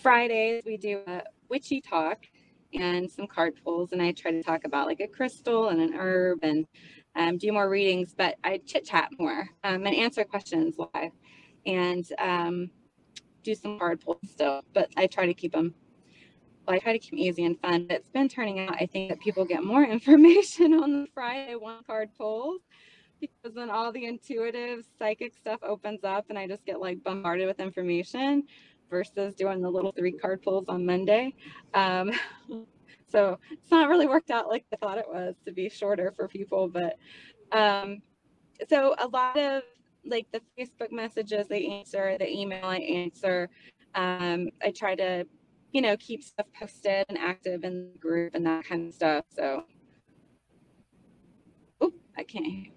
Fridays 0.02 0.64
we 0.64 0.76
do 0.76 1.00
a 1.06 1.22
witchy 1.52 1.82
talk 1.82 2.24
and 2.72 3.08
some 3.10 3.26
card 3.26 3.52
pulls, 3.62 3.92
and 3.92 4.00
I 4.00 4.12
try 4.12 4.30
to 4.30 4.42
talk 4.42 4.64
about 4.64 4.86
like 4.86 5.00
a 5.00 5.06
crystal 5.06 5.68
and 5.68 5.82
an 5.82 5.92
herb 5.92 6.38
and 6.42 6.66
um, 7.14 7.36
do 7.36 7.52
more 7.52 7.68
readings, 7.68 8.14
but 8.16 8.36
I 8.42 8.58
chit 8.64 8.86
chat 8.86 9.10
more 9.18 9.50
um, 9.62 9.86
and 9.86 9.94
answer 9.94 10.24
questions 10.24 10.76
live 10.78 11.12
and 11.66 12.04
um, 12.18 12.70
do 13.42 13.54
some 13.54 13.78
card 13.78 14.00
pulls 14.00 14.18
still. 14.24 14.62
But 14.72 14.90
I 14.96 15.06
try 15.06 15.26
to 15.26 15.34
keep 15.34 15.52
them. 15.52 15.74
Well, 16.66 16.76
I 16.76 16.78
try 16.78 16.92
to 16.92 16.98
keep 16.98 17.10
them 17.10 17.18
easy 17.18 17.44
and 17.44 17.60
fun. 17.60 17.86
But 17.86 17.98
it's 17.98 18.08
been 18.08 18.30
turning 18.30 18.60
out. 18.60 18.74
I 18.80 18.86
think 18.86 19.10
that 19.10 19.20
people 19.20 19.44
get 19.44 19.62
more 19.62 19.84
information 19.96 20.72
on 20.72 21.02
the 21.02 21.06
Friday 21.12 21.54
one 21.54 21.84
card 21.86 22.08
pulls 22.16 22.62
because 23.20 23.54
then 23.54 23.68
all 23.68 23.92
the 23.92 24.06
intuitive 24.06 24.84
psychic 24.98 25.34
stuff 25.34 25.60
opens 25.62 26.02
up, 26.02 26.26
and 26.30 26.38
I 26.38 26.48
just 26.48 26.64
get 26.64 26.80
like 26.80 27.04
bombarded 27.04 27.46
with 27.46 27.60
information 27.60 28.44
versus 28.92 29.34
doing 29.34 29.62
the 29.62 29.70
little 29.70 29.90
three 29.90 30.12
card 30.12 30.42
pulls 30.42 30.68
on 30.68 30.84
Monday. 30.84 31.34
Um, 31.72 32.12
so 33.08 33.38
it's 33.50 33.70
not 33.70 33.88
really 33.88 34.06
worked 34.06 34.30
out 34.30 34.48
like 34.48 34.66
I 34.72 34.76
thought 34.76 34.98
it 34.98 35.08
was 35.08 35.34
to 35.46 35.52
be 35.52 35.68
shorter 35.68 36.12
for 36.14 36.28
people. 36.28 36.68
But 36.68 36.98
um, 37.50 38.02
so 38.68 38.94
a 38.98 39.08
lot 39.08 39.36
of 39.38 39.62
like 40.04 40.26
the 40.32 40.42
Facebook 40.58 40.92
messages 40.92 41.48
they 41.48 41.66
answer, 41.66 42.16
the 42.18 42.30
email 42.30 42.66
I 42.66 42.78
answer. 42.78 43.48
Um, 43.94 44.50
I 44.62 44.70
try 44.70 44.94
to, 44.94 45.26
you 45.72 45.80
know, 45.80 45.96
keep 45.96 46.22
stuff 46.22 46.46
posted 46.58 47.06
and 47.08 47.18
active 47.18 47.64
in 47.64 47.92
the 47.92 47.98
group 47.98 48.34
and 48.34 48.46
that 48.46 48.66
kind 48.66 48.88
of 48.88 48.94
stuff. 48.94 49.24
So 49.30 49.64
oh, 51.80 51.92
I 52.16 52.24
can't 52.24 52.68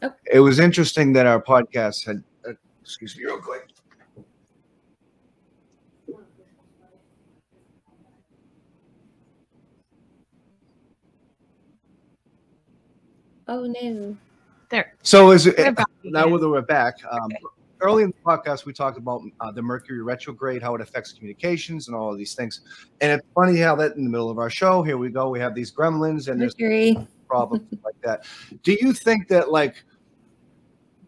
hear. 0.00 0.16
It 0.32 0.40
was 0.40 0.58
interesting 0.58 1.12
that 1.14 1.26
our 1.26 1.42
podcast 1.42 2.06
had. 2.06 2.22
Uh, 2.48 2.52
excuse 2.82 3.16
me, 3.16 3.24
real 3.24 3.38
quick. 3.38 3.68
Oh 13.48 13.66
no. 13.66 14.16
There. 14.70 14.94
So 15.02 15.32
is 15.32 15.46
it 15.46 15.58
We're 15.58 15.74
now 16.04 16.20
again. 16.20 16.30
whether 16.32 16.48
we're 16.48 16.62
back? 16.62 16.94
Um, 17.10 17.30
Early 17.82 18.02
in 18.02 18.10
the 18.10 18.16
podcast, 18.30 18.66
we 18.66 18.74
talked 18.74 18.98
about 18.98 19.22
uh, 19.40 19.50
the 19.52 19.62
Mercury 19.62 20.02
retrograde, 20.02 20.60
how 20.62 20.74
it 20.74 20.82
affects 20.82 21.14
communications, 21.14 21.88
and 21.88 21.96
all 21.96 22.12
of 22.12 22.18
these 22.18 22.34
things. 22.34 22.60
And 23.00 23.10
it's 23.10 23.26
funny 23.34 23.56
how 23.58 23.74
that 23.76 23.96
in 23.96 24.04
the 24.04 24.10
middle 24.10 24.28
of 24.28 24.38
our 24.38 24.50
show, 24.50 24.82
here 24.82 24.98
we 24.98 25.08
go, 25.08 25.30
we 25.30 25.40
have 25.40 25.54
these 25.54 25.72
gremlins, 25.72 26.28
and 26.28 26.38
there's 26.38 26.54
Mercury. 26.60 27.08
problems 27.26 27.66
like 27.82 27.98
that. 28.02 28.26
Do 28.64 28.76
you 28.78 28.92
think 28.92 29.28
that 29.28 29.50
like 29.50 29.82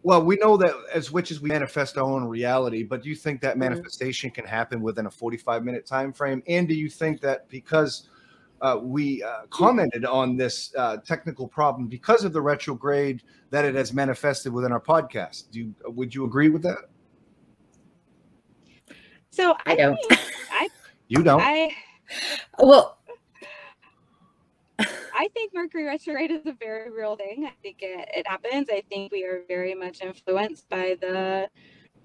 well, 0.03 0.23
we 0.23 0.35
know 0.35 0.57
that 0.57 0.73
as 0.93 1.11
witches 1.11 1.41
we 1.41 1.49
manifest 1.49 1.97
our 1.97 2.03
own 2.03 2.25
reality, 2.25 2.83
but 2.83 3.01
do 3.01 3.09
you 3.09 3.15
think 3.15 3.41
that 3.41 3.55
Mhm. 3.55 3.59
manifestation 3.59 4.29
can 4.29 4.45
happen 4.45 4.81
within 4.81 5.05
a 5.05 5.11
45 5.11 5.63
minute 5.63 5.85
time 5.85 6.11
frame? 6.13 6.43
And 6.47 6.67
do 6.67 6.75
you 6.75 6.89
think 6.89 7.21
that 7.21 7.47
because 7.49 8.09
uh, 8.61 8.79
we 8.81 9.21
uh, 9.23 9.41
commented 9.49 10.05
on 10.05 10.37
this 10.37 10.73
uh, 10.77 10.95
technical 10.97 11.47
problem 11.47 11.87
because 11.87 12.23
of 12.23 12.31
the 12.31 12.41
retrograde 12.41 13.21
that 13.49 13.65
it 13.65 13.75
has 13.75 13.91
manifested 13.93 14.53
within 14.53 14.71
our 14.71 14.79
podcast? 14.79 15.51
Do 15.51 15.59
you, 15.59 15.75
would 15.85 16.15
you 16.15 16.23
agree 16.23 16.47
with 16.49 16.61
that? 16.63 16.77
So 19.31 19.55
I 19.65 19.75
don't. 19.75 19.97
think- 20.07 20.21
I 20.51 20.69
You 21.07 21.23
don't. 21.23 21.41
I 21.41 21.71
Well, 22.59 22.99
I 25.23 25.29
think 25.29 25.53
Mercury 25.53 25.85
retrograde 25.85 26.31
is 26.31 26.45
a 26.45 26.51
very 26.51 26.91
real 26.91 27.15
thing. 27.15 27.45
I 27.45 27.53
think 27.61 27.77
it, 27.79 28.09
it 28.13 28.27
happens. 28.27 28.67
I 28.69 28.83
think 28.89 29.13
we 29.13 29.23
are 29.23 29.43
very 29.47 29.73
much 29.73 30.01
influenced 30.01 30.67
by 30.67 30.97
the 30.99 31.47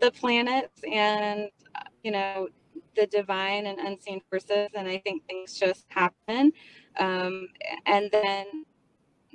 the 0.01 0.13
planets 0.13 0.81
and 0.89 1.51
uh, 1.75 1.81
you 2.05 2.13
know 2.13 2.47
the 2.95 3.09
divine 3.09 3.67
and 3.67 3.81
unseen 3.81 4.21
forces, 4.31 4.69
and 4.73 4.87
I 4.87 4.99
think 4.99 5.27
things 5.27 5.59
just 5.59 5.87
happen. 5.89 6.53
Um, 7.01 7.49
and 7.87 8.09
then, 8.13 8.47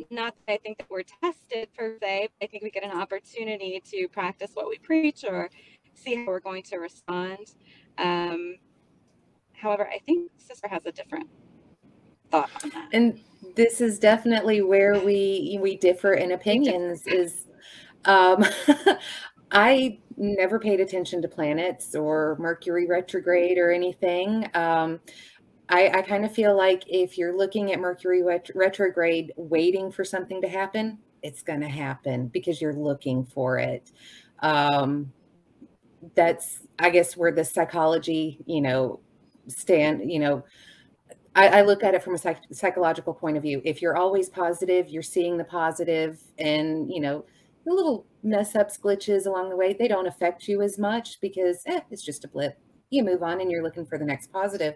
not 0.09 0.33
that 0.47 0.53
I 0.53 0.57
think 0.63 0.77
that 0.77 0.89
we're 0.89 1.03
tested 1.03 1.67
per 1.77 1.97
se, 2.01 2.29
I 2.41 2.47
think 2.47 2.63
we 2.63 2.71
get 2.71 2.85
an 2.85 2.97
opportunity 2.97 3.83
to 3.91 4.07
practice 4.07 4.51
what 4.53 4.69
we 4.69 4.77
preach 4.77 5.25
or 5.27 5.49
see 5.93 6.15
how 6.15 6.27
we're 6.27 6.39
going 6.39 6.63
to 6.63 6.77
respond. 6.77 7.53
Um, 7.97 8.55
however, 9.51 9.89
I 9.89 9.99
think 10.05 10.31
Sister 10.37 10.69
has 10.69 10.85
a 10.85 10.91
different 10.93 11.27
thought 12.31 12.49
on 12.63 12.69
that. 12.69 12.89
and 12.93 13.19
this 13.55 13.81
is 13.81 13.99
definitely 13.99 14.61
where 14.61 14.99
we 14.99 15.57
we 15.61 15.77
differ 15.77 16.13
in 16.13 16.31
opinions 16.31 17.05
is 17.07 17.45
um 18.05 18.45
i 19.51 19.99
never 20.17 20.59
paid 20.59 20.79
attention 20.79 21.21
to 21.21 21.27
planets 21.27 21.95
or 21.95 22.37
mercury 22.39 22.87
retrograde 22.87 23.57
or 23.57 23.71
anything. 23.71 24.49
Um 24.53 24.99
i 25.69 25.89
i 25.89 26.01
kind 26.01 26.25
of 26.25 26.33
feel 26.33 26.55
like 26.57 26.83
if 26.87 27.17
you're 27.17 27.37
looking 27.37 27.71
at 27.71 27.79
mercury 27.79 28.23
ret- 28.23 28.51
retrograde 28.55 29.31
waiting 29.37 29.91
for 29.91 30.03
something 30.05 30.41
to 30.41 30.47
happen 30.49 30.99
it's 31.23 31.41
going 31.41 31.61
to 31.61 31.69
happen 31.69 32.27
because 32.27 32.61
you're 32.61 32.73
looking 32.73 33.25
for 33.25 33.57
it. 33.57 33.91
Um 34.41 35.13
that's 36.15 36.59
i 36.79 36.89
guess 36.89 37.15
where 37.15 37.31
the 37.31 37.45
psychology 37.45 38.37
you 38.45 38.61
know 38.61 38.99
stand 39.47 40.09
you 40.11 40.19
know 40.19 40.43
I, 41.35 41.47
I 41.47 41.61
look 41.61 41.83
at 41.83 41.95
it 41.95 42.03
from 42.03 42.15
a 42.15 42.17
psych- 42.17 42.53
psychological 42.53 43.13
point 43.13 43.37
of 43.37 43.43
view. 43.43 43.61
If 43.65 43.81
you're 43.81 43.97
always 43.97 44.29
positive, 44.29 44.89
you're 44.89 45.01
seeing 45.01 45.37
the 45.37 45.43
positive, 45.43 46.21
and 46.37 46.91
you 46.91 47.01
know 47.01 47.25
the 47.65 47.73
little 47.73 48.05
mess 48.23 48.55
ups, 48.55 48.77
glitches 48.77 49.25
along 49.25 49.49
the 49.49 49.55
way, 49.55 49.73
they 49.73 49.87
don't 49.87 50.07
affect 50.07 50.47
you 50.47 50.61
as 50.61 50.77
much 50.77 51.19
because 51.21 51.63
eh, 51.65 51.79
it's 51.89 52.03
just 52.03 52.25
a 52.25 52.27
blip. 52.27 52.57
You 52.89 53.03
move 53.03 53.23
on, 53.23 53.41
and 53.41 53.49
you're 53.49 53.63
looking 53.63 53.85
for 53.85 53.97
the 53.97 54.05
next 54.05 54.31
positive. 54.31 54.75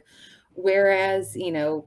Whereas, 0.54 1.36
you 1.36 1.52
know, 1.52 1.86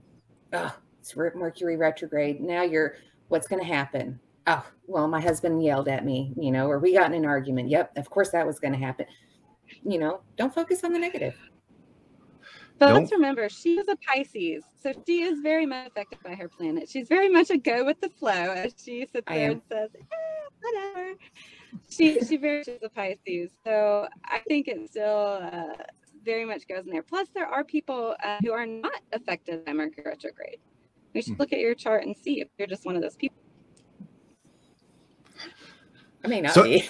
oh, 0.53 0.77
it's 1.01 1.17
Mercury 1.17 1.77
retrograde. 1.77 2.41
Now 2.41 2.63
you're, 2.63 2.95
what's 3.29 3.49
going 3.49 3.61
to 3.61 3.67
happen? 3.67 4.21
Oh, 4.47 4.65
well, 4.87 5.09
my 5.09 5.21
husband 5.21 5.63
yelled 5.63 5.89
at 5.89 6.05
me, 6.05 6.33
you 6.37 6.53
know, 6.53 6.69
or 6.69 6.79
we 6.79 6.95
got 6.95 7.11
in 7.11 7.17
an 7.17 7.25
argument. 7.25 7.69
Yep, 7.69 7.97
of 7.97 8.11
course 8.11 8.31
that 8.31 8.47
was 8.47 8.61
going 8.61 8.73
to 8.73 8.79
happen. 8.79 9.07
You 9.83 9.99
know, 9.99 10.21
don't 10.37 10.55
focus 10.55 10.85
on 10.85 10.93
the 10.93 10.99
negative. 10.99 11.35
But 12.81 12.89
Nope. 12.89 12.99
let's 13.01 13.13
remember, 13.13 13.49
she 13.51 13.79
is 13.79 13.87
a 13.89 13.97
Pisces, 13.97 14.65
so 14.83 14.93
she 15.07 15.21
is 15.23 15.41
very 15.41 15.67
much 15.67 15.89
affected 15.89 16.19
by 16.25 16.35
her 16.35 16.49
planet. 16.49 16.89
She's 16.89 17.09
very 17.09 17.29
much 17.29 17.51
a 17.51 17.59
go 17.59 17.85
with 17.85 18.01
the 18.01 18.09
flow, 18.09 18.31
as 18.33 18.75
she 18.83 19.07
sits 19.13 19.27
there 19.29 19.51
and 19.51 19.61
says, 19.71 19.91
eh, 19.95 20.05
"Whatever." 20.63 21.15
She 21.91 22.19
she 22.25 22.39
very 22.39 22.59
much 22.61 22.69
is 22.69 22.83
a 22.83 22.89
Pisces, 22.89 23.51
so 23.67 24.09
I 24.25 24.39
think 24.49 24.67
it 24.67 24.89
still 24.89 25.41
uh, 25.43 25.75
very 26.25 26.47
much 26.47 26.67
goes 26.67 26.87
in 26.87 26.91
there. 26.91 27.03
Plus, 27.03 27.29
there 27.35 27.47
are 27.47 27.63
people 27.65 28.17
uh, 28.25 28.39
who 28.43 28.51
are 28.53 28.65
not 28.67 29.01
affected 29.13 29.63
by 29.67 29.75
Mercury 29.75 30.05
retrograde. 30.07 30.59
You 31.13 31.21
should 31.21 31.35
Hmm. 31.35 31.41
look 31.43 31.53
at 31.53 31.59
your 31.59 31.75
chart 31.75 32.05
and 32.07 32.17
see 32.17 32.41
if 32.41 32.49
you're 32.59 32.67
just 32.67 32.87
one 32.87 32.97
of 32.97 33.03
those 33.03 33.17
people. 33.17 33.37
I 36.25 36.29
may 36.29 36.41
not 36.41 36.55
So- 36.55 36.63
be. 36.65 36.89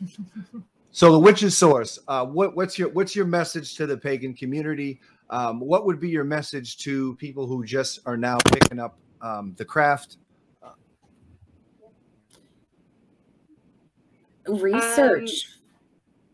So 1.00 1.10
the 1.10 1.18
witch's 1.18 1.56
source. 1.56 1.98
Uh, 2.08 2.26
what, 2.26 2.54
what's 2.56 2.78
your 2.78 2.90
what's 2.90 3.16
your 3.16 3.24
message 3.24 3.74
to 3.76 3.86
the 3.86 3.96
pagan 3.96 4.34
community? 4.34 5.00
Um, 5.30 5.58
what 5.58 5.86
would 5.86 5.98
be 5.98 6.10
your 6.10 6.24
message 6.24 6.76
to 6.80 7.14
people 7.14 7.46
who 7.46 7.64
just 7.64 8.00
are 8.04 8.18
now 8.18 8.36
picking 8.52 8.78
up 8.78 8.98
um, 9.22 9.54
the 9.56 9.64
craft? 9.64 10.18
Research. 14.46 15.46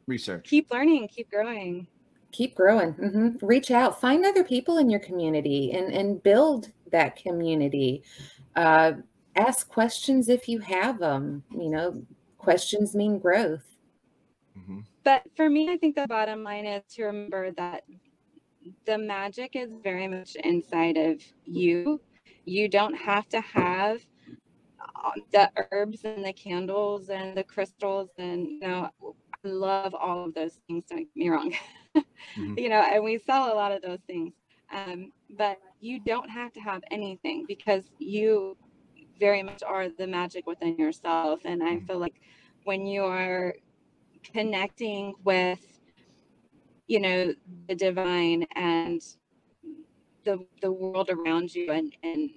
Research. 0.09 0.49
Keep 0.49 0.73
learning, 0.73 1.11
keep 1.15 1.31
growing. 1.31 1.87
keep 2.33 2.57
growing 2.57 2.93
hmm 2.95 3.29
reach 3.47 3.71
out 3.71 4.01
find 4.01 4.27
other 4.27 4.43
people 4.43 4.79
in 4.79 4.91
your 4.91 4.99
community 4.99 5.71
and 5.75 5.95
and 5.95 6.21
build 6.25 6.73
that 6.91 7.15
community 7.15 8.03
uh, 8.57 8.95
ask 9.37 9.69
questions 9.69 10.29
if 10.29 10.49
you 10.49 10.59
have 10.59 10.99
them 10.99 11.45
you 11.53 11.71
know 11.71 12.03
questions 12.37 12.97
mean 12.97 13.21
growth 13.21 13.76
Mhm. 14.57 14.85
But 15.05 15.25
for 15.37 15.49
me, 15.51 15.71
I 15.71 15.77
think 15.79 15.97
the 15.97 16.07
bottom 16.07 16.45
line 16.45 16.67
is 16.67 16.85
to 16.95 17.05
remember 17.05 17.53
that 17.53 17.85
the 18.87 18.99
magic 18.99 19.57
is 19.57 19.73
very 19.83 20.09
much 20.09 20.37
inside 20.37 20.97
of 20.97 21.23
you. 21.45 22.01
You 22.45 22.69
don't 22.69 22.95
have 22.95 23.29
to 23.31 23.41
have 23.41 24.07
uh, 25.05 25.13
the 25.33 25.51
herbs 25.59 26.05
and 26.05 26.25
the 26.25 26.33
candles 26.33 27.09
and 27.11 27.37
the 27.37 27.45
crystals 27.45 28.11
and 28.19 28.47
you 28.49 28.61
know 28.61 28.91
I 29.45 29.49
love 29.49 29.95
all 29.95 30.25
of 30.25 30.35
those 30.35 30.59
things 30.67 30.85
don't 30.87 30.99
get 31.01 31.17
me 31.17 31.29
wrong 31.29 31.53
Mhm. 32.37 32.55
you 32.57 32.69
know 32.69 32.81
and 32.83 33.05
we 33.05 33.19
sell 33.19 33.53
a 33.53 33.57
lot 33.57 33.73
of 33.73 33.83
those 33.83 34.01
things 34.07 34.35
um, 34.73 35.13
but 35.31 35.59
you 35.81 36.01
don't 36.01 36.31
have 36.31 36.53
to 36.55 36.61
have 36.61 36.83
anything 36.91 37.45
because 37.49 37.91
you 37.99 38.57
very 39.21 39.43
much 39.43 39.63
are 39.67 39.89
the 39.89 40.07
magic 40.07 40.47
within 40.47 40.77
yourself 40.79 41.41
and 41.45 41.63
I 41.63 41.77
Mhm. 41.77 41.87
feel 41.87 41.99
like 41.99 42.21
when 42.65 42.87
you 42.87 43.05
are 43.05 43.55
connecting 44.33 45.15
with 45.25 45.61
you 46.87 47.01
know 47.01 47.35
the 47.69 47.75
divine 47.75 48.47
and 48.55 49.03
the 50.25 50.39
the 50.63 50.71
world 50.71 51.11
around 51.11 51.55
you 51.55 51.71
and 51.71 51.95
and 52.03 52.31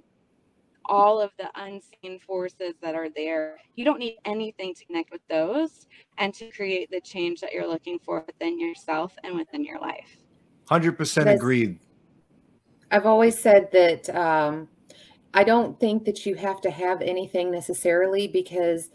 all 0.85 1.21
of 1.21 1.31
the 1.37 1.47
unseen 1.55 2.19
forces 2.19 2.73
that 2.81 2.95
are 2.95 3.09
there. 3.15 3.57
You 3.75 3.85
don't 3.85 3.99
need 3.99 4.17
anything 4.25 4.73
to 4.73 4.85
connect 4.85 5.11
with 5.11 5.21
those 5.29 5.85
and 6.17 6.33
to 6.33 6.49
create 6.49 6.89
the 6.89 6.99
change 6.99 7.41
that 7.41 7.53
you're 7.53 7.67
looking 7.67 7.99
for 7.99 8.23
within 8.25 8.59
yourself 8.59 9.13
and 9.23 9.35
within 9.35 9.63
your 9.63 9.79
life. 9.79 10.17
Hundred 10.67 10.97
percent 10.97 11.29
agreed. 11.29 11.79
i've 12.91 13.05
always 13.05 13.37
said 13.37 13.71
that 13.71 14.07
um, 14.15 14.67
i 15.33 15.43
don't 15.43 15.79
think 15.79 16.05
that 16.05 16.25
you 16.27 16.35
have 16.35 16.61
to 16.61 16.69
have 16.69 17.01
anything 17.01 17.49
necessarily 17.51 18.27
because 18.27 18.89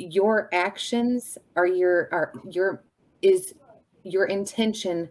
your 0.00 0.48
actions 0.52 1.36
are 1.56 1.66
your 1.66 2.08
are 2.12 2.32
your 2.48 2.84
is 3.22 3.54
your 4.02 4.26
intention 4.26 5.08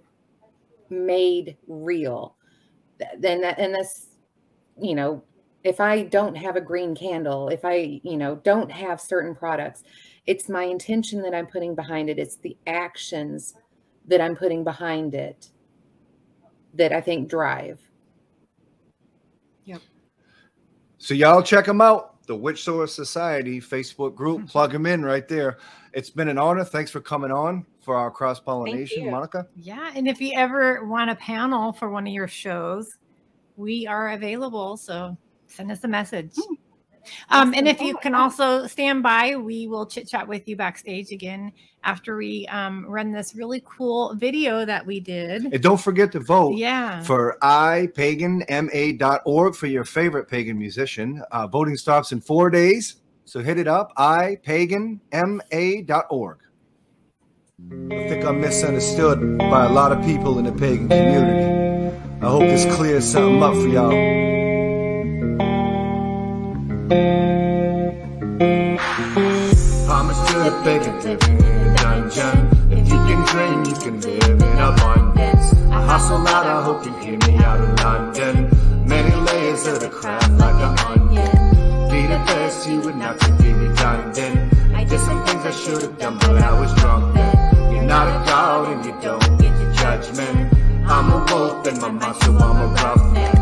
made 0.90 1.56
real 1.68 2.36
then 3.20 3.42
that 3.42 3.60
and 3.60 3.74
that's 3.74 4.08
you 4.82 4.96
know 4.96 5.24
if 5.64 5.80
i 5.80 6.02
don't 6.04 6.36
have 6.36 6.56
a 6.56 6.62
green 6.62 6.96
candle 6.96 7.50
if 7.50 7.64
i 7.64 8.00
you 8.04 8.18
know 8.18 8.36
don't 8.38 8.72
have 8.72 9.00
certain 9.00 9.36
products 9.36 9.84
it's 10.26 10.50
my 10.50 10.64
intention 10.64 11.22
that 11.22 11.36
i'm 11.36 11.46
putting 11.46 11.76
behind 11.76 12.10
it 12.10 12.18
it's 12.18 12.38
the 12.38 12.58
actions 12.66 13.54
that 14.08 14.20
i'm 14.20 14.36
putting 14.36 14.64
behind 14.64 15.14
it 15.14 15.52
that 16.74 16.92
i 16.92 17.00
think 17.00 17.30
drive 17.30 17.80
Yep. 19.70 19.82
So 20.98 21.14
y'all 21.14 21.44
check 21.44 21.66
them 21.66 21.80
out. 21.80 22.16
The 22.30 22.36
Witch 22.36 22.64
Source 22.64 22.94
Society 22.94 23.60
Facebook 23.60 24.14
group. 24.14 24.38
Mm-hmm. 24.38 24.48
Plug 24.50 24.72
them 24.72 24.86
in 24.86 25.04
right 25.04 25.28
there. 25.28 25.58
It's 25.94 26.12
been 26.12 26.28
an 26.28 26.38
honor. 26.38 26.64
Thanks 26.64 26.92
for 26.92 27.02
coming 27.02 27.32
on 27.32 27.66
for 27.82 27.96
our 27.96 28.12
cross 28.12 28.40
pollination. 28.40 29.10
Monica. 29.10 29.48
Yeah, 29.56 29.92
and 29.96 30.08
if 30.08 30.22
you 30.22 30.34
ever 30.36 30.86
want 30.86 31.10
a 31.10 31.16
panel 31.16 31.74
for 31.74 31.90
one 31.90 32.06
of 32.06 32.14
your 32.14 32.28
shows, 32.28 33.00
we 33.58 33.88
are 33.88 34.12
available. 34.12 34.78
So 34.78 35.18
send 35.48 35.72
us 35.72 35.84
a 35.84 35.88
message. 35.88 36.34
Hmm. 36.38 36.54
Um, 37.30 37.54
and 37.54 37.68
if 37.68 37.82
you 37.82 37.98
can 37.98 38.16
also 38.16 38.66
stand 38.68 39.04
by, 39.04 39.36
we 39.36 39.68
will 39.68 39.86
chit 39.86 40.08
chat 40.08 40.26
with 40.28 40.48
you 40.48 40.56
backstage 40.56 41.12
again 41.12 41.52
after 41.84 42.16
we 42.18 42.48
um, 42.48 42.86
run 42.88 43.12
this 43.12 43.36
really 43.36 43.62
cool 43.66 44.16
video 44.16 44.66
that 44.66 44.84
we 44.86 45.00
did. 45.00 45.46
And 45.54 45.62
don't 45.64 45.80
forget 45.80 46.12
to 46.14 46.20
vote 46.20 46.58
Yeah. 46.58 47.02
for 47.04 47.38
ipaganma.org 47.42 49.56
for 49.56 49.68
your 49.68 49.84
favorite 49.86 50.28
pagan 50.28 50.58
musician. 50.58 51.22
Uh, 51.32 51.46
voting 51.48 51.78
stops 51.78 52.12
in 52.12 52.20
four 52.22 52.50
days. 52.50 52.96
So 53.26 53.42
hit 53.42 53.60
it 53.60 53.68
up, 53.68 53.94
ipaganma.org. 53.96 56.38
I 57.92 58.08
think 58.08 58.24
I'm 58.26 58.40
misunderstood 58.42 59.38
by 59.38 59.66
a 59.66 59.70
lot 59.70 59.92
of 59.92 60.04
people 60.06 60.40
in 60.40 60.46
the 60.46 60.52
pagan 60.54 60.88
community. 60.90 61.46
I 62.22 62.26
hope 62.30 62.42
this 62.42 62.66
clears 62.76 63.06
something 63.06 63.42
up 63.44 63.54
for 63.54 63.68
y'all. 63.68 64.39
Homage 66.90 67.02
to 70.26 70.38
the 70.42 70.62
pagan 70.64 71.00
living 71.02 71.38
in 71.38 71.68
a 71.68 71.76
dungeon. 71.76 72.50
If 72.72 72.90
you 72.90 72.98
can 73.06 73.26
dream, 73.28 73.64
you 73.66 73.76
can 73.76 74.02
live 74.02 74.42
in 74.42 74.58
abundance. 74.58 75.54
I 75.70 75.86
hustle 75.86 76.28
out, 76.28 76.48
I 76.48 76.64
hope 76.64 76.84
you 76.84 76.94
hear 76.98 77.18
me 77.28 77.38
out 77.44 77.62
of 77.62 77.80
London. 77.80 78.50
Many 78.88 79.16
layers 79.18 79.68
of 79.68 79.82
the 79.82 79.90
craft 79.90 80.32
like 80.32 80.56
an 80.56 80.80
onion. 80.88 81.92
Be 81.92 82.02
the 82.08 82.18
best, 82.26 82.68
you 82.68 82.82
would 82.82 82.96
not 82.96 83.20
to 83.20 83.32
be 83.34 83.54
redundant. 83.54 84.52
I 84.74 84.84
did 84.84 85.00
some 85.00 85.24
things 85.28 85.46
I 85.46 85.52
should 85.52 85.84
have 85.84 85.96
done, 86.00 86.18
but 86.18 86.42
I 86.42 86.60
was 86.60 86.74
drunk 86.74 87.14
then. 87.14 87.72
You're 87.72 87.84
not 87.84 88.08
a 88.08 88.26
god 88.26 88.74
and 88.74 88.84
you 88.84 88.96
don't 89.00 89.38
get 89.40 89.54
the 89.60 89.72
judgment. 89.78 90.54
I'm 90.88 91.12
a 91.12 91.24
wolf 91.32 91.68
and 91.68 91.80
my 91.82 91.92
monster, 91.92 92.32
I'm 92.32 92.58
a 92.58 92.68
roughneck. 92.74 93.39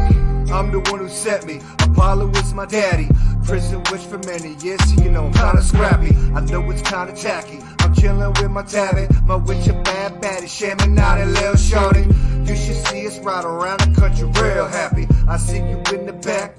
I'm 0.52 0.72
the 0.72 0.80
one 0.92 1.00
who 1.00 1.10
set 1.10 1.46
me. 1.46 1.60
Apollo 1.80 2.30
is 2.32 2.54
my 2.54 2.66
daddy. 2.66 3.10
Prison 3.44 3.84
witch 3.92 4.02
for 4.02 4.18
many 4.20 4.56
years, 4.64 4.82
you 4.98 5.10
know 5.10 5.26
I'm 5.26 5.34
kinda 5.34 5.62
scrappy. 5.62 6.16
I 6.36 6.42
know 6.42 6.70
it's 6.72 6.82
kinda 6.82 7.14
tacky. 7.14 7.60
I'm 7.80 7.94
chillin' 7.94 8.40
with 8.42 8.52
my 8.52 8.64
tabby. 8.64 9.08
My 9.26 9.36
witch 9.36 9.68
a 9.68 9.74
bad 9.74 10.22
baddie, 10.22 10.48
shaman 10.48 10.98
out 10.98 11.20
and 11.20 11.34
little 11.34 11.56
shorty. 11.56 12.08
You 12.46 12.56
should 12.56 12.88
see 12.88 13.08
us 13.08 13.20
ride 13.20 13.46
around 13.46 13.80
the 13.82 14.00
country 14.00 14.28
real 14.42 14.68
happy. 14.68 15.08
I 15.28 15.38
see 15.38 15.58
you 15.58 15.82
in 15.94 16.06
the 16.06 16.14
back 16.14 16.58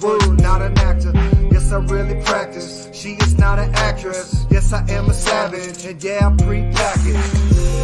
not 0.49 0.63
an 0.63 0.79
actor. 0.79 1.48
I 1.73 1.77
really 1.77 2.23
practice. 2.25 2.89
She 2.93 3.11
is 3.11 3.37
not 3.37 3.59
an 3.59 3.75
actress. 3.75 4.47
Yes, 4.51 4.73
I 4.73 4.89
am 4.91 5.11
a 5.11 5.15
savage. 5.15 5.85
And 5.85 6.03
yeah, 6.03 6.27
I'm 6.27 6.37
pre-packaged. 6.37 7.37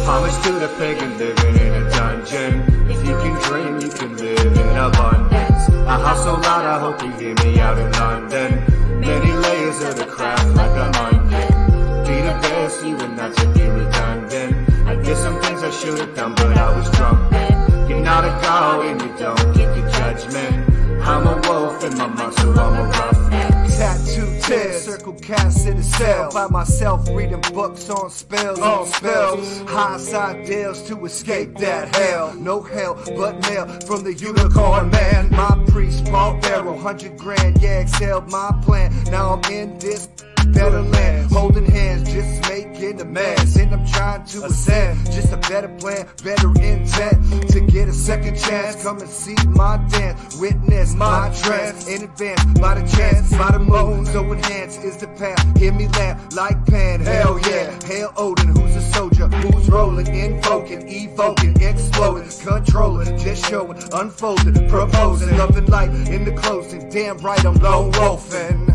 Homage 0.05 0.43
to 0.43 0.51
the 0.53 0.73
pagan 0.79 1.17
living 1.17 1.55
in 1.57 1.73
a 1.73 1.89
dungeon. 1.91 2.61
If 2.89 3.05
you 3.05 3.15
can 3.15 3.41
dream, 3.43 3.81
you 3.81 3.89
can 3.89 4.17
live 4.17 4.57
in 4.57 4.77
abundance. 4.77 5.69
I 5.69 5.99
hustle 6.01 6.37
out, 6.37 6.65
I 6.65 6.79
hope 6.79 7.01
you 7.03 7.11
hear 7.11 7.35
me 7.43 7.59
out 7.59 7.77
in 7.77 7.91
London. 7.91 8.99
Many 9.01 9.31
layers 9.33 9.81
of 9.83 9.97
the 9.97 10.05
craft 10.05 10.47
like 10.55 10.71
an 10.71 10.95
onion. 10.95 12.03
Be 12.05 12.15
the 12.21 12.37
best, 12.41 12.83
you 12.83 12.97
and 12.97 13.15
not 13.15 13.35
to 13.37 13.47
be 13.53 13.67
redundant. 13.67 14.69
I 14.87 14.95
did 14.95 15.17
some 15.17 15.39
things 15.41 15.61
I 15.61 15.69
should 15.69 15.99
have 15.99 16.15
done, 16.15 16.33
but 16.35 16.57
I 16.57 16.75
was 16.75 16.89
drunk. 16.91 17.89
You're 17.89 18.01
not 18.01 18.25
a 18.25 18.29
god 18.41 18.85
and 18.85 19.01
you 19.01 19.15
don't 19.17 19.55
get 19.55 19.75
the 19.75 19.89
judgment. 19.91 21.01
I'm 21.03 21.27
a 21.27 21.35
wolf 21.47 21.83
and 21.83 21.97
my 21.97 22.07
monster, 22.07 22.51
I'm 22.51 22.73
a 22.73 22.89
roughneck. 22.89 23.54
Tattoo 23.77 24.39
tears, 24.41 24.85
circle 24.85 25.13
cast 25.13 25.67
in 25.67 25.77
a 25.77 25.83
cell. 25.83 26.31
By 26.31 26.47
myself 26.47 27.07
reading 27.09 27.41
books 27.53 27.89
on 27.89 28.09
spells, 28.09 28.59
on 28.59 28.87
spells. 28.87 29.61
High 29.61 29.97
side 29.97 30.45
deals 30.45 30.81
to 30.87 31.05
escape 31.05 31.57
that 31.57 31.93
hell. 31.95 32.33
No 32.35 32.61
hell 32.61 32.95
but 33.17 33.41
mail 33.49 33.67
from 33.81 34.03
the 34.03 34.13
unicorn 34.13 34.89
man. 34.91 35.29
My 35.31 35.61
priest, 35.67 36.05
Paul 36.05 36.39
Barrow, 36.39 36.77
hundred 36.77 37.17
grand, 37.17 37.61
yeah, 37.61 37.81
excelled 37.81 38.31
my 38.31 38.51
plan. 38.63 38.93
Now 39.11 39.33
I'm 39.33 39.51
in 39.51 39.77
this 39.79 40.07
better 40.45 40.81
land, 40.81 41.31
holding 41.31 41.65
hands, 41.65 42.11
just 42.11 42.49
making 42.49 43.01
a 43.01 43.05
mess. 43.05 43.55
And 43.55 43.73
I'm 43.73 43.85
trying 43.85 44.25
to 44.25 44.45
ascend, 44.45 45.05
just 45.11 45.31
a 45.33 45.37
better 45.37 45.69
plan, 45.79 46.07
better 46.23 46.49
intent 46.61 47.51
to 47.51 47.59
get 47.61 47.87
a 47.87 47.93
second 47.93 48.37
chance. 48.37 48.81
Come 48.83 48.99
and 48.99 49.09
see 49.09 49.35
my 49.49 49.77
dance, 49.89 50.39
witness 50.39 50.93
my 50.93 51.33
trance 51.43 51.87
in 51.87 52.03
advance 52.03 52.43
by 52.59 52.79
the 52.79 52.87
chance, 52.87 53.31
by 53.37 53.51
the 53.51 53.59
moon. 53.59 54.05
So 54.05 54.31
enhanced 54.31 54.83
is 54.83 54.97
the 54.97 55.07
path. 55.07 55.57
Hear 55.57 55.73
me 55.73 55.87
laugh 55.89 56.35
like 56.35 56.65
Pan, 56.65 57.01
hell 57.01 57.39
yeah. 57.39 57.77
Hail 57.85 58.13
Odin, 58.17 58.55
who's 58.55 58.75
a 58.75 58.81
soldier, 58.81 59.27
who's 59.27 59.69
rolling, 59.69 60.07
invoking, 60.07 60.87
evoking, 60.87 61.61
exploding, 61.61 62.29
controlling, 62.43 63.17
just 63.17 63.49
showing, 63.49 63.81
unfolding, 63.93 64.67
proposing, 64.69 65.37
loving 65.37 65.65
light 65.67 65.89
in 65.89 66.25
the 66.25 66.31
closing. 66.33 66.89
Damn 66.89 67.17
right, 67.19 67.43
I'm 67.45 67.55
lone 67.55 67.91
wolfing. 67.91 68.65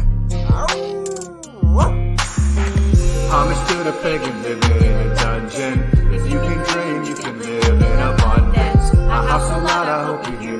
Homage 3.30 3.68
to 3.68 3.84
the 3.84 3.92
pagan 4.02 4.42
living 4.42 4.76
in 4.84 4.92
a 4.92 5.14
dungeon. 5.14 5.82
If 6.12 6.30
you 6.30 6.40
can 6.40 6.64
dream, 6.66 7.04
you 7.04 7.14
can 7.14 7.38
live 7.38 7.80
in 7.80 7.98
abundance. 8.00 8.90
I 8.94 9.24
hustle 9.26 9.66
out, 9.68 9.86
I 9.86 10.04
hope 10.04 10.26
you 10.28 10.36
hear 10.38 10.59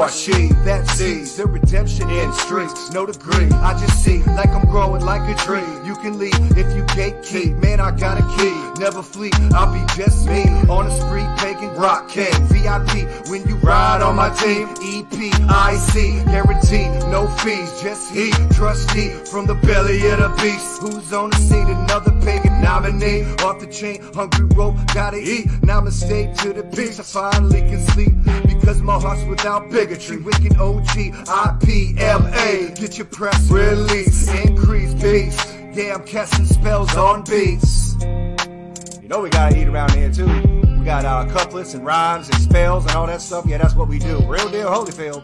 or 0.00 0.08
she 0.08 0.48
that 0.64 0.88
sees 0.88 1.36
the 1.36 1.44
redemption 1.44 2.08
in 2.08 2.32
streets. 2.32 2.90
No 2.90 3.04
degree, 3.04 3.50
I 3.50 3.78
just 3.78 4.02
see 4.02 4.22
like 4.22 4.48
I'm 4.48 4.66
growing 4.66 5.02
like 5.02 5.28
a 5.28 5.38
tree. 5.38 5.79
Can 6.00 6.18
leave 6.18 6.32
if 6.56 6.74
you 6.74 6.82
gatekeep. 6.96 7.60
Man, 7.60 7.78
I 7.78 7.90
got 7.90 8.16
a 8.16 8.22
key, 8.38 8.80
never 8.80 9.02
flee. 9.02 9.30
I'll 9.52 9.70
be 9.70 9.84
just 9.94 10.26
me 10.26 10.44
on 10.66 10.86
the 10.86 10.94
street, 10.96 11.28
pagan 11.36 11.74
rock 11.74 12.08
king. 12.08 12.32
VIP 12.48 13.28
when 13.28 13.46
you 13.46 13.56
ride 13.56 14.00
on 14.00 14.16
my 14.16 14.30
team. 14.30 14.68
EPIC, 14.80 16.24
guarantee 16.24 16.88
no 17.10 17.28
fees, 17.28 17.82
just 17.82 18.10
he, 18.14 18.30
trustee 18.54 19.10
from 19.30 19.44
the 19.44 19.54
belly 19.56 20.08
of 20.08 20.20
the 20.20 20.28
beast. 20.40 20.80
Who's 20.80 21.12
on 21.12 21.30
the 21.30 21.36
scene? 21.36 21.68
Another 21.68 22.12
pagan 22.22 22.62
nominee. 22.62 23.24
Off 23.44 23.60
the 23.60 23.66
chain, 23.66 24.00
hungry 24.14 24.46
rope, 24.56 24.76
gotta 24.94 25.18
eat. 25.18 25.48
Namaste 25.60 26.34
to 26.38 26.54
the 26.54 26.62
beach. 26.62 26.98
I 26.98 27.02
finally 27.02 27.60
can 27.60 27.86
sleep 27.88 28.14
because 28.48 28.80
my 28.80 28.98
heart's 28.98 29.24
without 29.24 29.70
bigotry. 29.70 30.16
Wicked 30.16 30.56
OG, 30.56 31.12
IPLA. 31.28 32.80
Get 32.80 32.96
your 32.96 33.06
press 33.06 33.50
release, 33.50 34.32
increase 34.46 34.94
beats. 34.94 35.59
Yeah, 35.80 35.94
I'm 35.94 36.04
casting 36.04 36.44
spells 36.44 36.94
on 36.94 37.24
beats. 37.24 37.96
You 38.02 39.08
know 39.08 39.22
we 39.22 39.30
gotta 39.30 39.58
eat 39.58 39.66
around 39.66 39.92
here 39.92 40.12
too. 40.12 40.26
We 40.26 40.84
got 40.84 41.06
our 41.06 41.26
couplets 41.26 41.72
and 41.72 41.86
rhymes 41.86 42.28
and 42.28 42.36
spells 42.38 42.84
and 42.84 42.94
all 42.96 43.06
that 43.06 43.22
stuff. 43.22 43.46
Yeah, 43.46 43.56
that's 43.56 43.74
what 43.74 43.88
we 43.88 43.98
do. 43.98 44.18
Real 44.26 44.50
deal 44.50 44.68
Holyfield. 44.68 45.22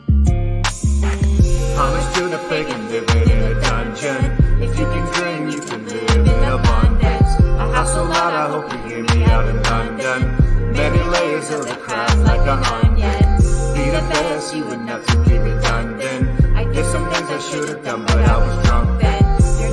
Homage 1.77 2.15
to 2.17 2.29
the 2.29 2.39
pagan 2.49 2.89
living 2.89 3.31
in 3.31 3.43
a 3.43 3.61
dungeon. 3.61 4.63
If 4.63 4.79
you 4.79 4.87
can 4.87 5.13
dream, 5.13 5.51
you 5.51 5.61
can 5.61 5.87
live 5.89 6.27
in 6.27 6.45
abundance. 6.49 7.37
I 7.61 7.75
hustle 7.75 8.11
out, 8.13 8.33
I 8.33 8.49
hope 8.49 8.73
you 8.73 8.79
hear 8.89 9.03
me 9.15 9.25
out 9.27 9.47
in 9.47 9.63
London. 9.63 10.73
Many 10.73 11.03
layers 11.11 11.51
of 11.51 11.69
the 11.69 11.77
craft 11.77 12.17
like 12.21 12.41
an 12.41 12.65
onion. 12.65 13.37
Be 13.75 13.91
the 13.91 14.01
best, 14.09 14.57
you 14.57 14.65
would 14.65 14.81
not 14.81 15.07
to 15.07 15.19
be 15.19 15.37
redundant. 15.37 16.57
I 16.57 16.65
did 16.65 16.87
some 16.87 17.13
things 17.13 17.29
I 17.29 17.39
should 17.41 17.69
have 17.69 17.85
done, 17.85 18.07
but 18.07 18.17
I 18.17 18.39
was 18.39 18.67
drunk 18.67 19.03
then. 19.03 19.16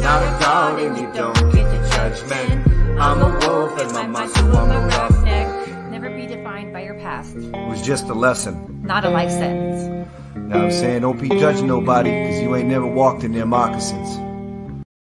Not 0.04 0.22
a 0.22 0.40
god 0.40 0.80
and 0.80 0.98
you 0.98 1.12
don't 1.14 1.34
get 1.54 1.64
the 1.72 1.90
judgment. 1.96 2.68
I'm 3.00 3.22
a 3.22 3.48
wolf 3.48 3.80
and 3.80 3.92
my 3.94 4.06
monster, 4.08 4.42
I'm 4.42 4.72
a 4.72 4.88
roughneck. 4.88 5.90
Never 5.92 6.10
be 6.10 6.28
defined 6.28 6.74
by 6.74 6.84
your 6.84 6.96
past, 6.96 7.36
It 7.36 7.70
was 7.70 7.82
just 7.82 8.10
a 8.10 8.14
lesson. 8.14 8.82
not 8.84 9.06
a 9.06 9.10
life 9.10 9.32
sentence. 9.32 10.08
Now 10.36 10.64
I'm 10.64 10.72
saying 10.72 11.02
don't 11.02 11.20
be 11.20 11.30
judging 11.30 11.68
nobody 11.68 12.10
because 12.12 12.42
you 12.42 12.56
ain't 12.56 12.68
never 12.68 12.86
walked 12.86 13.24
in 13.24 13.32
their 13.32 13.46
moccasins. 13.46 14.18